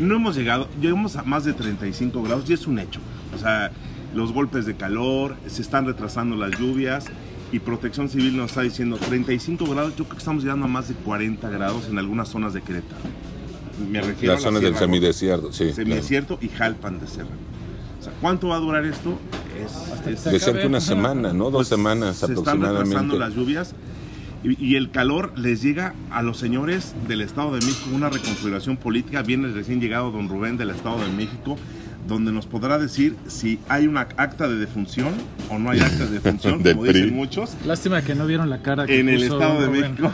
no 0.00 0.16
hemos 0.16 0.34
llegado, 0.34 0.66
llegamos 0.80 1.16
a 1.16 1.22
más 1.24 1.44
de 1.44 1.52
35 1.52 2.22
grados 2.22 2.48
y 2.48 2.54
es 2.54 2.66
un 2.66 2.78
hecho. 2.78 3.00
O 3.34 3.38
sea, 3.38 3.70
los 4.14 4.32
golpes 4.32 4.64
de 4.64 4.76
calor, 4.76 5.36
se 5.46 5.60
están 5.60 5.84
retrasando 5.84 6.36
las 6.36 6.58
lluvias 6.58 7.04
y 7.52 7.58
Protección 7.60 8.08
Civil 8.08 8.36
nos 8.36 8.50
está 8.50 8.62
diciendo 8.62 8.96
35 8.96 9.64
grados, 9.66 9.90
yo 9.96 10.04
creo 10.04 10.10
que 10.16 10.18
estamos 10.18 10.42
llegando 10.42 10.66
a 10.66 10.68
más 10.68 10.88
de 10.88 10.94
40 10.94 11.48
grados 11.48 11.88
en 11.88 11.98
algunas 11.98 12.28
zonas 12.28 12.52
de 12.52 12.60
Querétaro. 12.62 13.00
Me 13.90 14.00
refiero 14.00 14.34
Las 14.34 14.42
a 14.42 14.46
la 14.46 14.48
zonas 14.58 14.62
del 14.62 14.76
semidesierto, 14.76 15.52
sí. 15.52 15.58
claro. 15.64 15.74
semidesierto 15.76 16.38
y 16.42 16.48
Jalpan 16.48 16.98
de 17.00 17.06
Serra. 17.06 17.28
O 18.00 18.02
sea, 18.02 18.12
¿cuánto 18.20 18.48
va 18.48 18.56
a 18.56 18.60
durar 18.60 18.84
esto? 18.84 19.18
Es, 19.56 20.06
es- 20.06 20.24
Decían 20.24 20.56
que 20.58 20.66
una 20.66 20.80
semana, 20.80 21.32
¿no? 21.32 21.44
Dos 21.44 21.52
pues, 21.54 21.68
semanas 21.68 22.16
se 22.16 22.26
están 22.26 22.36
retrasando 22.60 22.66
aproximadamente. 22.66 23.18
las 23.18 23.34
lluvias 23.34 23.74
y, 24.44 24.64
y 24.64 24.76
el 24.76 24.90
calor 24.90 25.32
les 25.36 25.62
llega 25.62 25.94
a 26.10 26.22
los 26.22 26.38
señores 26.38 26.94
del 27.08 27.20
Estado 27.22 27.52
de 27.54 27.64
México 27.64 27.88
una 27.92 28.08
reconfiguración 28.10 28.76
política. 28.76 29.22
Viene 29.22 29.48
recién 29.48 29.80
llegado 29.80 30.10
don 30.10 30.28
Rubén 30.28 30.56
del 30.56 30.70
Estado 30.70 30.98
de 31.00 31.08
México, 31.10 31.56
donde 32.08 32.32
nos 32.32 32.46
podrá 32.46 32.78
decir 32.78 33.14
si 33.28 33.58
hay 33.68 33.86
una 33.86 34.00
acta 34.16 34.48
de 34.48 34.56
defunción 34.56 35.12
o 35.50 35.58
no 35.58 35.70
hay 35.70 35.80
acta 35.80 36.06
de 36.06 36.18
defunción, 36.18 36.62
como 36.64 36.84
dicen 36.84 37.14
muchos, 37.14 37.54
Lástima 37.66 38.02
que 38.02 38.14
no 38.16 38.26
vieron 38.26 38.50
la 38.50 38.62
cara 38.62 38.86
que 38.86 38.98
en 38.98 39.08
el 39.08 39.22
Estado 39.22 39.60
de 39.60 39.66
Rubén. 39.66 39.80
México. 39.92 40.10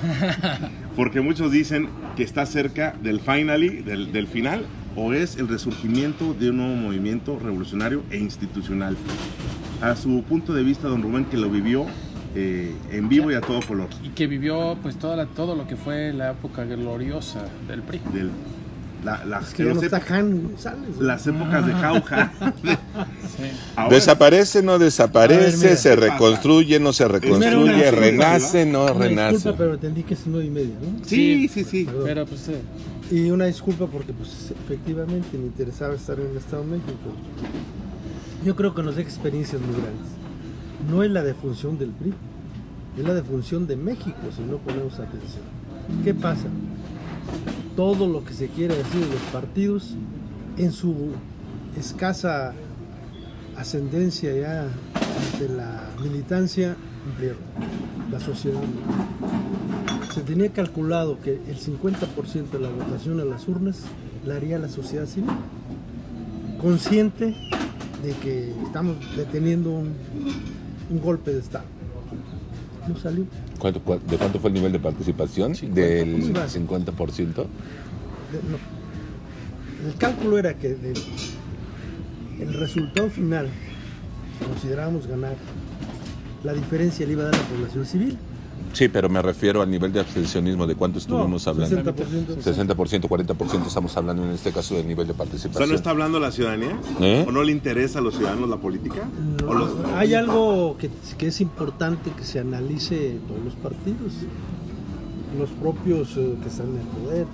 Porque 0.97 1.21
muchos 1.21 1.51
dicen 1.53 1.89
que 2.17 2.23
está 2.23 2.45
cerca 2.47 2.95
del 3.03 3.21
finally, 3.21 3.83
del, 3.83 4.13
del 4.13 4.27
final, 4.27 4.67
o 4.97 5.13
es 5.13 5.37
el 5.37 5.49
resurgimiento 5.49 6.35
de 6.35 6.51
un 6.51 6.59
nuevo 6.59 6.75
movimiento 6.77 7.39
revolucionario 7.39 8.03
e 8.11 8.19
institucional. 8.19 8.97
A 9.81 9.97
su 9.97 10.23
punto 10.23 10.53
de 10.55 10.63
vista, 10.63 10.89
don 10.89 11.03
Rubén, 11.03 11.25
que 11.25 11.37
lo 11.37 11.51
vivió 11.51 11.87
eh, 12.37 12.75
en 12.91 13.09
vivo 13.09 13.31
y 13.31 13.35
a 13.35 13.41
todo 13.41 13.61
color. 13.61 13.89
Y 14.03 14.09
que 14.11 14.27
vivió 14.27 14.77
pues 14.83 14.97
toda 14.97 15.17
la- 15.17 15.27
todo 15.27 15.55
lo 15.57 15.67
que 15.67 15.77
fue 15.77 16.13
la 16.13 16.31
época 16.33 16.65
gloriosa 16.65 17.45
del 17.69 17.83
PRI. 17.83 18.01
Del, 18.13 18.31
la- 19.05 19.25
la- 19.25 19.41
Es 19.41 19.53
que 19.55 19.63
ya 19.65 19.69
las 19.69 19.77
no 19.77 19.83
está 19.83 20.01
las 21.01 21.27
épocas 21.27 21.67
de 21.67 21.73
jauja. 21.73 22.33
Sí. 23.37 23.43
Ahora- 23.75 23.95
Desaparece, 23.97 24.63
no 24.63 24.79
desaparece, 24.79 25.67
ver, 25.67 25.77
se 25.77 25.97
reconstruye, 25.97 26.79
no 26.79 26.93
se 26.93 27.09
reconstruye, 27.09 27.57
una 27.57 27.91
renace, 27.91 28.65
no 28.65 28.85
Una 28.85 28.93
renace. 28.93 29.35
disculpa, 29.35 29.59
pero 29.59 29.75
entendí 29.75 30.03
que 30.05 30.15
es 30.15 30.21
nueve 30.27 30.47
y 30.47 30.51
media, 30.51 30.75
¿no? 30.81 31.05
Sí, 31.05 31.49
sí, 31.53 31.65
sí. 31.65 31.89
Pero 32.05 32.25
pues 32.27 32.49
eh, 32.49 32.61
Y 33.11 33.31
una 33.31 33.47
disculpa 33.47 33.87
porque 33.87 34.13
pues 34.13 34.53
efectivamente 34.65 35.37
me 35.37 35.47
interesaba 35.47 35.95
estar 35.95 36.19
en 36.21 36.31
el 36.31 36.37
Estado 36.37 36.63
de 36.63 36.69
México. 36.71 36.93
Yo 38.45 38.55
creo 38.57 38.75
que 38.75 38.83
nos 38.83 38.97
da 38.97 39.03
experiencias 39.03 39.61
muy 39.61 39.73
grandes. 39.73 40.09
No 40.91 41.03
es 41.03 41.11
la 41.11 41.23
defunción 41.23 41.77
del 41.79 41.91
PRI, 41.91 42.13
es 42.99 43.05
la 43.05 43.15
defunción 43.15 43.67
de 43.67 43.77
México 43.77 44.17
si 44.37 44.43
no 44.43 44.59
ponemos 44.59 44.95
atención. 44.95 45.43
¿Qué 46.05 46.15
pasa? 46.15 46.47
Todo 47.77 48.07
lo 48.07 48.25
que 48.25 48.35
se 48.35 48.49
quiere 48.49 48.77
decir 48.77 49.01
de 49.01 49.13
los 49.13 49.23
partidos 49.33 49.95
en 50.57 50.73
su 50.73 51.13
escasa 51.77 52.55
ascendencia 53.57 54.33
ya 54.35 54.69
ante 55.33 55.49
la 55.49 55.89
militancia 56.03 56.77
cumplieron, 57.05 57.39
la 58.11 58.21
sociedad. 58.21 58.61
Se 60.15 60.21
tenía 60.23 60.53
calculado 60.53 61.21
que 61.21 61.35
el 61.49 61.59
50% 61.59 62.51
de 62.51 62.59
la 62.61 62.69
votación 62.69 63.21
a 63.21 63.25
las 63.25 63.49
urnas 63.49 63.81
la 64.25 64.37
haría 64.37 64.59
la 64.59 64.69
sociedad 64.69 65.07
civil, 65.07 65.31
consciente 66.61 67.35
de 68.03 68.13
que 68.23 68.51
estamos 68.65 68.97
deteniendo 69.17 69.71
un, 69.71 69.95
un 70.91 71.01
golpe 71.01 71.33
de 71.33 71.41
Estado. 71.41 71.65
No 72.89 72.97
salió. 72.97 73.25
¿Cuánto- 73.59 73.81
cua- 73.85 74.01
¿De 74.01 74.17
cuánto 74.17 74.39
fue 74.41 74.51
el 74.51 74.55
nivel 74.55 74.73
de 74.73 74.79
participación? 74.81 75.53
Del 75.53 76.35
50%. 76.49 77.47
De- 78.33 78.39
no. 78.51 78.59
El 79.89 79.95
cálculo 79.97 80.39
era 80.39 80.55
que 80.55 80.71
del- 80.75 81.03
el 82.41 82.55
resultado 82.55 83.09
final, 83.11 83.49
considerábamos 84.49 85.07
ganar, 85.07 85.37
la 86.43 86.53
diferencia 86.53 87.07
le 87.07 87.13
iba 87.13 87.23
a 87.23 87.27
dar 87.27 87.35
a 87.35 87.39
la 87.39 87.45
población 87.45 87.87
civil. 87.87 88.19
Sí, 88.75 88.89
pero 88.89 89.09
me 89.09 89.23
refiero 89.23 89.63
al 89.63 89.71
nivel 89.71 89.93
de 89.93 90.01
abstencionismo. 90.01 90.67
¿De 90.67 90.75
cuánto 90.75 90.99
estuvimos 90.99 91.47
No, 91.47 91.51
hablando? 91.53 91.77
60%. 91.95 92.43
60%, 92.43 93.09
40% 93.09 93.67
estamos 93.67 93.97
hablando 93.97 94.25
en 94.25 94.31
este 94.33 94.51
caso 94.53 94.75
del 94.75 94.87
nivel 94.87 95.07
de 95.07 95.13
O 95.13 95.17
sea, 95.17 95.25
participación. 95.25 95.69
¿no 95.71 95.75
está 95.77 95.91
hablando 95.91 96.19
la 96.21 96.31
ciudadanía? 96.33 96.77
¿Eh? 97.01 97.25
¿O 97.27 97.33
no 97.33 97.43
le 97.45 97.53
interesa 97.53 98.01
a 98.01 98.03
los 98.03 98.17
ciudadanos 98.17 98.49
la 98.51 98.57
política? 98.57 99.09
No, 99.41 99.49
¿O 99.49 99.55
los- 99.55 99.71
hay 99.95 100.15
algo 100.15 100.77
que, 100.77 100.91
que 101.17 101.29
es 101.29 101.41
importante 101.41 102.11
que 102.11 102.25
se 102.25 102.41
analice 102.41 103.13
en 103.13 103.21
todos 103.21 103.45
los 103.45 103.55
partidos, 103.55 104.13
los 105.39 105.51
propios 105.51 106.17
eh, 106.17 106.35
que 106.43 106.49
están 106.49 106.67
en 106.69 106.79
el 106.81 106.87
poder. 106.87 107.27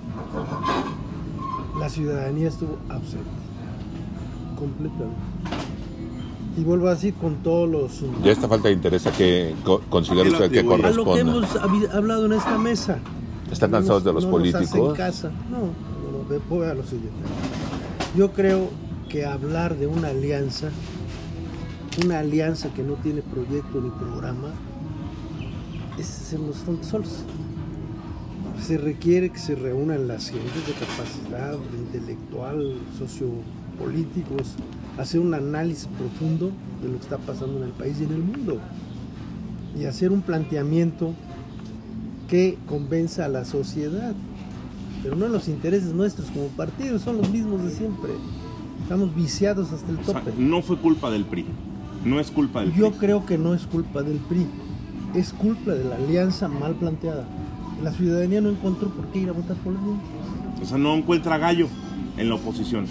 La 1.79 1.89
ciudadanía 1.89 2.49
estuvo 2.49 2.77
ausente, 2.89 3.25
completamente. 4.57 5.15
Y 6.57 6.63
vuelvo 6.63 6.87
a 6.89 6.95
decir 6.95 7.13
con 7.13 7.35
todos 7.37 7.69
los... 7.69 8.03
¿Y 8.23 8.29
esta 8.29 8.47
falta 8.47 8.67
de 8.67 8.73
interés 8.73 9.07
a 9.07 9.11
qué 9.11 9.55
co- 9.63 9.81
considera 9.89 10.21
¿A 10.21 10.25
qué 10.25 10.29
lo 10.31 10.37
usted 10.37 10.51
que 10.51 10.59
atribuye? 10.59 10.85
A 10.85 10.91
lo 10.91 11.03
que 11.05 11.23
corresponde? 11.23 11.77
hemos 11.77 11.93
hablado 11.93 12.25
en 12.25 12.33
esta 12.33 12.57
mesa. 12.57 12.99
¿Están 13.51 13.71
No 13.71 13.77
cansados 13.77 14.03
nos- 14.03 14.05
de 14.05 14.13
los 14.13 14.25
no 14.25 14.31
nos 14.39 14.47
hacen 14.55 14.67
políticos? 14.67 14.97
casa. 14.97 15.31
No, 15.49 15.57
no, 15.59 16.17
no, 16.23 16.27
ve- 16.29 16.41
voy 16.49 16.67
a 16.67 16.73
lo 16.73 16.83
siguiente. 16.83 17.15
Yo 18.17 18.33
creo 18.33 18.69
que 19.07 19.25
hablar 19.25 19.77
de 19.77 19.87
una 19.87 20.09
alianza, 20.09 20.69
una 22.03 22.19
alianza 22.19 22.73
que 22.73 22.83
no 22.83 22.93
tiene 22.95 23.21
proyecto 23.21 23.79
ni 23.81 23.89
programa, 23.89 24.49
es 25.97 26.09
hacernos 26.21 26.57
tontos 26.65 26.87
solos. 26.87 27.09
Se 28.61 28.77
requiere 28.77 29.29
que 29.31 29.39
se 29.39 29.55
reúnan 29.55 30.07
las 30.07 30.29
gentes 30.29 30.67
de 30.67 30.73
capacidad 30.73 31.51
de 31.57 31.77
intelectual, 31.77 32.75
sociopolíticos, 32.99 34.55
hacer 34.97 35.19
un 35.19 35.33
análisis 35.33 35.87
profundo 35.97 36.51
de 36.81 36.89
lo 36.89 36.95
que 36.97 37.03
está 37.03 37.17
pasando 37.17 37.57
en 37.57 37.63
el 37.63 37.71
país 37.71 37.97
y 37.99 38.03
en 38.03 38.11
el 38.11 38.23
mundo. 38.23 38.59
Y 39.79 39.85
hacer 39.85 40.11
un 40.11 40.21
planteamiento 40.21 41.13
que 42.27 42.57
convenza 42.67 43.25
a 43.25 43.27
la 43.29 43.45
sociedad. 43.45 44.13
Pero 45.03 45.15
no 45.15 45.27
los 45.27 45.47
intereses 45.47 45.93
nuestros 45.93 46.29
como 46.29 46.47
partidos, 46.49 47.01
son 47.01 47.17
los 47.17 47.29
mismos 47.29 47.63
de 47.63 47.71
siempre. 47.71 48.11
Estamos 48.83 49.15
viciados 49.15 49.71
hasta 49.71 49.89
el 49.91 49.97
o 49.97 50.03
sea, 50.03 50.19
tope. 50.21 50.33
no 50.37 50.61
fue 50.61 50.77
culpa 50.77 51.09
del 51.09 51.25
PRI. 51.25 51.45
No 52.05 52.19
es 52.19 52.29
culpa 52.31 52.61
del 52.61 52.73
Yo 52.73 52.89
PRI. 52.89 52.99
creo 52.99 53.25
que 53.25 53.37
no 53.37 53.53
es 53.53 53.65
culpa 53.67 54.01
del 54.03 54.17
PRI, 54.17 54.45
es 55.15 55.33
culpa 55.33 55.71
de 55.71 55.83
la 55.85 55.95
alianza 55.95 56.47
mal 56.47 56.73
planteada. 56.75 57.25
La 57.83 57.91
ciudadanía 57.91 58.41
no 58.41 58.49
encontró 58.49 58.89
por 58.89 59.05
qué 59.07 59.19
ir 59.19 59.29
a 59.29 59.33
votar 59.33 59.55
por 59.57 59.73
la 59.73 59.79
alianza. 59.79 60.03
O 60.61 60.65
sea, 60.65 60.77
no 60.77 60.93
encuentra 60.95 61.37
gallo 61.37 61.67
en 62.17 62.29
la 62.29 62.35
oposición. 62.35 62.85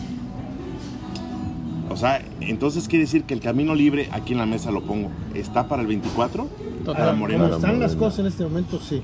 O 1.90 1.96
sea, 1.96 2.22
entonces 2.40 2.86
quiere 2.88 3.04
decir 3.04 3.24
que 3.24 3.34
el 3.34 3.40
camino 3.40 3.74
libre, 3.74 4.08
aquí 4.12 4.32
en 4.32 4.38
la 4.38 4.46
mesa 4.46 4.70
lo 4.70 4.80
pongo, 4.82 5.10
¿está 5.34 5.66
para 5.68 5.82
el 5.82 5.88
24? 5.88 6.48
Total. 6.84 6.96
Para 6.96 7.12
Morena. 7.12 7.44
Como 7.44 7.56
están 7.56 7.80
las 7.80 7.94
cosas 7.96 8.20
en 8.20 8.26
este 8.26 8.44
momento, 8.44 8.80
sí. 8.80 9.02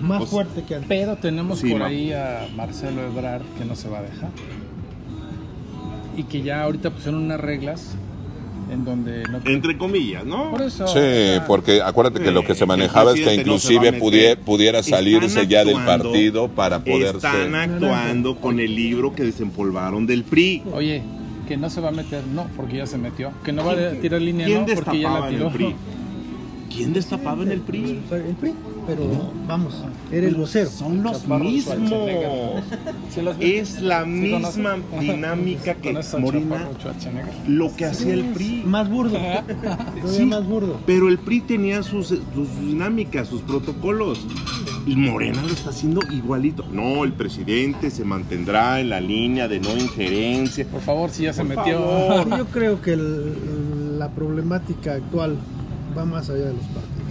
Más 0.00 0.18
Pues- 0.18 0.30
fuerte 0.30 0.62
que 0.62 0.76
antes. 0.76 0.88
Pero 0.88 1.16
tenemos 1.16 1.58
Sí, 1.58 1.70
por 1.70 1.80
no. 1.80 1.84
ahí 1.86 2.12
a 2.12 2.46
Marcelo 2.56 3.02
Ebrard 3.02 3.42
que 3.58 3.64
no 3.64 3.74
se 3.74 3.88
va 3.88 3.98
a 3.98 4.02
dejar. 4.02 4.30
Y 6.16 6.24
que 6.24 6.42
ya 6.42 6.62
ahorita 6.62 6.90
pusieron 6.90 7.22
unas 7.24 7.40
reglas 7.40 7.94
en 8.72 8.84
donde 8.84 9.22
no... 9.24 9.40
Entre 9.46 9.78
comillas, 9.78 10.24
¿no? 10.24 10.50
Por 10.50 10.62
eso... 10.62 10.86
Sí, 10.88 10.98
o 10.98 11.02
sea, 11.02 11.44
porque 11.46 11.80
acuérdate 11.82 12.20
que 12.20 12.30
lo 12.30 12.44
que 12.44 12.54
se 12.54 12.66
manejaba 12.66 13.12
es 13.14 13.20
que 13.20 13.26
no 13.36 13.40
inclusive 13.42 13.98
pudie- 14.00 14.36
pudiera 14.36 14.80
Están 14.80 14.98
salirse 14.98 15.46
ya 15.46 15.64
del 15.64 15.76
actuando- 15.76 16.04
partido 16.10 16.48
para 16.48 16.80
poderse... 16.84 17.16
Están 17.16 17.54
actuando 17.54 18.36
con 18.36 18.60
el 18.60 18.74
libro 18.74 19.14
que 19.14 19.22
desempolvaron 19.24 20.06
del 20.06 20.22
PRI. 20.24 20.62
Oye, 20.72 21.02
que 21.48 21.56
no 21.56 21.70
se 21.70 21.80
va 21.80 21.88
a 21.88 21.92
meter, 21.92 22.22
no, 22.26 22.46
porque 22.56 22.76
ya 22.76 22.86
se 22.86 22.98
metió. 22.98 23.32
Que 23.42 23.52
no 23.52 23.64
va 23.64 23.72
a 23.72 23.74
¿Quién- 23.76 24.00
tirar 24.02 24.20
línea, 24.20 24.46
¿Quién 24.46 24.66
no, 24.66 24.74
porque 24.74 25.00
ya 25.00 25.10
la 25.18 25.28
tiró. 25.28 25.46
el 25.48 25.52
PRI? 25.52 25.74
¿Quién 26.74 26.92
destapaba 26.92 27.42
en 27.42 27.50
el 27.52 27.60
PRI? 27.60 27.98
El 28.10 28.34
PRI, 28.36 28.52
pero 28.86 29.32
vamos, 29.46 29.82
era 30.12 30.26
el 30.28 30.34
vocero. 30.34 30.68
Son 30.70 31.02
los 31.02 31.22
Chaparro 31.22 31.44
mismos. 31.44 32.62
Es 33.40 33.80
la 33.80 34.04
¿Sí 34.04 34.10
misma 34.10 34.76
dinámica 35.00 35.74
que 35.74 35.88
¿Conoces 35.88 36.14
al 36.14 36.20
Morena, 36.20 36.68
lo 37.46 37.74
que 37.74 37.84
hacía 37.86 38.14
el 38.14 38.24
PRI. 38.26 38.62
Más 38.66 38.88
burdo. 38.88 39.18
Sí, 40.06 40.24
más 40.24 40.46
burdo. 40.46 40.78
Pero 40.86 41.08
el 41.08 41.18
PRI 41.18 41.40
tenía 41.40 41.82
sus, 41.82 42.08
sus 42.08 42.60
dinámicas, 42.60 43.28
sus 43.28 43.42
protocolos. 43.42 44.26
Y 44.86 44.94
Morena 44.96 45.42
lo 45.42 45.48
está 45.48 45.70
haciendo 45.70 46.00
igualito. 46.10 46.64
No, 46.72 47.04
el 47.04 47.12
presidente 47.12 47.90
se 47.90 48.04
mantendrá 48.04 48.80
en 48.80 48.88
la 48.90 49.00
línea 49.00 49.48
de 49.48 49.60
no 49.60 49.76
injerencia. 49.76 50.64
Por 50.66 50.80
favor, 50.80 51.10
si 51.10 51.24
ya 51.24 51.32
se 51.32 51.44
Por 51.44 51.56
metió. 51.56 51.78
favor. 51.80 52.38
Yo 52.38 52.46
creo 52.46 52.80
que 52.80 52.92
el- 52.92 53.98
la 53.98 54.10
problemática 54.10 54.94
actual 54.94 55.36
va 55.98 56.04
más 56.04 56.30
allá 56.30 56.46
de 56.46 56.54
los 56.54 56.64
partidos. 56.66 57.08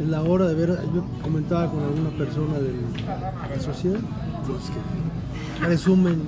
Es 0.00 0.08
la 0.08 0.22
hora 0.22 0.46
de 0.46 0.54
ver, 0.54 0.78
yo 0.94 1.04
comentaba 1.22 1.70
con 1.70 1.82
alguna 1.82 2.10
persona 2.10 2.54
de 2.54 2.72
la 3.54 3.62
sociedad, 3.62 4.00
los 4.48 4.70
que 4.70 5.66
presumen 5.66 6.22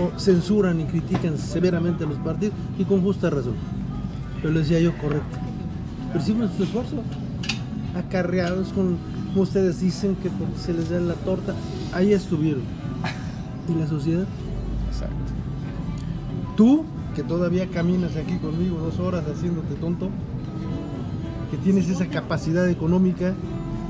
o 0.00 0.18
censuran 0.18 0.80
y 0.80 0.84
critican 0.84 1.36
severamente 1.36 2.04
a 2.04 2.06
los 2.06 2.18
partidos 2.18 2.54
y 2.78 2.84
con 2.84 3.02
justa 3.02 3.28
razón. 3.28 3.54
Pero 4.40 4.54
le 4.54 4.60
decía 4.60 4.78
yo, 4.78 4.96
correcto. 4.98 5.38
Perciben 6.12 6.48
su 6.56 6.62
esfuerzo, 6.62 7.02
acarreados 7.96 8.68
con, 8.68 8.98
como 9.30 9.42
ustedes 9.42 9.80
dicen, 9.80 10.14
que 10.16 10.30
porque 10.30 10.58
se 10.58 10.72
les 10.72 10.90
da 10.90 11.00
la 11.00 11.14
torta, 11.14 11.54
ahí 11.92 12.12
estuvieron. 12.12 12.62
¿Y 13.68 13.78
la 13.78 13.86
sociedad? 13.88 14.26
Exacto. 14.88 15.16
Tú, 16.56 16.84
que 17.16 17.24
todavía 17.24 17.66
caminas 17.68 18.16
aquí 18.16 18.36
conmigo 18.36 18.78
dos 18.78 19.00
horas 19.00 19.24
haciéndote 19.26 19.74
tonto, 19.74 20.10
que 21.52 21.58
tienes 21.58 21.86
esa 21.90 22.06
capacidad 22.06 22.66
económica, 22.66 23.34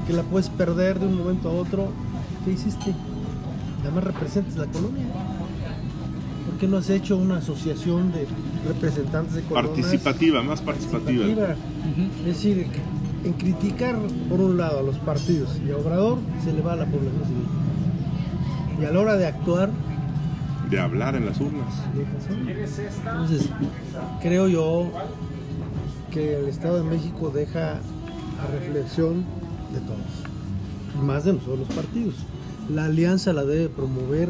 que 0.04 0.12
la 0.12 0.24
puedes 0.24 0.48
perder 0.48 0.98
de 0.98 1.06
un 1.06 1.16
momento 1.16 1.48
a 1.48 1.52
otro, 1.52 1.90
¿qué 2.44 2.50
hiciste? 2.50 2.92
Nada 3.78 3.94
más 3.94 4.02
representas 4.02 4.56
la 4.56 4.66
colonia. 4.66 5.04
¿Por 6.44 6.58
qué 6.58 6.66
no 6.66 6.78
has 6.78 6.90
hecho 6.90 7.16
una 7.16 7.36
asociación 7.36 8.10
de 8.10 8.26
representantes 8.66 9.34
de 9.36 9.42
colonias? 9.42 9.76
Participativa, 9.76 10.42
más 10.42 10.60
participativa. 10.60 11.24
participativa? 11.24 11.56
Es 12.22 12.26
decir, 12.26 12.66
en 13.24 13.32
criticar 13.34 13.96
por 14.28 14.40
un 14.40 14.58
lado 14.58 14.80
a 14.80 14.82
los 14.82 14.98
partidos 14.98 15.60
y 15.64 15.70
a 15.70 15.76
Obrador 15.76 16.18
se 16.42 16.52
le 16.52 16.62
va 16.62 16.72
a 16.72 16.76
la 16.76 16.86
población 16.86 17.22
civil. 17.24 17.46
Y 18.80 18.84
a 18.86 18.90
la 18.90 18.98
hora 18.98 19.16
de 19.16 19.26
actuar, 19.28 19.70
De 20.68 20.80
hablar 20.80 21.14
en 21.14 21.26
las 21.26 21.40
urnas. 21.40 21.72
entonces, 23.04 23.48
creo 24.20 24.48
yo 24.48 24.90
que 26.12 26.36
el 26.38 26.48
Estado 26.48 26.76
de 26.82 26.84
México 26.84 27.30
deja 27.34 27.72
a 27.74 28.46
reflexión 28.52 29.24
de 29.72 29.80
todos, 29.80 30.98
y 31.00 31.04
más 31.04 31.24
de 31.24 31.32
nosotros 31.34 31.60
los 31.60 31.68
partidos. 31.68 32.14
La 32.72 32.84
alianza 32.86 33.32
la 33.32 33.44
debe 33.44 33.68
promover 33.68 34.28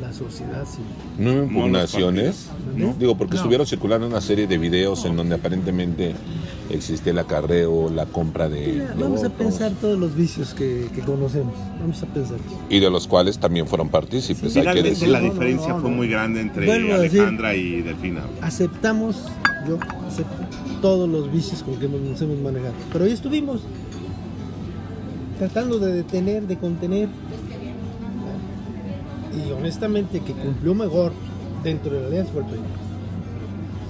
la 0.00 0.12
sociedad 0.12 0.64
civil. 0.66 0.86
¿No 1.18 1.30
hubo 1.30 1.36
No, 1.38 1.42
impugnaciones? 1.44 2.48
¿No? 2.76 2.94
Digo, 2.98 3.16
porque 3.16 3.34
No. 3.34 3.40
estuvieron 3.40 3.66
circulando 3.66 4.06
una 4.06 4.20
serie 4.20 4.46
de 4.46 4.58
videos 4.58 5.04
en 5.04 5.16
donde 5.16 5.34
aparentemente 5.36 6.14
existe 6.70 7.10
el 7.10 7.18
acarreo, 7.18 7.90
la 7.90 8.06
compra 8.06 8.48
de, 8.48 8.66
Mira, 8.68 8.86
de 8.94 9.02
vamos 9.02 9.20
a 9.20 9.28
votos, 9.28 9.38
pensar 9.38 9.72
todos 9.80 9.98
los 9.98 10.14
vicios 10.16 10.54
que, 10.54 10.88
que 10.94 11.02
conocemos. 11.02 11.54
Vamos 11.78 12.02
a 12.02 12.06
pensar. 12.06 12.38
y 12.70 12.80
de 12.80 12.90
los 12.90 13.06
cuales 13.06 13.38
también 13.38 13.66
fueron 13.66 13.90
partícipes, 13.90 14.56
hay 14.56 14.64
que 14.74 14.82
decir. 14.82 15.08
la 15.08 15.20
No, 15.20 15.26
no, 15.28 15.32
diferencia 15.34 15.68
no, 15.74 15.80
fue 15.80 15.90
no. 15.90 15.96
muy 15.96 16.08
grande 16.08 16.40
entre 16.40 16.66
Vuelvo 16.66 16.94
a 16.94 16.98
decir- 16.98 17.20
Alejandra 17.20 17.54
y 17.54 17.82
Delfina. 17.82 18.22
Aceptamos, 18.40 19.28
yo 19.68 19.78
acepto 20.08 20.42
todos 20.82 21.08
los 21.08 21.32
vicios 21.32 21.62
con 21.62 21.76
que 21.76 21.88
nos 21.88 22.20
hemos 22.20 22.38
manejado. 22.40 22.74
Pero 22.92 23.04
ahí 23.06 23.12
estuvimos 23.12 23.62
tratando 25.38 25.78
de 25.78 25.92
detener, 25.94 26.46
de 26.46 26.56
contener. 26.58 27.08
Y 29.34 29.50
honestamente 29.52 30.20
que 30.20 30.32
cumplió 30.34 30.74
mejor 30.74 31.12
dentro 31.64 31.92
de 31.94 32.00
la 32.02 32.06
alianza 32.08 32.32
fue 32.32 32.42
el 32.42 32.48
PRI. 32.48 32.58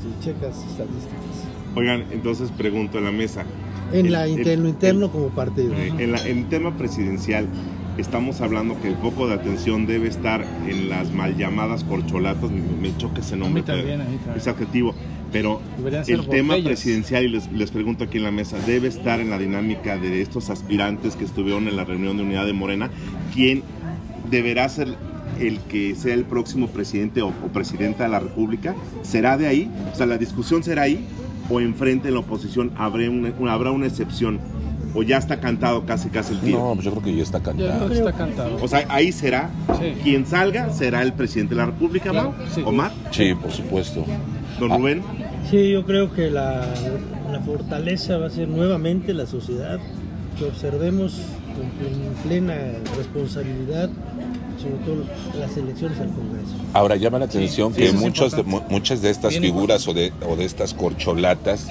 Si 0.02 0.24
checas 0.24 0.56
estadísticas. 0.58 1.18
Oigan, 1.74 2.04
entonces 2.12 2.50
pregunto 2.56 2.98
en 2.98 3.04
la 3.04 3.12
mesa. 3.12 3.44
En, 3.92 4.06
El- 4.06 4.12
la, 4.12 4.26
el- 4.26 4.66
interno 4.68 5.06
el- 5.06 5.10
como 5.10 5.28
partido. 5.30 5.72
Eh, 5.74 5.92
en, 5.98 6.12
la- 6.12 6.26
en 6.26 6.48
tema 6.48 6.76
presidencial, 6.76 7.46
estamos 7.98 8.40
hablando 8.40 8.80
que 8.80 8.88
el 8.88 8.96
foco 8.96 9.26
de 9.26 9.34
atención 9.34 9.86
debe 9.86 10.08
estar 10.08 10.44
en 10.68 10.88
las 10.88 11.10
mal 11.12 11.36
llamadas 11.36 11.82
corcholatas. 11.84 12.50
Me, 12.50 12.60
me 12.90 12.96
choca 12.96 13.20
ese 13.20 13.36
nombre. 13.36 13.62
A 13.62 13.74
mí 13.74 13.80
también, 13.80 14.00
a 14.00 14.04
mí 14.04 14.16
también. 14.16 14.36
Ese 14.36 14.50
adjetivo. 14.50 14.94
Pero 15.32 15.60
el 16.06 16.26
tema 16.28 16.54
botellas. 16.54 16.64
presidencial, 16.66 17.24
y 17.24 17.28
les, 17.28 17.50
les 17.52 17.70
pregunto 17.70 18.04
aquí 18.04 18.18
en 18.18 18.24
la 18.24 18.30
mesa, 18.30 18.58
debe 18.66 18.88
estar 18.88 19.18
en 19.20 19.30
la 19.30 19.38
dinámica 19.38 19.96
de 19.96 20.20
estos 20.20 20.50
aspirantes 20.50 21.16
que 21.16 21.24
estuvieron 21.24 21.68
en 21.68 21.76
la 21.76 21.84
reunión 21.84 22.16
de 22.18 22.22
unidad 22.22 22.44
de 22.46 22.52
Morena, 22.52 22.90
quién 23.34 23.62
deberá 24.30 24.68
ser 24.68 24.94
el 25.40 25.58
que 25.60 25.94
sea 25.94 26.14
el 26.14 26.24
próximo 26.24 26.68
presidente 26.68 27.22
o, 27.22 27.28
o 27.28 27.48
presidenta 27.52 28.04
de 28.04 28.10
la 28.10 28.20
República. 28.20 28.74
¿Será 29.02 29.38
de 29.38 29.46
ahí? 29.46 29.70
O 29.92 29.96
sea, 29.96 30.06
la 30.06 30.18
discusión 30.18 30.62
será 30.62 30.82
ahí 30.82 31.04
o 31.50 31.60
enfrente 31.60 32.08
en 32.08 32.14
la 32.14 32.20
oposición 32.20 32.70
habrá 32.76 33.08
una, 33.10 33.32
habrá 33.52 33.70
una 33.72 33.86
excepción 33.86 34.38
o 34.94 35.02
ya 35.02 35.16
está 35.16 35.40
cantado 35.40 35.86
casi 35.86 36.10
casi 36.10 36.34
el 36.34 36.40
tiro. 36.40 36.58
No, 36.58 36.74
pues 36.74 36.84
yo 36.84 36.90
creo 36.92 37.02
que 37.02 37.16
ya 37.16 37.22
está 37.22 37.42
cantado. 37.42 37.88
que 37.88 37.94
está 37.94 38.12
cantado. 38.12 38.58
O 38.62 38.68
sea, 38.68 38.84
ahí 38.90 39.10
será 39.10 39.50
Sí. 39.80 39.94
quien 40.02 40.26
salga 40.26 40.70
será 40.70 41.00
el 41.02 41.14
presidente 41.14 41.54
de 41.54 41.60
la 41.60 41.66
República, 41.66 42.10
Claro, 42.10 42.34
sí. 42.54 42.62
Omar, 42.64 42.92
Sí, 43.10 43.34
por 43.34 43.50
supuesto. 43.50 44.04
don 44.60 44.70
Ah. 44.70 44.76
Rubén. 44.76 45.02
Sí, 45.50 45.70
yo 45.70 45.84
creo 45.84 46.12
que 46.12 46.30
la, 46.30 46.64
la 47.30 47.40
fortaleza 47.40 48.16
va 48.18 48.26
a 48.26 48.30
ser 48.30 48.48
nuevamente 48.48 49.12
la 49.12 49.26
sociedad, 49.26 49.78
que 50.38 50.44
observemos 50.46 51.14
con 51.54 52.22
plena 52.22 52.54
responsabilidad, 52.96 53.90
sobre 54.60 54.76
todo 54.84 55.04
las 55.38 55.56
elecciones 55.56 55.98
al 56.00 56.08
Congreso. 56.08 56.54
Ahora 56.72 56.96
llama 56.96 57.18
la 57.18 57.26
atención 57.26 57.74
sí, 57.74 57.82
que 57.82 57.92
muchos 57.92 58.32
de- 58.36 58.42
muchas 58.44 59.02
de 59.02 59.10
estas 59.10 59.30
Bien 59.32 59.42
figuras 59.42 59.86
o 59.88 59.92
de, 59.94 60.12
o 60.26 60.36
de 60.36 60.44
estas 60.44 60.72
corcholatas 60.72 61.66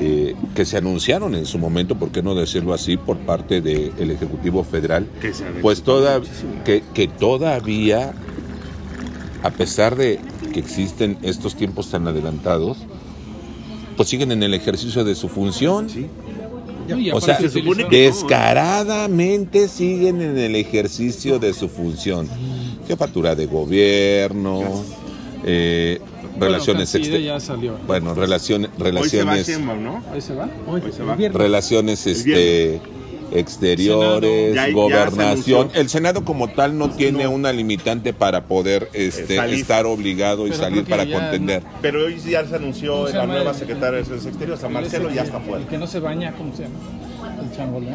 eh, 0.00 0.34
que 0.54 0.64
se 0.64 0.78
anunciaron 0.78 1.34
en 1.34 1.44
su 1.44 1.58
momento, 1.58 1.96
por 1.96 2.10
qué 2.10 2.22
no 2.22 2.34
decirlo 2.34 2.72
así, 2.72 2.96
por 2.96 3.18
parte 3.18 3.60
del 3.60 4.10
Ejecutivo 4.10 4.64
Federal, 4.64 5.06
Que 5.20 5.32
pues 5.60 5.82
toda, 5.82 6.20
que, 6.64 6.82
que 6.94 7.08
todavía, 7.08 8.14
a 9.42 9.50
pesar 9.50 9.96
de 9.96 10.18
que 10.54 10.60
existen 10.60 11.18
estos 11.22 11.56
tiempos 11.56 11.90
tan 11.90 12.08
adelantados, 12.08 12.78
pues 13.96 14.08
siguen 14.08 14.32
en 14.32 14.42
el 14.42 14.54
ejercicio 14.54 15.04
de 15.04 15.14
su 15.14 15.28
función. 15.28 15.88
Sí. 15.88 16.06
O 17.12 17.20
sea, 17.20 17.38
se 17.38 17.48
supone 17.48 17.84
utilizaron- 17.84 17.90
que- 17.90 18.02
descaradamente 18.02 19.68
siguen 19.68 20.20
en 20.20 20.36
el 20.36 20.56
ejercicio 20.56 21.38
de 21.38 21.54
su 21.54 21.68
función. 21.68 22.28
Jefatura 22.88 23.34
de 23.34 23.46
gobierno, 23.46 24.60
eh, 25.44 26.00
Bueno, 26.36 26.46
relaciones 26.46 26.94
exteriores. 26.94 27.24
ya 27.26 27.40
salió. 27.40 27.76
Bueno, 27.86 28.14
relaciones, 28.14 28.70
Hoy 28.70 28.76
se 28.78 28.82
va 28.82 28.90
relaciones, 28.90 29.48
¿no? 29.82 30.02
Ahí 30.12 30.20
se 30.20 30.34
va. 30.34 30.48
Hoy, 30.66 30.80
Hoy 30.84 30.92
se 30.92 31.02
va. 31.02 31.16
relaciones 31.16 32.06
El 32.06 32.12
este, 32.16 32.80
exteriores, 33.34 34.50
Senado. 34.50 34.54
Ya- 34.54 34.62
ya 34.62 34.66
se 34.66 34.72
gobernación. 34.72 35.70
El 35.74 35.88
Senado 35.88 36.24
como 36.24 36.48
tal 36.48 36.76
no 36.78 36.90
tiene 36.90 37.24
No. 37.24 37.30
una 37.32 37.52
limitante 37.52 38.12
para 38.12 38.44
poder 38.44 38.88
este, 38.92 39.36
Salir. 39.36 39.60
estar 39.60 39.86
obligado 39.86 40.46
y 40.46 40.50
Pero 40.50 40.62
salir 40.62 40.84
para 40.84 41.04
ya 41.04 41.18
contender. 41.18 41.62
Pero 41.80 42.04
hoy 42.06 42.18
ya 42.18 42.46
se 42.46 42.56
anunció 42.56 42.92
¿Cómo 42.94 43.06
se 43.08 43.16
la 43.16 43.26
nueva 43.26 43.50
el- 43.50 43.56
secretaria 43.56 43.86
de 43.86 43.96
Relaciones 44.04 44.26
Exteriores, 44.26 44.64
a 44.64 44.66
El 44.66 44.72
Marcelo 44.72 45.10
ya 45.10 45.22
está 45.22 45.40
fuera. 45.40 45.60
El 45.62 45.68
que 45.68 45.78
no 45.78 45.86
se 45.86 46.00
baña, 46.00 46.32
¿cómo 46.36 46.54
se 46.54 46.62
llama? 46.64 46.74
El 47.42 47.56
changolé. 47.56 47.88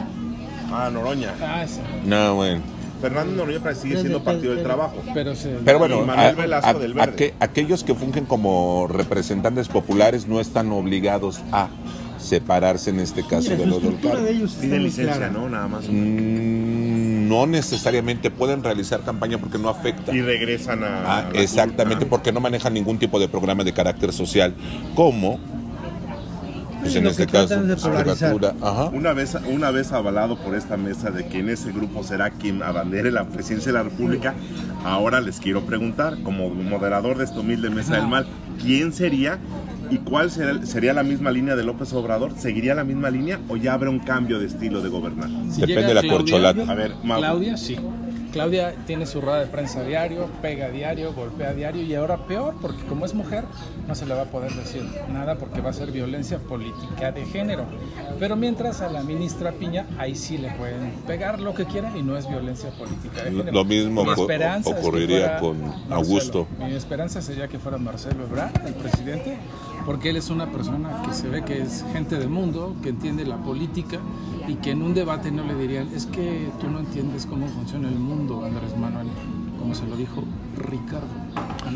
Ah, 0.71 0.89
Noroña. 0.91 1.33
Ah, 1.41 1.63
ese. 1.63 1.79
No, 2.05 2.35
bueno. 2.35 2.61
Fernando 3.01 3.35
Noroña 3.35 3.61
que 3.61 3.75
sigue 3.75 3.99
siendo 3.99 4.23
Partido 4.23 4.55
del 4.55 4.63
Trabajo. 4.63 4.95
Pero, 5.13 5.35
se, 5.35 5.49
Pero 5.63 5.77
bueno, 5.79 6.03
a- 6.11 6.31
Velasco 6.31 6.67
a- 6.69 6.73
del 6.73 6.93
Verde. 6.95 7.11
aque- 7.13 7.33
aquellos 7.39 7.83
que 7.83 7.93
fungen 7.93 8.25
como 8.25 8.87
representantes 8.89 9.67
populares 9.67 10.27
no 10.27 10.39
están 10.39 10.71
obligados 10.71 11.39
a 11.51 11.67
separarse 12.19 12.89
en 12.89 12.99
este 12.99 13.21
caso 13.23 13.49
Mira, 13.51 13.57
de 13.57 13.65
los 13.67 13.81
del 13.83 13.99
cargo. 13.99 14.21
de 14.23 14.31
ellos 14.31 14.53
Piden 14.59 14.83
licencia, 14.83 15.15
clara. 15.15 15.29
¿no? 15.31 15.49
Nada 15.49 15.67
más. 15.67 15.83
Mm, 15.89 17.27
No 17.27 17.45
necesariamente 17.45 18.31
pueden 18.31 18.63
realizar 18.63 19.01
campaña 19.01 19.37
porque 19.37 19.57
no 19.57 19.69
afecta. 19.69 20.13
Y 20.15 20.21
regresan 20.21 20.83
a. 20.83 21.17
Ah, 21.17 21.29
exactamente, 21.33 22.05
cultura. 22.05 22.09
porque 22.09 22.31
no 22.31 22.39
manejan 22.39 22.73
ningún 22.73 22.97
tipo 22.97 23.19
de 23.19 23.27
programa 23.27 23.63
de 23.63 23.73
carácter 23.73 24.13
social, 24.13 24.53
como, 24.95 25.39
pues 26.81 26.95
en 26.95 27.07
este 27.07 27.27
caso, 27.27 27.55
ajá. 28.61 28.85
Una 28.93 29.11
vez, 29.13 29.35
una 29.49 29.71
vez 29.71 29.91
avalado 29.91 30.37
por 30.37 30.55
esta 30.55 30.77
mesa 30.77 31.11
de 31.11 31.25
que 31.27 31.39
en 31.39 31.49
ese 31.49 31.71
grupo 31.73 32.03
será 32.03 32.29
quien 32.29 32.63
abandere 32.63 33.11
la 33.11 33.25
presidencia 33.25 33.71
de 33.73 33.77
la 33.77 33.83
República, 33.83 34.33
ahora 34.85 35.19
les 35.19 35.39
quiero 35.39 35.65
preguntar, 35.65 36.21
como 36.23 36.49
moderador 36.49 37.17
de 37.17 37.25
esta 37.25 37.39
humilde 37.41 37.69
mesa 37.69 37.95
del 37.97 38.07
mal, 38.07 38.25
¿quién 38.61 38.93
sería 38.93 39.37
y 39.89 39.97
cuál 39.97 40.31
será- 40.31 40.65
sería 40.65 40.93
la 40.93 41.03
misma 41.03 41.31
línea 41.31 41.55
de 41.55 41.63
López 41.63 41.91
Obrador? 41.93 42.33
¿Seguiría 42.37 42.75
la 42.75 42.83
misma 42.83 43.09
línea 43.09 43.39
o 43.49 43.57
ya 43.57 43.73
habrá 43.73 43.89
un 43.89 43.99
cambio 43.99 44.39
de 44.39 44.45
estilo 44.47 44.81
de 44.81 44.89
gobernar? 44.89 45.29
Si 45.51 45.61
Depende 45.61 45.87
de 45.87 45.93
la 45.93 46.01
Claudia- 46.01 46.17
corcholata. 46.17 46.71
A 46.71 46.75
ver, 46.75 46.93
Mau. 47.03 47.17
Claudia, 47.19 47.57
sí. 47.57 47.77
Claudia 48.31 48.75
tiene 48.85 49.05
su 49.07 49.21
rueda 49.21 49.39
de 49.39 49.47
prensa 49.47 49.81
diario, 49.83 50.27
pega 50.41 50.69
diario, 50.69 51.13
golpea 51.13 51.53
diario 51.53 51.81
y 51.81 51.95
ahora 51.95 52.27
peor 52.27 52.55
porque 52.61 52.83
como 52.83 53.05
es 53.05 53.13
mujer 53.15 53.45
no 53.87 53.95
se 53.95 54.05
le 54.05 54.13
va 54.13 54.23
a 54.23 54.25
poder 54.25 54.51
decir 54.53 54.83
nada 55.11 55.35
porque 55.37 55.61
va 55.61 55.69
a 55.69 55.73
ser 55.73 55.91
violencia 55.91 56.37
política 56.37 57.11
de 57.13 57.25
género. 57.25 57.65
Pero 58.19 58.35
mientras 58.35 58.81
a 58.81 58.91
la 58.91 59.01
ministra 59.01 59.53
Piña 59.53 59.85
ahí 59.97 60.13
sí 60.13 60.37
le 60.37 60.51
pueden 60.51 60.91
pegar 61.07 61.39
lo 61.39 61.55
que 61.55 61.65
quieran 61.65 61.97
y 61.97 62.03
no 62.03 62.15
es 62.17 62.29
violencia 62.29 62.69
política 62.71 63.23
de 63.23 63.31
Lo- 63.31 63.37
género. 63.39 63.57
lo 63.57 63.65
mismo 63.65 64.03
Mi 64.03 64.09
ocu- 64.11 64.21
esperanza 64.21 64.69
es 64.69 64.75
que 64.75 64.81
ocurriría 64.81 65.37
con 65.39 65.61
Marcelo. 65.61 65.95
Augusto. 65.95 66.47
Mi 66.59 66.73
esperanza 66.73 67.21
sería 67.21 67.47
que 67.47 67.57
fuera 67.57 67.77
Marcelo 67.77 68.25
Ebrard, 68.25 68.51
el 68.67 68.73
presidente, 68.73 69.37
porque 69.87 70.09
él 70.09 70.17
es 70.17 70.29
una 70.29 70.51
persona 70.51 71.01
que 71.07 71.13
se 71.13 71.29
ve 71.29 71.43
que 71.43 71.61
es 71.61 71.83
gente 71.93 72.19
del 72.19 72.27
mundo, 72.29 72.75
que 72.83 72.89
entiende 72.89 73.25
la 73.25 73.37
política 73.37 73.97
y 74.45 74.55
que 74.55 74.71
en 74.71 74.81
un 74.81 74.93
debate 74.93 75.31
no 75.31 75.45
le 75.45 75.55
dirían, 75.55 75.87
es 75.95 76.05
que 76.05 76.49
tú 76.59 76.69
no 76.69 76.79
entiendes 76.79 77.25
cómo 77.25 77.47
funciona 77.47 77.87
el 77.87 77.95
mundo, 77.95 78.43
Andrés 78.43 78.75
Manuel, 78.77 79.07
como 79.57 79.73
se 79.73 79.87
lo 79.87 79.95
dijo 79.95 80.23
Ricardo. 80.57 81.07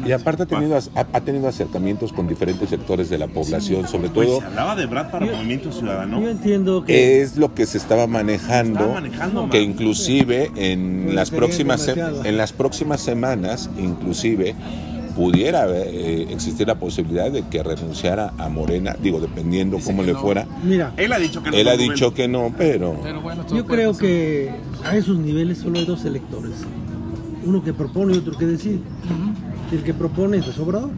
Y 0.06 0.12
aparte 0.12 0.44
ha 0.44 0.46
tenido, 0.46 0.76
ha, 0.78 1.00
ha 1.14 1.22
tenido 1.22 1.48
acercamientos 1.48 2.12
con 2.12 2.28
diferentes 2.28 2.70
sectores 2.70 3.10
de 3.10 3.18
la 3.18 3.28
población, 3.28 3.88
sobre 3.88 4.10
Pues 4.10 4.28
todo 4.28 4.40
se 4.42 4.46
hablaba 4.46 4.76
de 4.76 4.86
Brad 4.88 5.10
para 5.10 5.26
Yo- 5.26 5.34
Movimiento 5.38 5.72
Ciudadano. 5.72 6.20
Yo 6.22 6.28
entiendo 6.30 6.84
que 6.84 7.22
es 7.22 7.38
lo 7.38 7.54
que 7.54 7.66
se 7.66 7.78
estaba 7.78 8.08
manejando, 8.08 8.80
Estaba 8.80 8.94
manejando, 8.96 9.50
que 9.50 9.62
inclusive 9.62 10.52
en 10.56 11.16
las 11.16 11.32
próximas 11.32 11.82
se- 11.82 11.94
en 12.26 12.36
las 12.38 12.52
próximas 12.52 13.00
semanas, 13.00 13.70
inclusive 13.80 14.54
pudiera 15.16 15.66
eh, 15.70 16.28
existir 16.30 16.68
la 16.68 16.76
posibilidad 16.76 17.32
de 17.32 17.44
que 17.48 17.62
renunciara 17.64 18.34
a 18.38 18.50
Morena, 18.50 18.96
digo 19.02 19.20
dependiendo 19.20 19.78
Dice 19.78 19.88
cómo 19.92 20.04
le 20.04 20.14
no. 20.14 20.20
fuera. 20.22 20.48
mira, 20.64 20.94
Él 20.98 21.12
ha 21.14 21.20
dicho 21.20 21.42
que 21.44 21.52
no. 21.52 21.58
Él 21.58 21.68
ha 21.68 21.78
dicho 21.78 22.14
que 22.14 22.28
no, 22.28 22.54
pero 22.58 22.96
Pero 23.04 23.22
bueno, 23.22 23.46
yo 23.54 23.66
creo 23.66 23.92
pasar. 23.92 24.06
que 24.06 24.52
a 24.84 24.96
esos 24.96 25.18
niveles 25.18 25.60
solo 25.60 25.80
hay 25.80 25.86
dos 25.86 26.06
electores. 26.06 26.54
Uno 27.46 27.64
que 27.64 27.74
propone 27.74 28.14
y 28.14 28.18
otro 28.18 28.38
que 28.38 28.46
decide. 28.46 28.80
El 29.72 29.84
que 29.84 29.94
propone 29.94 30.38
es 30.38 30.60
Obrador 30.60 30.90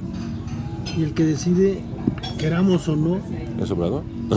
y 0.98 1.04
el 1.04 1.14
que 1.14 1.24
decide, 1.24 1.82
queramos 2.38 2.88
o 2.90 2.96
no, 2.96 3.20
¿es 3.62 3.70
Obrador? 3.72 4.04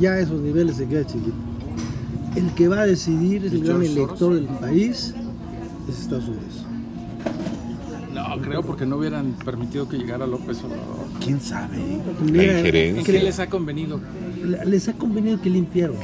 ya 0.00 0.12
a 0.12 0.18
esos 0.20 0.40
niveles 0.40 0.76
se 0.76 0.86
queda 0.86 1.06
chiquito. 1.06 1.32
El 2.36 2.50
que 2.54 2.68
va 2.68 2.80
a 2.80 2.86
decidir 2.86 3.44
es 3.46 3.52
el 3.52 3.58
¿Y 3.58 3.62
gran 3.62 3.82
elector 3.82 4.34
del 4.34 4.46
país, 4.46 5.14
es 5.88 6.00
Estados 6.00 6.24
Unidos. 6.24 6.63
No, 8.36 8.42
creo 8.42 8.62
porque 8.62 8.86
no 8.86 8.96
hubieran 8.96 9.32
permitido 9.44 9.88
que 9.88 9.96
llegara 9.96 10.26
López 10.26 10.62
Obrador. 10.64 11.06
¿Quién 11.22 11.40
sabe? 11.40 11.78
Mira, 12.22 12.58
injerencia. 12.58 12.98
¿En 13.00 13.04
que 13.06 13.12
qué 13.12 13.22
les 13.22 13.38
ha 13.38 13.48
convenido? 13.48 14.00
les 14.66 14.88
ha 14.88 14.92
convenido 14.94 15.40
que 15.40 15.48
limpiaron. 15.50 15.96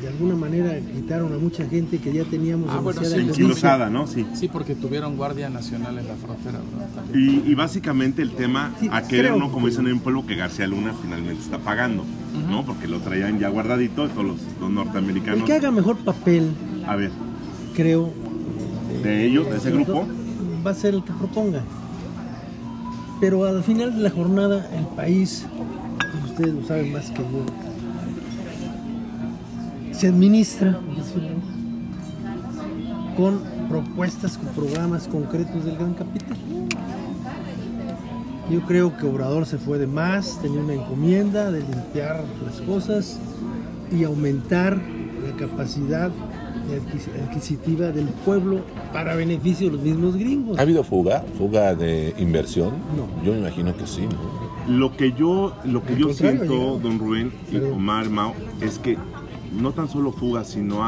De 0.00 0.08
alguna 0.10 0.34
manera 0.34 0.78
quitaron 0.78 1.32
a 1.32 1.38
mucha 1.38 1.66
gente 1.66 1.96
que 1.98 2.12
ya 2.12 2.24
teníamos 2.24 2.68
Ah, 2.70 2.78
bueno, 2.80 3.00
sí, 3.02 3.16
¿no? 3.90 4.06
Sí. 4.06 4.26
Sí, 4.34 4.48
porque 4.52 4.74
tuvieron 4.74 5.16
Guardia 5.16 5.48
Nacional 5.48 5.98
en 5.98 6.06
la 6.06 6.14
frontera, 6.14 6.58
¿verdad? 6.58 6.88
También. 6.94 7.42
Y, 7.46 7.50
y 7.50 7.54
básicamente 7.54 8.20
el 8.20 8.32
tema, 8.32 8.74
Sí, 8.78 8.88
a 8.92 9.02
querer 9.02 9.26
creo 9.32 9.38
no, 9.38 9.50
como 9.50 9.64
que- 9.64 9.70
dicen 9.70 9.86
en 9.86 9.94
un 9.94 10.00
pueblo, 10.00 10.26
que 10.26 10.34
García 10.36 10.66
Luna 10.66 10.92
finalmente 11.00 11.42
está 11.42 11.58
pagando, 11.58 12.04
¿no? 12.50 12.66
Porque 12.66 12.86
lo 12.86 12.98
traían 13.00 13.38
ya 13.38 13.48
guardadito, 13.48 14.06
todos 14.10 14.26
los, 14.26 14.36
los 14.60 14.70
norteamericanos. 14.70 15.40
El 15.40 15.44
que 15.46 15.54
haga 15.54 15.70
mejor 15.70 15.96
papel, 15.96 16.50
A 16.86 16.96
ver, 16.96 17.10
creo, 17.74 18.12
de 19.02 19.24
ellos, 19.24 19.48
de 19.48 19.56
ese 19.56 19.70
grupo, 19.70 20.06
va 20.64 20.70
a 20.70 20.74
ser 20.74 20.94
el 20.94 21.04
que 21.04 21.12
proponga. 21.12 21.62
Pero 23.20 23.44
al 23.44 23.62
final 23.62 23.94
de 23.94 24.00
la 24.00 24.10
jornada, 24.10 24.68
el 24.76 24.86
país, 24.96 25.46
ustedes 26.24 26.54
lo 26.54 26.66
saben 26.66 26.92
más 26.92 27.10
que 27.10 27.22
yo, 27.22 27.44
se 29.92 30.08
administra 30.08 30.78
con 33.16 33.40
propuestas, 33.68 34.36
con 34.36 34.48
programas 34.48 35.06
concretos 35.06 35.64
del 35.64 35.76
gran 35.76 35.94
capital. 35.94 36.36
Yo 38.50 38.60
creo 38.66 38.96
que 38.96 39.06
Obrador 39.06 39.46
se 39.46 39.56
fue 39.56 39.78
de 39.78 39.86
más, 39.86 40.38
tenía 40.42 40.60
una 40.60 40.74
encomienda 40.74 41.50
de 41.50 41.60
limpiar 41.60 42.24
las 42.44 42.60
cosas 42.60 43.18
y 43.90 44.04
aumentar 44.04 44.76
la 44.76 45.36
capacidad 45.36 46.10
adquisitiva 47.22 47.92
del 47.92 48.06
pueblo 48.24 48.60
para 48.92 49.14
beneficio 49.14 49.68
de 49.68 49.76
los 49.76 49.84
mismos 49.84 50.16
gringos. 50.16 50.58
¿Ha 50.58 50.62
habido 50.62 50.84
fuga? 50.84 51.24
¿Fuga 51.38 51.74
de 51.74 52.14
inversión? 52.18 52.74
No. 52.96 53.24
Yo 53.24 53.32
me 53.32 53.38
imagino 53.38 53.76
que 53.76 53.86
sí. 53.86 54.02
¿no? 54.02 54.44
lo 54.68 54.96
que 54.96 55.12
yo, 55.12 55.54
lo 55.64 55.82
que 55.84 55.96
yo 55.96 56.12
siento, 56.12 56.78
don 56.78 56.98
Rubén 56.98 57.32
y. 57.50 57.56
Omar 57.56 58.08
Mao, 58.08 58.34
es 58.60 58.78
que 58.78 58.96
no 59.52 59.72
tan 59.72 59.88
solo 59.88 60.12
fuga, 60.12 60.44
sino 60.44 60.82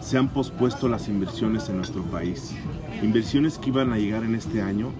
se 0.00 0.18
han 0.18 0.28
pospuesto 0.28 0.88
las 0.88 1.08
inversiones 1.08 1.68
en 1.68 1.76
nuestro 1.76 2.02
país. 2.02 2.54
Inversiones 3.02 3.58
que 3.58 3.70
iban 3.70 3.92
a 3.92 3.98
llegar 3.98 4.24
en 4.24 4.34
este 4.34 4.62
año 4.62 4.90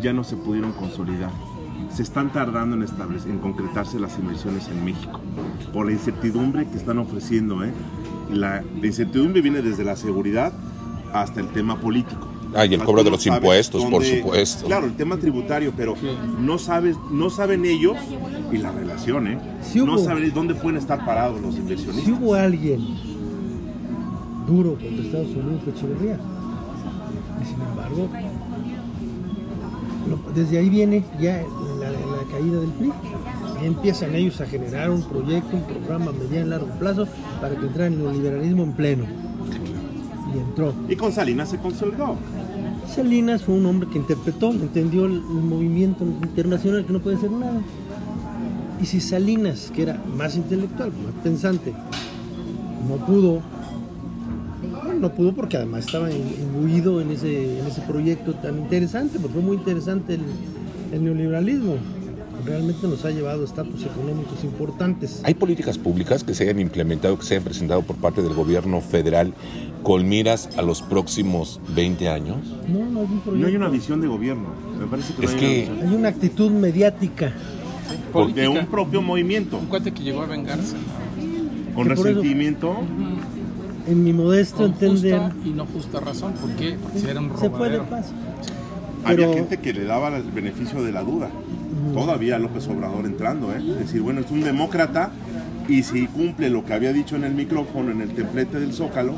ya 0.00 0.12
no 0.12 0.24
se 0.24 0.36
pudieron 0.36 0.72
consolidar. 0.72 1.30
Se 1.92 2.02
están 2.02 2.32
tardando 2.32 2.76
en, 2.76 2.82
establecer, 2.82 3.30
en 3.30 3.38
concretarse 3.38 3.98
las 3.98 4.18
inversiones 4.18 4.68
en 4.68 4.84
México 4.84 5.20
por 5.72 5.86
la 5.86 5.92
incertidumbre 5.92 6.68
que 6.68 6.76
están 6.76 6.98
ofreciendo. 6.98 7.64
¿eh? 7.64 7.72
La, 8.32 8.62
la 8.80 8.86
incertidumbre 8.86 9.40
viene 9.40 9.62
desde 9.62 9.84
la 9.84 9.96
seguridad 9.96 10.52
hasta 11.12 11.40
el 11.40 11.48
tema 11.48 11.80
político. 11.80 12.28
Ah, 12.54 12.66
y 12.66 12.74
el 12.74 12.82
cobro 12.82 13.04
de 13.04 13.10
los 13.10 13.24
impuestos, 13.26 13.84
por 13.84 14.04
supuesto. 14.04 14.66
Claro, 14.66 14.86
el 14.86 14.94
tema 14.96 15.16
tributario, 15.18 15.72
pero 15.76 15.94
no 16.40 16.58
sabes, 16.58 16.96
no 17.10 17.30
saben 17.30 17.64
ellos 17.64 17.96
y 18.52 18.58
la 18.58 18.72
relación, 18.72 19.28
¿eh? 19.28 19.38
No 19.76 19.98
saben 19.98 20.32
dónde 20.34 20.54
pueden 20.56 20.76
estar 20.78 21.04
parados 21.06 21.40
los 21.40 21.54
Si 21.54 21.60
inversionistas. 21.60 22.08
hubo 22.18 22.34
alguien 22.34 22.80
duro 24.48 24.70
contra 24.72 25.04
Estados 25.04 25.28
Unidos 25.28 25.60
fue 25.62 25.72
Echeverría. 25.74 26.18
Y 27.40 27.44
sin 27.46 27.60
embargo, 27.62 28.08
desde 30.34 30.58
ahí 30.58 30.68
viene 30.68 31.04
ya 31.20 31.42
la, 31.78 31.90
la 31.90 31.98
caída 32.32 32.60
del 32.60 32.70
PRI. 32.70 32.92
Empiezan 33.62 34.14
ellos 34.14 34.40
a 34.40 34.46
generar 34.46 34.90
un 34.90 35.02
proyecto, 35.02 35.56
un 35.56 35.62
programa 35.64 36.10
a 36.10 36.12
mediano 36.12 36.46
y 36.46 36.50
largo 36.50 36.66
plazo 36.78 37.06
para 37.40 37.54
que 37.56 37.66
entrara 37.66 37.86
el 37.88 37.98
neoliberalismo 37.98 38.62
en 38.62 38.72
pleno. 38.72 39.04
Y 40.34 40.38
entró. 40.38 40.72
Y 40.88 40.96
con 40.96 41.12
Salinas 41.12 41.50
se 41.50 41.58
consolidó. 41.58 42.16
Salinas 42.88 43.42
fue 43.42 43.54
un 43.54 43.66
hombre 43.66 43.88
que 43.90 43.98
interpretó, 43.98 44.50
entendió 44.50 45.04
el, 45.06 45.20
movimiento 45.20 46.04
internacional 46.04 46.84
que 46.86 46.92
no 46.92 47.00
puede 47.00 47.16
hacer 47.16 47.30
nada. 47.30 47.60
Y 48.80 48.86
si 48.86 49.00
Salinas, 49.00 49.70
que 49.74 49.82
era 49.82 50.02
más 50.16 50.36
intelectual, 50.36 50.90
más 51.04 51.12
pensante, 51.22 51.72
no 52.88 52.96
pudo, 53.04 53.40
no 54.98 55.12
pudo 55.12 55.34
porque 55.34 55.58
además 55.58 55.84
estaba 55.84 56.10
im- 56.10 56.38
imbuido 56.40 57.00
en 57.00 57.10
ese, 57.10 57.60
en 57.60 57.66
ese 57.66 57.82
proyecto 57.82 58.32
tan 58.34 58.58
interesante, 58.58 59.18
porque 59.18 59.34
fue 59.34 59.42
muy 59.42 59.56
interesante 59.58 60.14
el, 60.14 60.22
el 60.92 61.04
neoliberalismo. 61.04 61.74
Realmente 62.44 62.86
nos 62.88 63.04
ha 63.04 63.10
llevado 63.10 63.42
a 63.42 63.44
estatus 63.44 63.82
económicos 63.84 64.42
importantes. 64.44 65.20
¿Hay 65.24 65.34
políticas 65.34 65.78
públicas 65.78 66.24
que 66.24 66.34
se 66.34 66.44
hayan 66.44 66.60
implementado, 66.60 67.18
que 67.18 67.24
se 67.24 67.34
hayan 67.34 67.44
presentado 67.44 67.82
por 67.82 67.96
parte 67.96 68.22
del 68.22 68.32
gobierno 68.34 68.80
federal 68.80 69.34
con 69.82 70.08
miras 70.08 70.48
a 70.56 70.62
los 70.62 70.80
próximos 70.82 71.60
20 71.74 72.08
años? 72.08 72.38
No, 72.68 72.78
no 72.78 72.84
hay 72.84 72.86
un 72.86 72.94
No 72.96 73.04
hay 73.04 73.20
proyecto. 73.20 73.56
una 73.56 73.68
visión 73.68 74.00
de 74.00 74.06
gobierno. 74.08 74.48
Me 74.78 74.86
parece 74.86 75.12
que 75.14 75.22
no 75.22 75.28
Es 75.28 75.34
hay 75.34 75.40
que- 75.40 75.70
una. 75.72 75.82
Hay 75.90 75.96
una 75.96 76.08
actitud 76.08 76.50
mediática. 76.50 77.32
de 78.34 78.48
un 78.48 78.66
propio 78.66 79.02
movimiento, 79.02 79.56
Un 79.58 79.66
cuate 79.66 79.92
que 79.92 80.02
llegó 80.02 80.22
a 80.22 80.26
vengarse. 80.26 80.76
con 81.74 81.90
eso- 81.90 82.02
resentimiento. 82.02 82.76
En 83.86 84.04
mi 84.04 84.12
modesto 84.12 84.58
Con 84.58 84.66
entender, 84.72 85.18
justa 85.20 85.36
y 85.44 85.50
no 85.50 85.66
justa 85.66 86.00
razón. 86.00 86.32
¿Por 86.34 86.50
qué? 86.52 86.76
Porque 86.80 87.00
si 87.00 87.06
era 87.08 87.20
un 87.20 87.30
se 87.38 87.50
fue 87.50 87.70
de 87.70 87.78
robadero. 87.78 87.84
paz. 87.88 88.12
Había 89.04 89.16
Pero- 89.26 89.32
gente 89.34 89.56
que 89.58 89.72
le 89.72 89.84
daba 89.84 90.14
el 90.16 90.22
beneficio 90.24 90.82
de 90.82 90.92
la 90.92 91.02
duda. 91.02 91.30
Todavía 91.94 92.38
López 92.38 92.66
Obrador 92.68 93.04
entrando, 93.06 93.52
¿eh? 93.52 93.58
Es 93.58 93.78
decir, 93.86 94.00
bueno, 94.02 94.20
es 94.20 94.30
un 94.30 94.42
demócrata 94.42 95.10
y 95.68 95.82
si 95.82 96.06
cumple 96.06 96.50
lo 96.50 96.64
que 96.64 96.72
había 96.74 96.92
dicho 96.92 97.16
en 97.16 97.24
el 97.24 97.34
micrófono, 97.34 97.90
en 97.92 98.00
el 98.00 98.10
templete 98.10 98.58
del 98.60 98.72
Zócalo, 98.72 99.14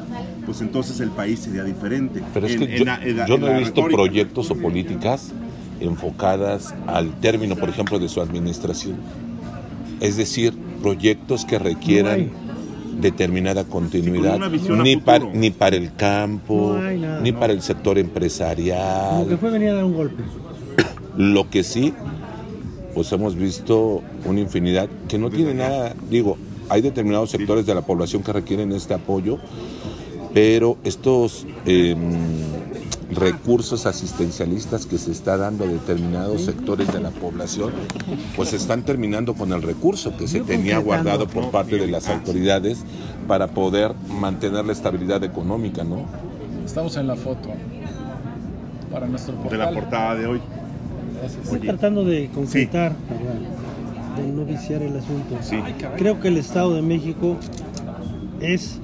pues 0.47 0.61
entonces 0.61 1.01
el 1.01 1.11
país 1.11 1.41
sería 1.41 1.65
diferente. 1.65 2.23
Pero 2.35 2.47
es 2.47 2.53
En- 2.55 2.59
que 2.61 2.65
en 2.73 2.79
yo, 2.79 2.85
la- 2.85 3.03
en 3.03 3.17
la- 3.17 3.27
yo 3.27 3.35
en 3.37 3.41
no 3.41 3.47
he 3.49 3.59
visto 3.59 3.75
retórica. 3.83 3.97
proyectos 3.97 4.51
o 4.51 4.55
políticas 4.57 5.33
enfocadas 5.81 6.75
al 6.87 7.13
término, 7.21 7.57
por 7.57 7.69
ejemplo, 7.69 7.99
de 7.99 8.09
su 8.09 8.21
administración. 8.21 8.97
Es 10.01 10.17
decir, 10.17 10.55
proyectos 10.83 11.45
que 11.45 11.59
requieran 11.59 12.31
determinada 13.01 13.65
continuidad, 13.65 14.39
ni, 14.83 14.97
para, 14.97 15.25
ni 15.33 15.51
para 15.51 15.77
el 15.77 15.95
campo, 15.95 16.77
No 16.79 16.87
hay 16.87 16.99
nada, 17.01 17.21
ni 17.21 17.33
no. 17.33 17.41
para 17.41 17.53
el 17.53 17.63
sector 17.63 17.95
Como 17.95 17.95
que 17.95 18.01
empresarial. 18.01 19.39
fue 19.41 19.51
venir 19.51 19.71
a 19.71 19.75
dar 19.75 19.85
un 19.85 19.95
golpe. 19.95 20.23
Lo 21.17 21.51
que 21.51 21.63
sí, 21.63 21.93
pues 22.95 23.13
hemos 23.13 23.37
visto 23.37 24.03
una 24.25 24.41
infinidad 24.41 24.89
que 25.09 25.19
no 25.19 25.31
tiene 25.31 25.55
nada, 25.55 25.95
digo, 26.11 26.37
hay 26.69 26.81
determinados 26.81 27.31
sectores 27.31 27.67
de 27.67 27.75
la 27.75 27.83
población 27.83 28.23
que 28.23 28.33
requieren 28.33 28.73
este 28.73 28.95
apoyo, 28.95 29.39
pero 30.33 30.79
estos 30.85 31.47
em, 31.67 32.13
recursos 33.13 33.87
asistencialistas 33.87 34.87
que 34.87 34.99
se 34.99 35.13
está 35.13 35.37
dando 35.37 35.65
a 35.65 35.67
determinados 35.67 36.43
sectores 36.43 36.93
de 36.93 37.01
la 37.01 37.11
población, 37.11 37.73
pues 38.37 38.53
están 38.53 38.83
terminando 38.83 39.35
con 39.35 39.53
el 39.53 39.63
recurso 39.63 40.17
que 40.17 40.27
se 40.27 40.41
tenía 40.41 40.79
guardado 40.79 41.27
por 41.27 41.51
parte 41.51 41.77
de 41.77 41.89
las 41.89 42.09
autoridades 42.09 42.85
para 43.29 43.49
poder 43.49 43.93
mantener 44.09 44.65
la 44.65 44.73
estabilidad 44.73 45.23
económica, 45.25 45.85
¿no? 45.85 46.07
Estamos 46.65 46.97
en 46.97 47.07
la 47.07 47.17
foto. 47.17 47.51
Para 48.91 49.07
nuestro 49.07 49.35
portal. 49.35 49.59
De 49.59 49.65
la 49.65 49.73
portada 49.73 50.15
de 50.15 50.27
hoy. 50.27 50.41
Estoy 51.25 51.59
Oye. 51.59 51.69
tratando 51.69 52.05
de 52.05 52.29
concretar, 52.35 52.95
para- 52.95 54.23
de 54.27 54.33
no 54.33 54.45
viciar 54.45 54.83
el 54.83 54.97
asunto. 54.97 55.37
Sí. 55.41 55.57
Creo 55.97 56.21
que 56.21 56.29
el 56.29 56.37
Estado 56.37 56.75
de 56.75 56.83
México 56.83 57.37
es 58.41 58.79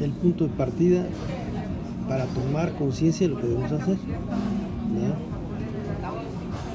el 0.00 0.10
punto 0.10 0.44
de 0.44 0.50
partida 0.50 1.04
para 2.08 2.24
tomar 2.26 2.72
conciencia 2.72 3.26
de 3.28 3.34
lo 3.34 3.40
que 3.40 3.46
debemos 3.46 3.72
hacer. 3.72 3.96
¿no? 3.96 5.26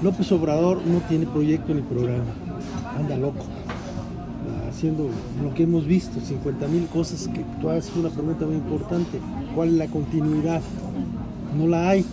López 0.04 0.32
Obrador 0.32 0.80
no 0.86 1.00
tiene 1.08 1.26
proyecto 1.28 1.74
ni 1.74 1.82
programa, 1.82 2.24
anda 2.98 3.16
loco, 3.18 3.46
haciendo 4.70 5.08
lo 5.44 5.54
que 5.54 5.64
hemos 5.64 5.86
visto, 5.86 6.20
50 6.20 6.68
mil 6.68 6.88
cosas 6.88 7.28
que 7.28 7.46
tú 7.62 7.70
haces 7.70 7.92
una 7.96 8.10
pregunta 8.10 8.46
muy 8.46 8.56
importante, 8.56 9.20
¿cuál 9.56 9.70
es 9.70 9.76
la 9.76 9.88
continuidad? 9.88 10.62
No 11.58 11.68
la 11.68 11.90
hay. 11.90 12.06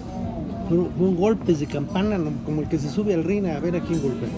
Fueron, 0.69 0.91
fueron 0.97 1.17
golpes 1.17 1.61
de 1.61 1.67
campana, 1.67 2.19
como 2.45 2.63
el 2.63 2.69
que 2.69 2.79
se 2.79 2.89
sube 2.89 3.15
al 3.15 3.25
ring 3.25 3.47
a 3.47 3.59
ver 3.59 3.77
a 3.77 3.81
quién 3.81 4.03
golpea. 4.03 4.29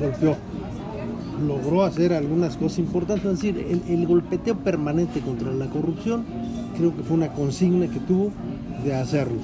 Golpeó 0.00 0.36
logró 1.46 1.82
hacer 1.82 2.12
algunas 2.12 2.56
cosas 2.56 2.78
importantes, 2.78 3.24
es 3.24 3.42
decir, 3.42 3.66
el, 3.68 3.82
el 3.92 4.06
golpeteo 4.06 4.56
permanente 4.56 5.20
contra 5.20 5.52
la 5.52 5.66
corrupción 5.66 6.24
creo 6.76 6.96
que 6.96 7.02
fue 7.02 7.16
una 7.16 7.28
consigna 7.28 7.86
que 7.88 7.98
tuvo 8.00 8.30
de 8.84 8.94
hacerlo, 8.94 9.38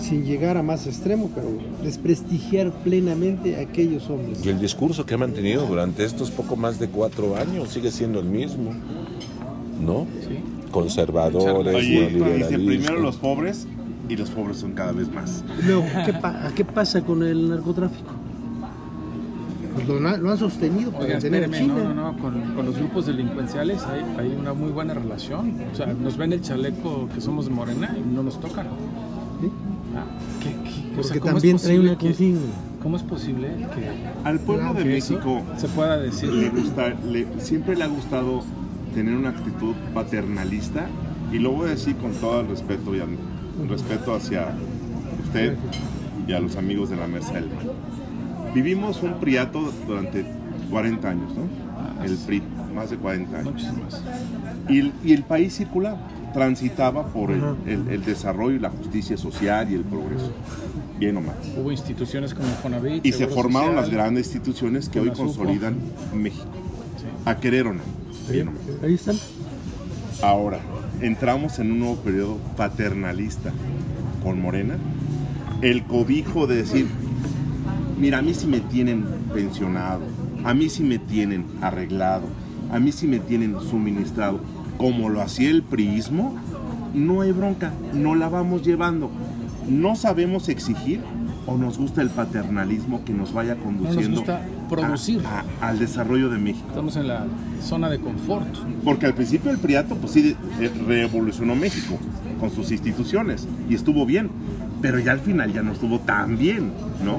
sin 0.00 0.24
llegar 0.24 0.56
a 0.56 0.62
más 0.62 0.86
extremo, 0.86 1.30
pero 1.34 1.48
desprestigiar 1.82 2.72
plenamente 2.84 3.56
a 3.56 3.60
aquellos 3.60 4.08
hombres. 4.08 4.44
Y 4.44 4.48
el 4.48 4.60
discurso 4.60 5.04
que 5.04 5.14
ha 5.14 5.18
mantenido 5.18 5.66
durante 5.66 6.04
estos 6.04 6.30
poco 6.30 6.56
más 6.56 6.78
de 6.78 6.88
cuatro 6.88 7.36
años 7.36 7.70
sigue 7.70 7.90
siendo 7.90 8.20
el 8.20 8.26
mismo, 8.26 8.72
¿no? 9.84 10.06
Conservadores, 10.70 11.74
Oye, 11.74 12.08
dice 12.36 12.58
primero 12.58 13.00
los 13.00 13.16
pobres 13.16 13.66
y 14.08 14.16
los 14.16 14.30
pobres 14.30 14.58
son 14.58 14.72
cada 14.72 14.92
vez 14.92 15.12
más. 15.12 15.44
Luego, 15.66 15.84
¿qué, 16.06 16.12
pa- 16.14 16.50
¿qué 16.54 16.64
pasa 16.64 17.02
con 17.02 17.22
el 17.22 17.48
narcotráfico? 17.50 18.10
Pues 19.74 19.86
lo, 19.86 20.00
lo 20.00 20.30
han 20.32 20.38
sostenido 20.38 20.90
para 20.90 21.04
Oiga, 21.04 21.18
tener 21.20 21.44
espéreme, 21.44 21.72
China. 21.74 21.84
no, 21.88 21.94
no, 21.94 22.12
no, 22.12 22.18
con, 22.18 22.40
con 22.54 22.66
los 22.66 22.76
grupos 22.76 23.06
delincuenciales 23.06 23.84
hay, 23.86 24.00
hay 24.18 24.36
una 24.38 24.52
muy 24.52 24.70
buena 24.70 24.94
relación. 24.94 25.54
O 25.72 25.74
sea, 25.76 25.86
nos 25.86 26.16
ven 26.16 26.32
el 26.32 26.40
chaleco 26.40 27.08
que 27.14 27.20
somos 27.20 27.44
de 27.46 27.52
Morena 27.52 27.94
y 27.96 28.14
no 28.14 28.22
nos 28.24 28.40
tocan. 28.40 28.66
¿sí? 29.40 29.50
Ah, 29.96 30.04
¿qué- 30.42 30.50
qué- 30.64 31.00
o 31.00 31.02
sea, 31.04 31.12
Porque 31.14 31.20
¿cómo 31.20 31.36
es 31.36 31.42
también 31.42 31.56
trae 31.58 31.76
posible 31.76 31.90
una 31.90 31.98
que- 31.98 32.06
consigna. 32.06 32.40
¿Cómo 32.82 32.96
es 32.96 33.02
posible 33.02 33.48
que, 33.74 34.28
Al 34.28 34.38
pueblo 34.40 34.72
de 34.74 34.84
México 34.84 35.42
se 35.56 35.68
pueda 35.68 35.96
decir? 35.98 36.32
le 36.32 36.48
gusta, 36.50 36.88
le- 37.08 37.26
siempre 37.40 37.76
le 37.76 37.84
ha 37.84 37.88
gustado 37.88 38.42
tener 38.94 39.14
una 39.16 39.30
actitud 39.30 39.74
paternalista 39.94 40.86
y 41.32 41.38
lo 41.38 41.52
voy 41.52 41.66
a 41.66 41.70
decir 41.70 41.96
con 41.96 42.12
todo 42.12 42.40
el 42.40 42.48
respeto 42.48 42.94
y 42.94 43.00
el 43.62 43.68
respeto 43.68 44.14
hacia 44.14 44.48
usted 45.24 45.56
y 46.26 46.32
a 46.32 46.40
los 46.40 46.56
amigos 46.56 46.90
de 46.90 46.96
la 46.96 47.06
mesa 47.06 47.34
del 47.34 47.46
mal. 47.48 47.72
Vivimos 48.54 49.02
un 49.02 49.14
priato 49.20 49.72
durante 49.86 50.24
40 50.70 51.08
años, 51.08 51.32
¿no? 51.34 52.04
El 52.04 52.16
PRI, 52.16 52.42
más 52.74 52.90
de 52.90 52.96
40 52.96 53.38
años. 53.38 53.66
Y 54.68 54.78
el, 54.80 54.92
y 55.04 55.12
el 55.12 55.22
país 55.24 55.56
circulaba, 55.56 55.98
transitaba 56.32 57.06
por 57.08 57.30
el, 57.30 57.38
Ajá. 57.42 57.54
el- 57.66 57.88
el 57.88 58.04
desarrollo 58.04 58.56
y 58.56 58.58
la 58.58 58.70
justicia 58.70 59.16
social 59.16 59.70
y 59.70 59.74
el 59.74 59.82
progreso, 59.82 60.30
bien 60.98 61.16
o 61.16 61.20
mal. 61.20 61.34
Hubo 61.60 61.72
instituciones 61.72 62.34
como 62.34 62.48
Fonavit. 62.48 63.04
Y 63.04 63.12
se 63.12 63.26
formaron 63.26 63.70
Social. 63.70 63.76
las 63.84 63.90
grandes 63.90 64.26
instituciones 64.26 64.88
que 64.88 65.00
hoy 65.00 65.10
consolidan 65.10 65.76
México. 66.14 66.44
A 67.24 67.36
querer 67.36 67.66
o 67.66 67.74
no. 67.74 67.80
bien 68.30 68.48
o 68.48 68.52
mal. 68.52 68.60
Ahí 68.84 68.94
están. 68.94 69.16
Ahora, 70.22 70.58
entramos 71.00 71.58
en 71.58 71.72
un 71.72 71.80
nuevo 71.80 71.96
periodo 71.96 72.38
paternalista 72.56 73.52
con 74.22 74.40
Morena. 74.40 74.76
El 75.62 75.84
cobijo 75.84 76.46
de 76.46 76.56
decir, 76.56 76.86
mira, 77.98 78.18
a 78.18 78.22
mí 78.22 78.34
sí 78.34 78.46
me 78.46 78.60
tienen 78.60 79.04
pensionado, 79.32 80.02
a 80.44 80.54
mí 80.54 80.68
sí 80.68 80.82
me 80.82 80.98
tienen 80.98 81.46
arreglado, 81.60 82.26
a 82.70 82.78
mí 82.78 82.92
sí 82.92 83.06
me 83.06 83.18
tienen 83.18 83.60
suministrado, 83.60 84.40
como 84.76 85.08
lo 85.08 85.20
hacía 85.20 85.50
el 85.50 85.62
priismo, 85.62 86.36
no 86.94 87.22
hay 87.22 87.32
bronca, 87.32 87.72
no 87.92 88.14
la 88.14 88.28
vamos 88.28 88.64
llevando. 88.64 89.10
No 89.68 89.96
sabemos 89.96 90.48
exigir 90.48 91.00
o 91.46 91.58
nos 91.58 91.76
gusta 91.76 92.00
el 92.00 92.08
paternalismo 92.08 93.04
que 93.04 93.12
nos 93.12 93.32
vaya 93.34 93.56
conduciendo 93.56 94.20
gusta 94.20 94.40
producir. 94.68 95.22
a- 95.26 95.44
a- 95.64 95.68
al 95.70 95.78
desarrollo 95.78 96.28
de 96.28 96.38
México. 96.38 96.66
Estamos 96.68 96.96
en 96.96 97.08
la 97.08 97.26
zona 97.62 97.88
de 97.90 97.98
confort. 97.98 98.46
Porque 98.84 99.06
al 99.06 99.14
principio 99.14 99.50
el 99.50 99.58
Priato, 99.58 99.96
pues 99.96 100.12
sí, 100.12 100.36
eh, 100.60 100.70
revolucionó 100.86 101.54
México 101.54 101.98
con 102.40 102.50
sus 102.50 102.70
instituciones 102.70 103.46
y 103.68 103.74
estuvo 103.74 104.04
bien. 104.06 104.30
pero 104.80 105.00
ya 105.00 105.10
al 105.10 105.18
final 105.18 105.52
ya 105.52 105.60
no 105.60 105.72
estuvo 105.72 105.98
tan 105.98 106.38
bien, 106.38 106.70
¿no? 107.04 107.18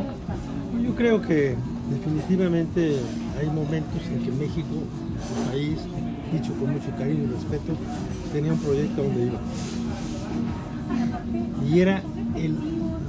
Yo 0.82 0.96
creo 0.96 1.22
que 1.22 1.56
definitivamente 1.92 2.96
hay 3.38 3.48
momentos 3.48 4.02
en 4.14 4.24
que 4.24 4.32
México, 4.32 4.76
el 5.44 5.52
país, 5.52 5.78
dicho 6.32 6.54
con 6.54 6.72
mucho 6.72 6.90
cariño 6.98 7.24
y 7.24 7.34
respeto, 7.34 7.74
tenía 8.32 8.54
un 8.54 8.60
proyecto 8.60 9.04
donde 9.04 9.26
iba. 9.26 9.40
Y 11.70 11.80
era 11.82 12.02
el 12.38 12.56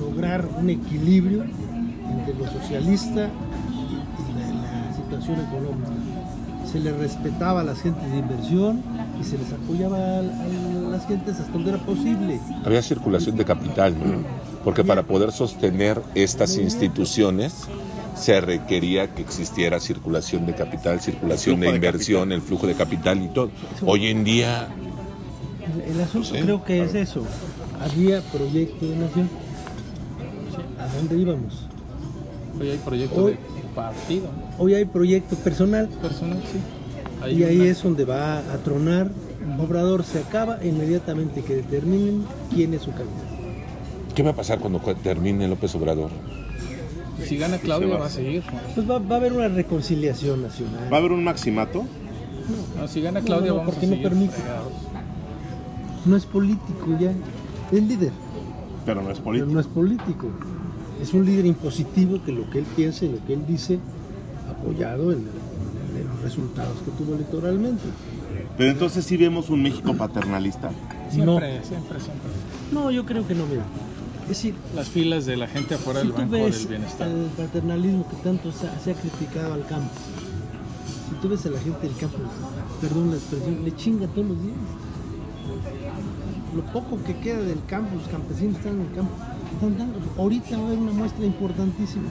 lograr 0.01 0.49
un 0.59 0.69
equilibrio 0.71 1.45
entre 1.45 2.35
lo 2.35 2.51
socialista 2.51 3.29
y 3.29 3.50
económica. 5.29 5.91
Se 6.71 6.79
les 6.79 6.97
respetaba 6.97 7.61
a 7.61 7.65
las 7.65 7.81
gentes 7.81 8.11
de 8.11 8.19
inversión 8.19 8.83
y 9.21 9.25
se 9.25 9.37
les 9.39 9.53
apoyaba 9.53 9.97
a, 10.19 10.23
las 10.91 11.07
gentes 11.07 11.41
hasta 11.41 11.53
donde 11.53 11.71
era 11.71 11.79
posible. 11.81 12.41
Había 12.65 12.83
circulación 12.83 13.37
de 13.37 13.45
capital, 13.45 13.95
¿no? 13.99 14.23
porque 14.65 14.85
para 14.85 15.03
poder 15.03 15.33
sostener 15.33 16.01
estas 16.15 16.57
instituciones 16.59 17.67
se 18.15 18.41
requería 18.41 19.15
que 19.15 19.23
existiera 19.23 19.81
circulación 19.81 20.45
de 20.47 20.55
capital, 20.55 21.01
circulación 21.01 21.61
de 21.61 21.71
inversión, 21.71 22.33
el 22.33 22.43
flujo 22.43 22.67
de 22.67 22.75
capital 22.75 23.23
y 23.23 23.29
todo. 23.29 23.51
Hoy 23.87 24.09
en 24.09 24.25
día 24.25 24.69
El, 25.87 25.95
el 25.95 26.01
asunto 26.03 26.29
Sí, 26.35 26.41
creo 26.43 26.65
que 26.65 26.83
es 26.83 26.95
eso. 26.95 27.25
Había 27.81 28.21
proyecto 28.21 28.87
de 28.87 28.97
nación. 28.97 29.31
¿A 30.79 30.87
dónde 30.97 31.17
íbamos? 31.17 31.67
Hoy 32.61 32.71
hay 32.71 32.79
proyecto 32.79 33.25
Hoy- 33.25 33.33
de 33.33 33.39
partido, 33.75 34.25
¿no? 34.27 34.63
Hoy 34.63 34.75
hay 34.75 34.85
proyecto 34.85 35.37
personal 35.37 35.89
personal, 35.89 36.39
sí. 36.51 36.59
Hay 37.23 37.39
y 37.41 37.45
ahí 37.45 37.63
es 37.63 37.83
donde 37.83 38.05
va 38.05 38.39
a 38.39 38.57
tronar. 38.65 39.11
Obrador 39.59 40.05
se 40.05 40.19
acaba 40.21 40.59
inmediatamente 40.65 41.43
que 41.43 41.57
determinen 41.57 42.25
quién 42.55 42.73
es 42.75 42.83
su 42.83 42.91
candidato. 42.91 43.29
¿Qué 44.15 44.23
va 44.23 44.31
a 44.31 44.35
pasar 44.35 44.59
cuando 44.59 44.79
termine 45.03 45.47
López 45.49 45.75
Obrador? 45.75 46.11
Si 47.25 47.37
gana 47.37 47.59
Claudia 47.59 47.97
va 47.97 48.07
a 48.07 48.11
seguir. 48.11 48.43
Pues 48.75 48.89
va, 48.91 48.99
va 48.99 49.17
a 49.17 49.19
haber 49.19 49.33
una 49.35 49.49
reconciliación 49.49 50.43
nacional. 50.43 50.89
¿Va 50.91 50.97
a 50.97 51.01
haber 51.01 51.13
un 51.13 51.23
maximato? 51.25 51.85
No, 52.79 52.89
si 52.89 53.01
gana 53.03 53.21
Claudia 53.21 53.51
no, 53.51 53.57
vamos 53.59 53.75
porque 53.75 53.87
a 53.87 53.89
no 53.91 53.95
seguir 53.97 54.09
permite. 54.09 54.37
pegados. 54.37 54.73
No 56.07 56.17
es 56.17 56.27
político 56.27 56.87
ya. 56.99 57.13
Es 57.73 57.83
líder, 57.83 58.13
Pero 58.87 59.03
no 59.03 59.11
es 59.11 59.19
pero 59.19 59.25
político. 59.25 59.53
no 59.53 59.61
es 59.61 59.67
político. 59.67 60.29
Es 61.01 61.15
un 61.15 61.25
líder 61.25 61.47
impositivo 61.47 62.23
que 62.25 62.33
lo 62.33 62.49
que 62.51 62.59
él 62.59 62.67
piensa 62.77 63.05
y 63.05 63.13
lo 63.13 63.25
que 63.27 63.35
él 63.35 63.45
dice, 63.47 63.79
apoyado 64.51 65.13
en, 65.13 65.19
en 65.19 66.09
los 66.09 66.23
resultados 66.23 66.77
que 66.85 66.91
tuvo 66.93 67.15
electoralmente. 67.15 67.83
Pero 68.57 68.71
entonces 68.71 69.05
sí 69.05 69.17
vemos 69.17 69.49
un 69.51 69.63
México 69.63 69.95
paternalista. 69.95 70.71
Siempre, 71.11 71.65
siempre, 71.65 71.99
siempre. 72.01 72.31
No, 72.73 72.91
yo 72.91 73.05
creo 73.07 73.27
que 73.27 73.35
no, 73.35 73.47
mira. 73.47 73.65
Es 74.25 74.29
decir, 74.29 74.55
Las 74.77 74.89
filas 74.89 75.27
de 75.27 75.37
la 75.37 75.49
gente 75.49 75.75
afuera 75.75 76.01
si 76.03 76.07
del 76.07 76.15
tú 76.15 76.21
Banco 76.23 76.33
ves 76.33 76.59
del 76.61 76.69
Bienestar. 76.69 77.09
el 77.09 77.25
paternalismo 77.37 78.07
que 78.09 78.17
tanto 78.17 78.53
se 78.53 78.69
ha, 78.69 78.79
se 78.79 78.93
ha 78.93 78.95
criticado 78.95 79.55
al 79.55 79.67
campo, 79.67 79.91
si 81.09 81.15
tú 81.21 81.29
ves 81.31 81.45
a 81.47 81.51
la 81.51 81.59
gente 81.59 81.81
del 81.89 81.97
campo, 81.97 82.19
perdón 82.81 83.11
la 83.11 83.17
expresión, 83.17 83.65
le 83.65 83.75
chinga 83.75 84.07
todos 84.09 84.29
los 84.29 84.43
días. 84.43 84.55
Lo 86.55 86.63
poco 86.73 87.03
que 87.05 87.17
queda 87.17 87.41
del 87.41 87.65
campo, 87.67 87.97
los 87.97 88.07
campesinos 88.09 88.57
están 88.57 88.75
en 88.75 88.81
el 88.83 88.93
campo, 88.95 89.13
Ahorita 90.19 90.57
va 90.57 90.63
a 90.63 90.67
haber 90.67 90.79
una 90.79 90.93
muestra 90.93 91.25
importantísima. 91.25 92.09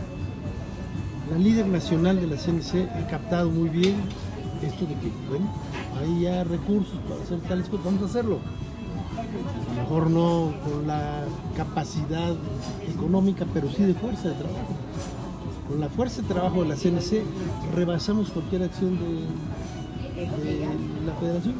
La 1.32 1.38
líder 1.38 1.68
nacional 1.68 2.20
de 2.20 2.28
la 2.28 2.38
CNC 2.38 2.90
ha 2.96 3.08
captado 3.08 3.50
muy 3.50 3.70
bien 3.70 3.96
esto 4.64 4.86
de 4.86 4.96
que, 4.96 5.12
bueno, 5.30 5.48
hay 5.98 6.22
ya 6.22 6.44
recursos 6.44 6.98
para 7.08 7.22
hacer 7.22 7.40
tales 7.42 7.70
cosas, 7.70 7.86
vamos 7.86 8.02
a 8.02 8.06
hacerlo. 8.06 8.40
A 9.18 9.76
lo 9.76 9.82
mejor 9.82 10.10
no 10.10 10.54
con 10.64 10.88
la 10.88 11.24
capacidad 11.56 12.36
económica, 12.88 13.46
pero 13.54 13.70
sí 13.70 13.84
de 13.84 13.94
fuerza 13.94 14.30
de 14.30 14.36
trabajo. 14.36 14.76
Con 15.68 15.80
la 15.80 15.90
fuerza 15.90 16.22
de 16.22 16.28
trabajo 16.28 16.64
de 16.64 16.70
la 16.70 16.76
CNC 16.76 17.24
rebasamos 17.76 18.30
cualquier 18.30 18.64
acción 18.64 18.98
de, 18.98 20.26
de 20.50 20.68
la 21.06 21.14
federación. 21.20 21.56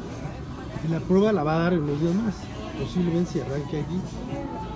Y 0.86 0.92
la 0.92 1.00
prueba 1.00 1.32
la 1.32 1.44
va 1.44 1.56
a 1.56 1.58
dar 1.60 1.72
en 1.74 1.82
unos 1.82 2.00
días 2.00 2.14
más. 2.14 2.34
Posiblemente 2.80 3.32
se 3.32 3.42
arranque 3.42 3.80
aquí. 3.80 3.96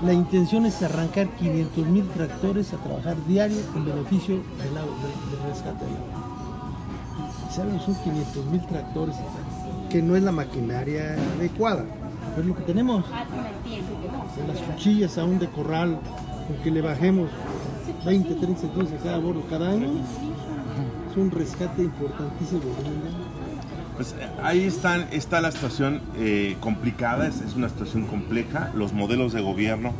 La 0.04 0.12
intención 0.12 0.66
es 0.66 0.82
arrancar 0.82 1.28
500 1.28 1.86
mil 1.86 2.06
tractores 2.08 2.74
a 2.74 2.76
trabajar 2.76 3.16
diario 3.26 3.56
en 3.74 3.84
beneficio 3.86 4.34
del, 4.34 4.76
agua, 4.76 4.94
del, 5.00 5.40
del 5.40 5.48
rescate 5.48 5.82
del 5.82 5.94
agua. 5.94 7.50
Saben, 7.50 7.80
son 7.80 7.94
500 7.94 8.44
mil 8.46 8.66
tractores, 8.66 9.16
que 9.88 10.02
no 10.02 10.14
es 10.14 10.22
la 10.22 10.32
maquinaria 10.32 11.16
adecuada. 11.38 11.86
Pero 12.30 12.42
es 12.42 12.46
lo 12.46 12.54
que 12.54 12.62
tenemos. 12.64 13.04
En 14.38 14.48
las 14.48 14.58
cuchillas 14.58 15.16
aún 15.16 15.38
de 15.38 15.48
corral, 15.48 15.98
con 16.48 16.56
que 16.62 16.70
le 16.70 16.82
bajemos 16.82 17.30
20, 18.04 18.34
30 18.34 18.60
centímetros 18.60 19.00
a 19.00 19.04
cada 19.04 19.18
bordo 19.18 19.42
cada 19.48 19.70
año, 19.70 19.88
es 21.10 21.16
un 21.16 21.30
rescate 21.30 21.82
importantísimo. 21.82 22.60
Pues 23.96 24.14
eh, 24.18 24.26
ahí 24.42 24.64
están, 24.64 25.06
está 25.12 25.40
la 25.40 25.52
situación 25.52 26.00
eh, 26.18 26.56
complicada, 26.60 27.26
es, 27.28 27.40
es 27.40 27.54
una 27.54 27.68
situación 27.68 28.06
compleja, 28.06 28.70
los 28.74 28.92
modelos 28.92 29.32
de 29.32 29.40
gobierno 29.40 29.92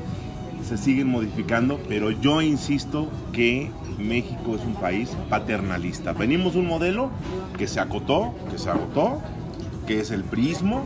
se 0.66 0.78
siguen 0.78 1.09
modificando, 1.09 1.78
pero 1.88 2.11
yo 2.11 2.40
insisto 2.40 3.09
que 3.32 3.70
México 3.99 4.57
es 4.57 4.62
un 4.64 4.74
país 4.74 5.11
paternalista. 5.28 6.12
Venimos 6.14 6.55
de 6.55 6.61
un 6.61 6.66
modelo 6.66 7.11
que 7.59 7.66
se 7.68 7.80
acotó, 7.80 8.34
que 8.51 8.59
se 8.59 8.70
agotó, 8.70 9.20
que 9.86 10.01
es 10.01 10.11
el 10.11 10.24
prismo 10.24 10.84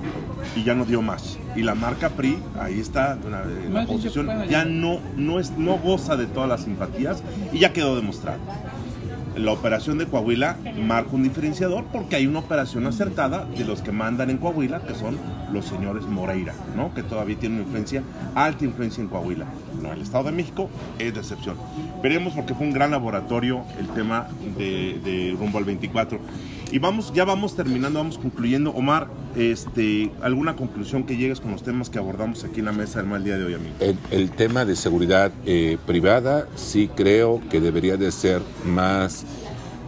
y 0.56 0.64
ya 0.64 0.74
no 0.74 0.84
dio 0.84 1.00
más. 1.00 1.38
Y 1.54 1.62
la 1.62 1.76
marca 1.76 2.08
PRI, 2.10 2.36
ahí 2.60 2.80
está, 2.80 3.16
una- 3.24 3.42
en 3.44 3.72
la 3.72 3.86
posición, 3.86 4.26
ya- 4.50 4.64
no, 4.64 4.98
no, 5.16 5.38
es, 5.38 5.52
no 5.52 5.78
goza 5.78 6.16
de 6.16 6.26
todas 6.26 6.48
las 6.48 6.64
simpatías 6.64 7.22
y 7.52 7.60
ya 7.60 7.72
quedó 7.72 7.94
demostrado 7.94 8.40
la 9.38 9.52
operación 9.52 9.98
de 9.98 10.06
Coahuila 10.06 10.56
marca 10.80 11.10
un 11.12 11.22
diferenciador 11.22 11.84
porque 11.92 12.16
hay 12.16 12.26
una 12.26 12.40
operación 12.40 12.86
acertada 12.86 13.44
de 13.44 13.64
los 13.64 13.82
que 13.82 13.92
mandan 13.92 14.30
en 14.30 14.38
Coahuila, 14.38 14.80
que 14.80 14.94
son 14.94 15.18
los 15.52 15.66
señores 15.66 16.04
Moreira, 16.04 16.54
¿no? 16.76 16.92
que 16.94 17.02
todavía 17.02 17.38
tienen 17.38 17.58
una 17.58 17.66
influencia, 17.66 18.02
alta 18.34 18.64
influencia 18.64 19.02
en 19.02 19.08
Coahuila. 19.08 19.46
No, 19.82 19.92
el 19.92 20.02
Estado 20.02 20.24
de 20.24 20.32
México 20.32 20.68
es 20.98 21.14
de 21.14 21.20
excepción. 21.20 21.56
Veremos 22.02 22.32
porque 22.34 22.54
fue 22.54 22.66
un 22.66 22.72
gran 22.72 22.90
laboratorio 22.90 23.62
el 23.78 23.88
tema 23.88 24.28
de, 24.56 25.00
de 25.04 25.36
rumbo 25.38 25.58
al 25.58 25.64
24. 25.64 26.18
Y 26.70 26.78
vamos, 26.78 27.12
ya 27.14 27.24
vamos 27.24 27.56
terminando, 27.56 27.98
vamos 27.98 28.18
concluyendo. 28.18 28.70
Omar, 28.72 29.08
este, 29.36 30.10
¿alguna 30.20 30.54
conclusión 30.54 31.04
que 31.04 31.16
llegues 31.16 31.40
con 31.40 31.52
los 31.52 31.62
temas 31.62 31.88
que 31.88 31.98
abordamos 31.98 32.44
aquí 32.44 32.60
en 32.60 32.66
la 32.66 32.72
mesa 32.72 33.00
del 33.00 33.08
mal 33.08 33.24
día 33.24 33.38
de 33.38 33.44
hoy, 33.44 33.54
amigo? 33.54 33.74
El, 33.80 33.96
el 34.10 34.30
tema 34.30 34.64
de 34.64 34.76
seguridad 34.76 35.32
eh, 35.46 35.78
privada 35.86 36.46
sí 36.56 36.90
creo 36.94 37.40
que 37.50 37.60
debería 37.60 37.96
de 37.96 38.12
ser 38.12 38.42
más 38.66 39.24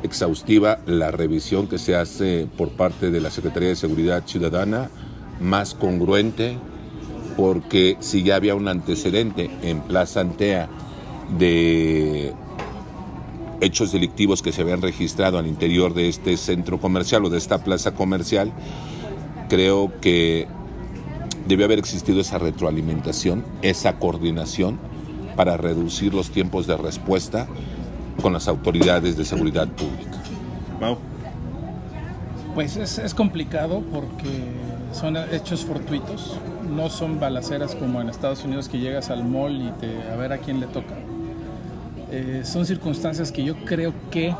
exhaustiva 0.02 0.78
la 0.86 1.10
revisión 1.10 1.66
que 1.66 1.78
se 1.78 1.94
hace 1.94 2.48
por 2.56 2.70
parte 2.70 3.10
de 3.10 3.20
la 3.20 3.30
Secretaría 3.30 3.68
de 3.68 3.76
Seguridad 3.76 4.22
Ciudadana, 4.26 4.88
más 5.40 5.74
congruente, 5.74 6.56
porque 7.36 7.96
si 8.00 8.22
ya 8.22 8.36
había 8.36 8.54
un 8.54 8.68
antecedente 8.68 9.50
en 9.62 9.80
Plaza 9.82 10.20
Antea 10.20 10.68
de 11.38 12.32
hechos 13.60 13.92
delictivos 13.92 14.42
que 14.42 14.52
se 14.52 14.62
habían 14.62 14.82
registrado 14.82 15.38
al 15.38 15.46
interior 15.46 15.94
de 15.94 16.08
este 16.08 16.36
centro 16.36 16.80
comercial 16.80 17.24
o 17.24 17.30
de 17.30 17.38
esta 17.38 17.58
plaza 17.58 17.92
comercial, 17.92 18.52
creo 19.48 19.92
que 20.00 20.48
debe 21.46 21.64
haber 21.64 21.78
existido 21.78 22.20
esa 22.20 22.38
retroalimentación, 22.38 23.44
esa 23.62 23.98
coordinación 23.98 24.78
para 25.36 25.56
reducir 25.56 26.14
los 26.14 26.30
tiempos 26.30 26.66
de 26.66 26.76
respuesta 26.76 27.46
con 28.20 28.32
las 28.32 28.48
autoridades 28.48 29.16
de 29.16 29.24
seguridad 29.24 29.68
pública. 29.68 30.22
Mau. 30.80 30.98
Pues 32.54 32.76
es, 32.76 32.98
es 32.98 33.14
complicado 33.14 33.82
porque 33.92 34.28
son 34.92 35.16
hechos 35.16 35.64
fortuitos, 35.64 36.36
no 36.68 36.90
son 36.90 37.20
balaceras 37.20 37.74
como 37.74 38.00
en 38.00 38.08
Estados 38.08 38.44
Unidos 38.44 38.68
que 38.68 38.78
llegas 38.78 39.10
al 39.10 39.24
mall 39.24 39.68
y 39.68 39.70
te, 39.80 40.02
a 40.10 40.16
ver 40.16 40.32
a 40.32 40.38
quién 40.38 40.60
le 40.60 40.66
toca. 40.66 40.94
Eh, 42.12 42.42
son 42.44 42.66
circunstancias 42.66 43.30
que 43.30 43.44
yo 43.44 43.54
creo 43.64 43.94
que 44.10 44.28
eh, 44.28 44.34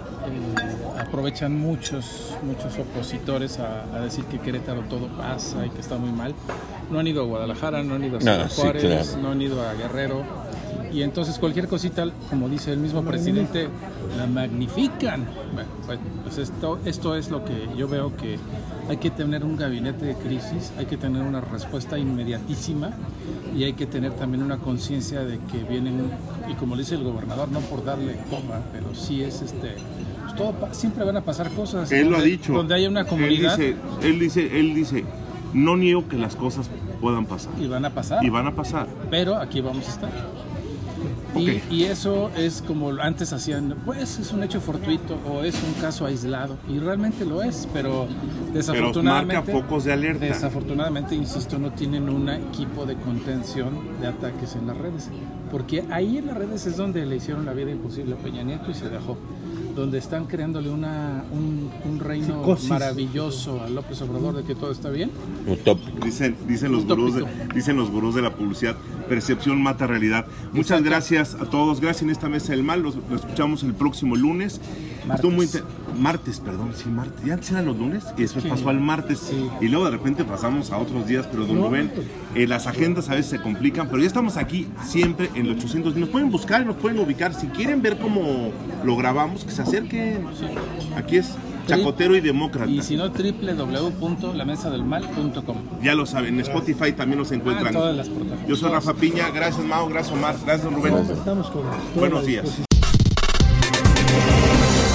aprovechan 0.98 1.56
muchos, 1.56 2.34
muchos 2.42 2.76
opositores 2.78 3.58
a, 3.60 3.84
a 3.96 4.00
decir 4.00 4.24
que 4.24 4.38
Querétaro 4.40 4.80
todo 4.82 5.06
pasa 5.08 5.64
y 5.66 5.70
que 5.70 5.80
está 5.80 5.96
muy 5.96 6.10
mal. 6.10 6.34
No 6.90 6.98
han 6.98 7.06
ido 7.06 7.22
a 7.22 7.26
Guadalajara, 7.26 7.82
no 7.84 7.94
han 7.94 8.04
ido 8.04 8.16
a 8.16 8.20
Ciudad 8.20 8.42
No, 8.42 8.48
sí, 8.48 8.60
Juárez, 8.60 8.82
claro. 8.82 9.22
no 9.22 9.30
han 9.30 9.42
ido 9.42 9.62
a 9.62 9.74
Guerrero. 9.74 10.22
Y 10.92 11.02
entonces 11.02 11.38
cualquier 11.38 11.68
cosita, 11.68 12.04
como 12.28 12.48
dice 12.48 12.72
el 12.72 12.78
mismo 12.80 13.04
presidente, 13.04 13.68
la 14.18 14.26
magnifican. 14.26 15.24
Bueno, 15.54 15.68
pues, 15.86 16.00
pues 16.24 16.38
esto, 16.38 16.80
esto 16.84 17.14
es 17.14 17.30
lo 17.30 17.44
que 17.44 17.68
yo 17.76 17.86
veo 17.86 18.16
que 18.16 18.36
hay 18.88 18.96
que 18.96 19.10
tener 19.10 19.44
un 19.44 19.56
gabinete 19.56 20.04
de 20.04 20.14
crisis, 20.16 20.72
hay 20.76 20.86
que 20.86 20.96
tener 20.96 21.22
una 21.22 21.40
respuesta 21.40 21.96
inmediatísima 21.96 22.90
y 23.56 23.64
hay 23.64 23.72
que 23.72 23.86
tener 23.86 24.12
también 24.12 24.42
una 24.42 24.58
conciencia 24.58 25.20
de 25.20 25.38
que 25.38 25.64
vienen, 25.64 26.10
y 26.50 26.54
como 26.54 26.76
dice 26.76 26.94
el 26.94 27.04
gobernador, 27.04 27.50
no 27.50 27.60
por 27.60 27.84
darle 27.84 28.16
coma, 28.28 28.60
pero 28.72 28.94
sí 28.94 29.22
es 29.22 29.42
este, 29.42 29.76
pues 30.22 30.34
todo, 30.36 30.54
siempre 30.72 31.04
van 31.04 31.16
a 31.16 31.22
pasar 31.22 31.50
cosas. 31.50 31.90
Él 31.92 32.10
lo 32.10 32.16
ha 32.16 32.22
dicho. 32.22 32.52
Donde 32.52 32.74
haya 32.74 32.88
una 32.88 33.04
comunidad 33.04 33.58
Él 33.60 33.74
dice, 33.74 34.08
él 34.08 34.18
dice, 34.18 34.60
él 34.60 34.74
dice, 34.74 35.04
no 35.52 35.76
niego 35.76 36.08
que 36.08 36.16
las 36.16 36.36
cosas 36.36 36.70
puedan 37.00 37.26
pasar. 37.26 37.52
y 37.58 37.66
van 37.66 37.84
a 37.84 37.90
pasar. 37.90 38.24
Y 38.24 38.28
van 38.28 38.46
a 38.46 38.54
pasar. 38.54 38.86
Pero 39.10 39.36
aquí 39.36 39.60
vamos 39.60 39.86
a 39.88 39.90
estar. 39.90 40.10
Y, 41.40 41.62
y, 41.70 41.84
eso 41.84 42.30
es 42.36 42.62
como 42.66 42.90
antes 43.00 43.32
hacían, 43.32 43.76
pues 43.84 44.18
es 44.18 44.32
un 44.32 44.42
hecho 44.42 44.60
fortuito 44.60 45.18
o 45.28 45.42
es 45.42 45.54
un 45.62 45.80
caso 45.80 46.06
aislado. 46.06 46.56
Y 46.68 46.78
realmente 46.78 47.24
lo 47.24 47.42
es, 47.42 47.68
pero 47.72 48.06
desafortunadamente... 48.52 49.34
Pero 49.34 49.54
marca 49.54 49.66
focos 49.68 49.84
de 49.84 49.92
alerta. 49.92 50.24
Desafortunadamente, 50.24 51.14
insisto, 51.14 51.58
no 51.58 51.72
tienen 51.72 52.08
un 52.08 52.28
equipo 52.28 52.86
de 52.86 52.96
contención 52.96 54.00
de 54.00 54.08
ataques 54.08 54.54
en 54.56 54.66
las 54.66 54.76
redes. 54.76 55.08
Porque 55.50 55.84
ahí 55.90 56.18
en 56.18 56.26
las 56.26 56.36
redes 56.36 56.66
es 56.66 56.76
donde 56.76 57.04
le 57.06 57.16
hicieron 57.16 57.44
la 57.46 57.52
vida 57.52 57.70
imposible 57.70 58.14
a 58.14 58.18
Peña 58.18 58.42
Nieto 58.42 58.70
y 58.70 58.74
se 58.74 58.88
dejó 58.88 59.16
donde 59.74 59.98
están 59.98 60.26
creándole 60.26 60.70
una, 60.70 61.24
un, 61.32 61.70
un 61.84 62.00
reino 62.00 62.42
maravilloso 62.68 63.62
a 63.62 63.68
López 63.68 64.02
Obrador 64.02 64.36
de 64.36 64.42
que 64.44 64.54
todo 64.54 64.72
está 64.72 64.90
bien. 64.90 65.10
Dicen, 66.02 66.36
dicen, 66.46 66.72
los 66.72 66.86
gurús 66.86 67.14
de, 67.14 67.26
dicen 67.54 67.76
los 67.76 67.90
gurús 67.90 68.14
de 68.14 68.22
la 68.22 68.34
publicidad, 68.34 68.76
percepción 69.10 69.60
mata 69.60 69.88
realidad. 69.88 70.24
Muchas 70.52 70.84
gracias 70.84 71.34
a 71.34 71.44
todos, 71.44 71.80
gracias 71.80 72.04
en 72.04 72.10
esta 72.10 72.28
mesa 72.28 72.52
del 72.52 72.62
mal, 72.62 72.80
lo 72.80 72.90
escuchamos 73.16 73.64
el 73.64 73.74
próximo 73.74 74.14
lunes. 74.14 74.60
Martes. 75.04 75.32
Muy 75.32 75.48
martes, 75.98 76.38
perdón, 76.38 76.72
sí, 76.76 76.88
martes. 76.88 77.24
Ya 77.24 77.34
antes 77.34 77.50
eran 77.50 77.66
los 77.66 77.76
lunes 77.76 78.04
y 78.16 78.22
después 78.22 78.44
pasó 78.44 78.68
al 78.68 78.78
martes 78.78 79.32
y 79.60 79.66
luego 79.66 79.86
de 79.86 79.90
repente 79.90 80.24
pasamos 80.24 80.70
a 80.70 80.78
otros 80.78 81.08
días, 81.08 81.26
pero 81.28 81.44
don 81.44 81.60
Rubén, 81.60 81.90
eh, 82.36 82.46
las 82.46 82.68
agendas 82.68 83.08
a 83.08 83.16
veces 83.16 83.32
se 83.32 83.42
complican, 83.42 83.88
pero 83.88 84.00
ya 84.00 84.06
estamos 84.06 84.36
aquí 84.36 84.68
siempre 84.84 85.28
en 85.34 85.48
los 85.48 85.56
800. 85.56 85.96
Nos 85.96 86.08
pueden 86.10 86.30
buscar, 86.30 86.64
nos 86.64 86.76
pueden 86.76 87.00
ubicar. 87.00 87.34
Si 87.34 87.48
quieren 87.48 87.82
ver 87.82 87.98
cómo 87.98 88.52
lo 88.84 88.96
grabamos, 88.96 89.44
que 89.44 89.50
se 89.50 89.62
acerquen. 89.62 90.24
Aquí 90.96 91.16
es 91.16 91.34
Chacotero 91.70 92.16
y 92.16 92.20
Demócrata. 92.20 92.70
Y 92.70 92.82
si 92.82 92.96
no, 92.96 93.08
www.lamesadelmal.com. 93.08 95.56
Ya 95.82 95.94
lo 95.94 96.04
saben, 96.06 96.34
en 96.34 96.40
Spotify 96.40 96.92
también 96.92 97.18
nos 97.18 97.32
encuentran. 97.32 97.68
Ah, 97.68 97.78
todas 97.78 97.96
las 97.96 98.10
Yo 98.48 98.56
soy 98.56 98.70
Rafa 98.70 98.94
Piña, 98.94 99.30
gracias 99.30 99.64
Mao, 99.64 99.88
gracias 99.88 100.16
Omar, 100.16 100.36
gracias 100.44 100.72
Rubén. 100.72 100.94
Estamos 101.10 101.48
con 101.50 101.62
Buenos 101.94 102.26
días. 102.26 102.46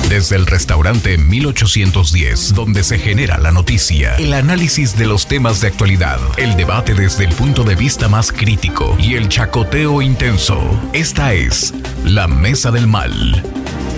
Desde 0.09 0.35
el 0.35 0.45
restaurante 0.45 1.17
1810, 1.17 2.53
donde 2.53 2.83
se 2.83 2.99
genera 2.99 3.39
la 3.39 3.51
noticia, 3.51 4.15
el 4.17 4.33
análisis 4.33 4.95
de 4.97 5.07
los 5.07 5.25
temas 5.25 5.61
de 5.61 5.67
actualidad, 5.67 6.19
el 6.37 6.55
debate 6.55 6.93
desde 6.93 7.25
el 7.25 7.33
punto 7.33 7.63
de 7.63 7.73
vista 7.75 8.07
más 8.07 8.31
crítico 8.31 8.95
y 8.99 9.15
el 9.15 9.29
chacoteo 9.29 10.03
intenso. 10.03 10.61
Esta 10.93 11.33
es 11.33 11.73
La 12.05 12.27
Mesa 12.27 12.69
del 12.71 12.85
Mal, 12.87 13.41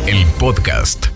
el 0.07 0.25
podcast 0.39 1.07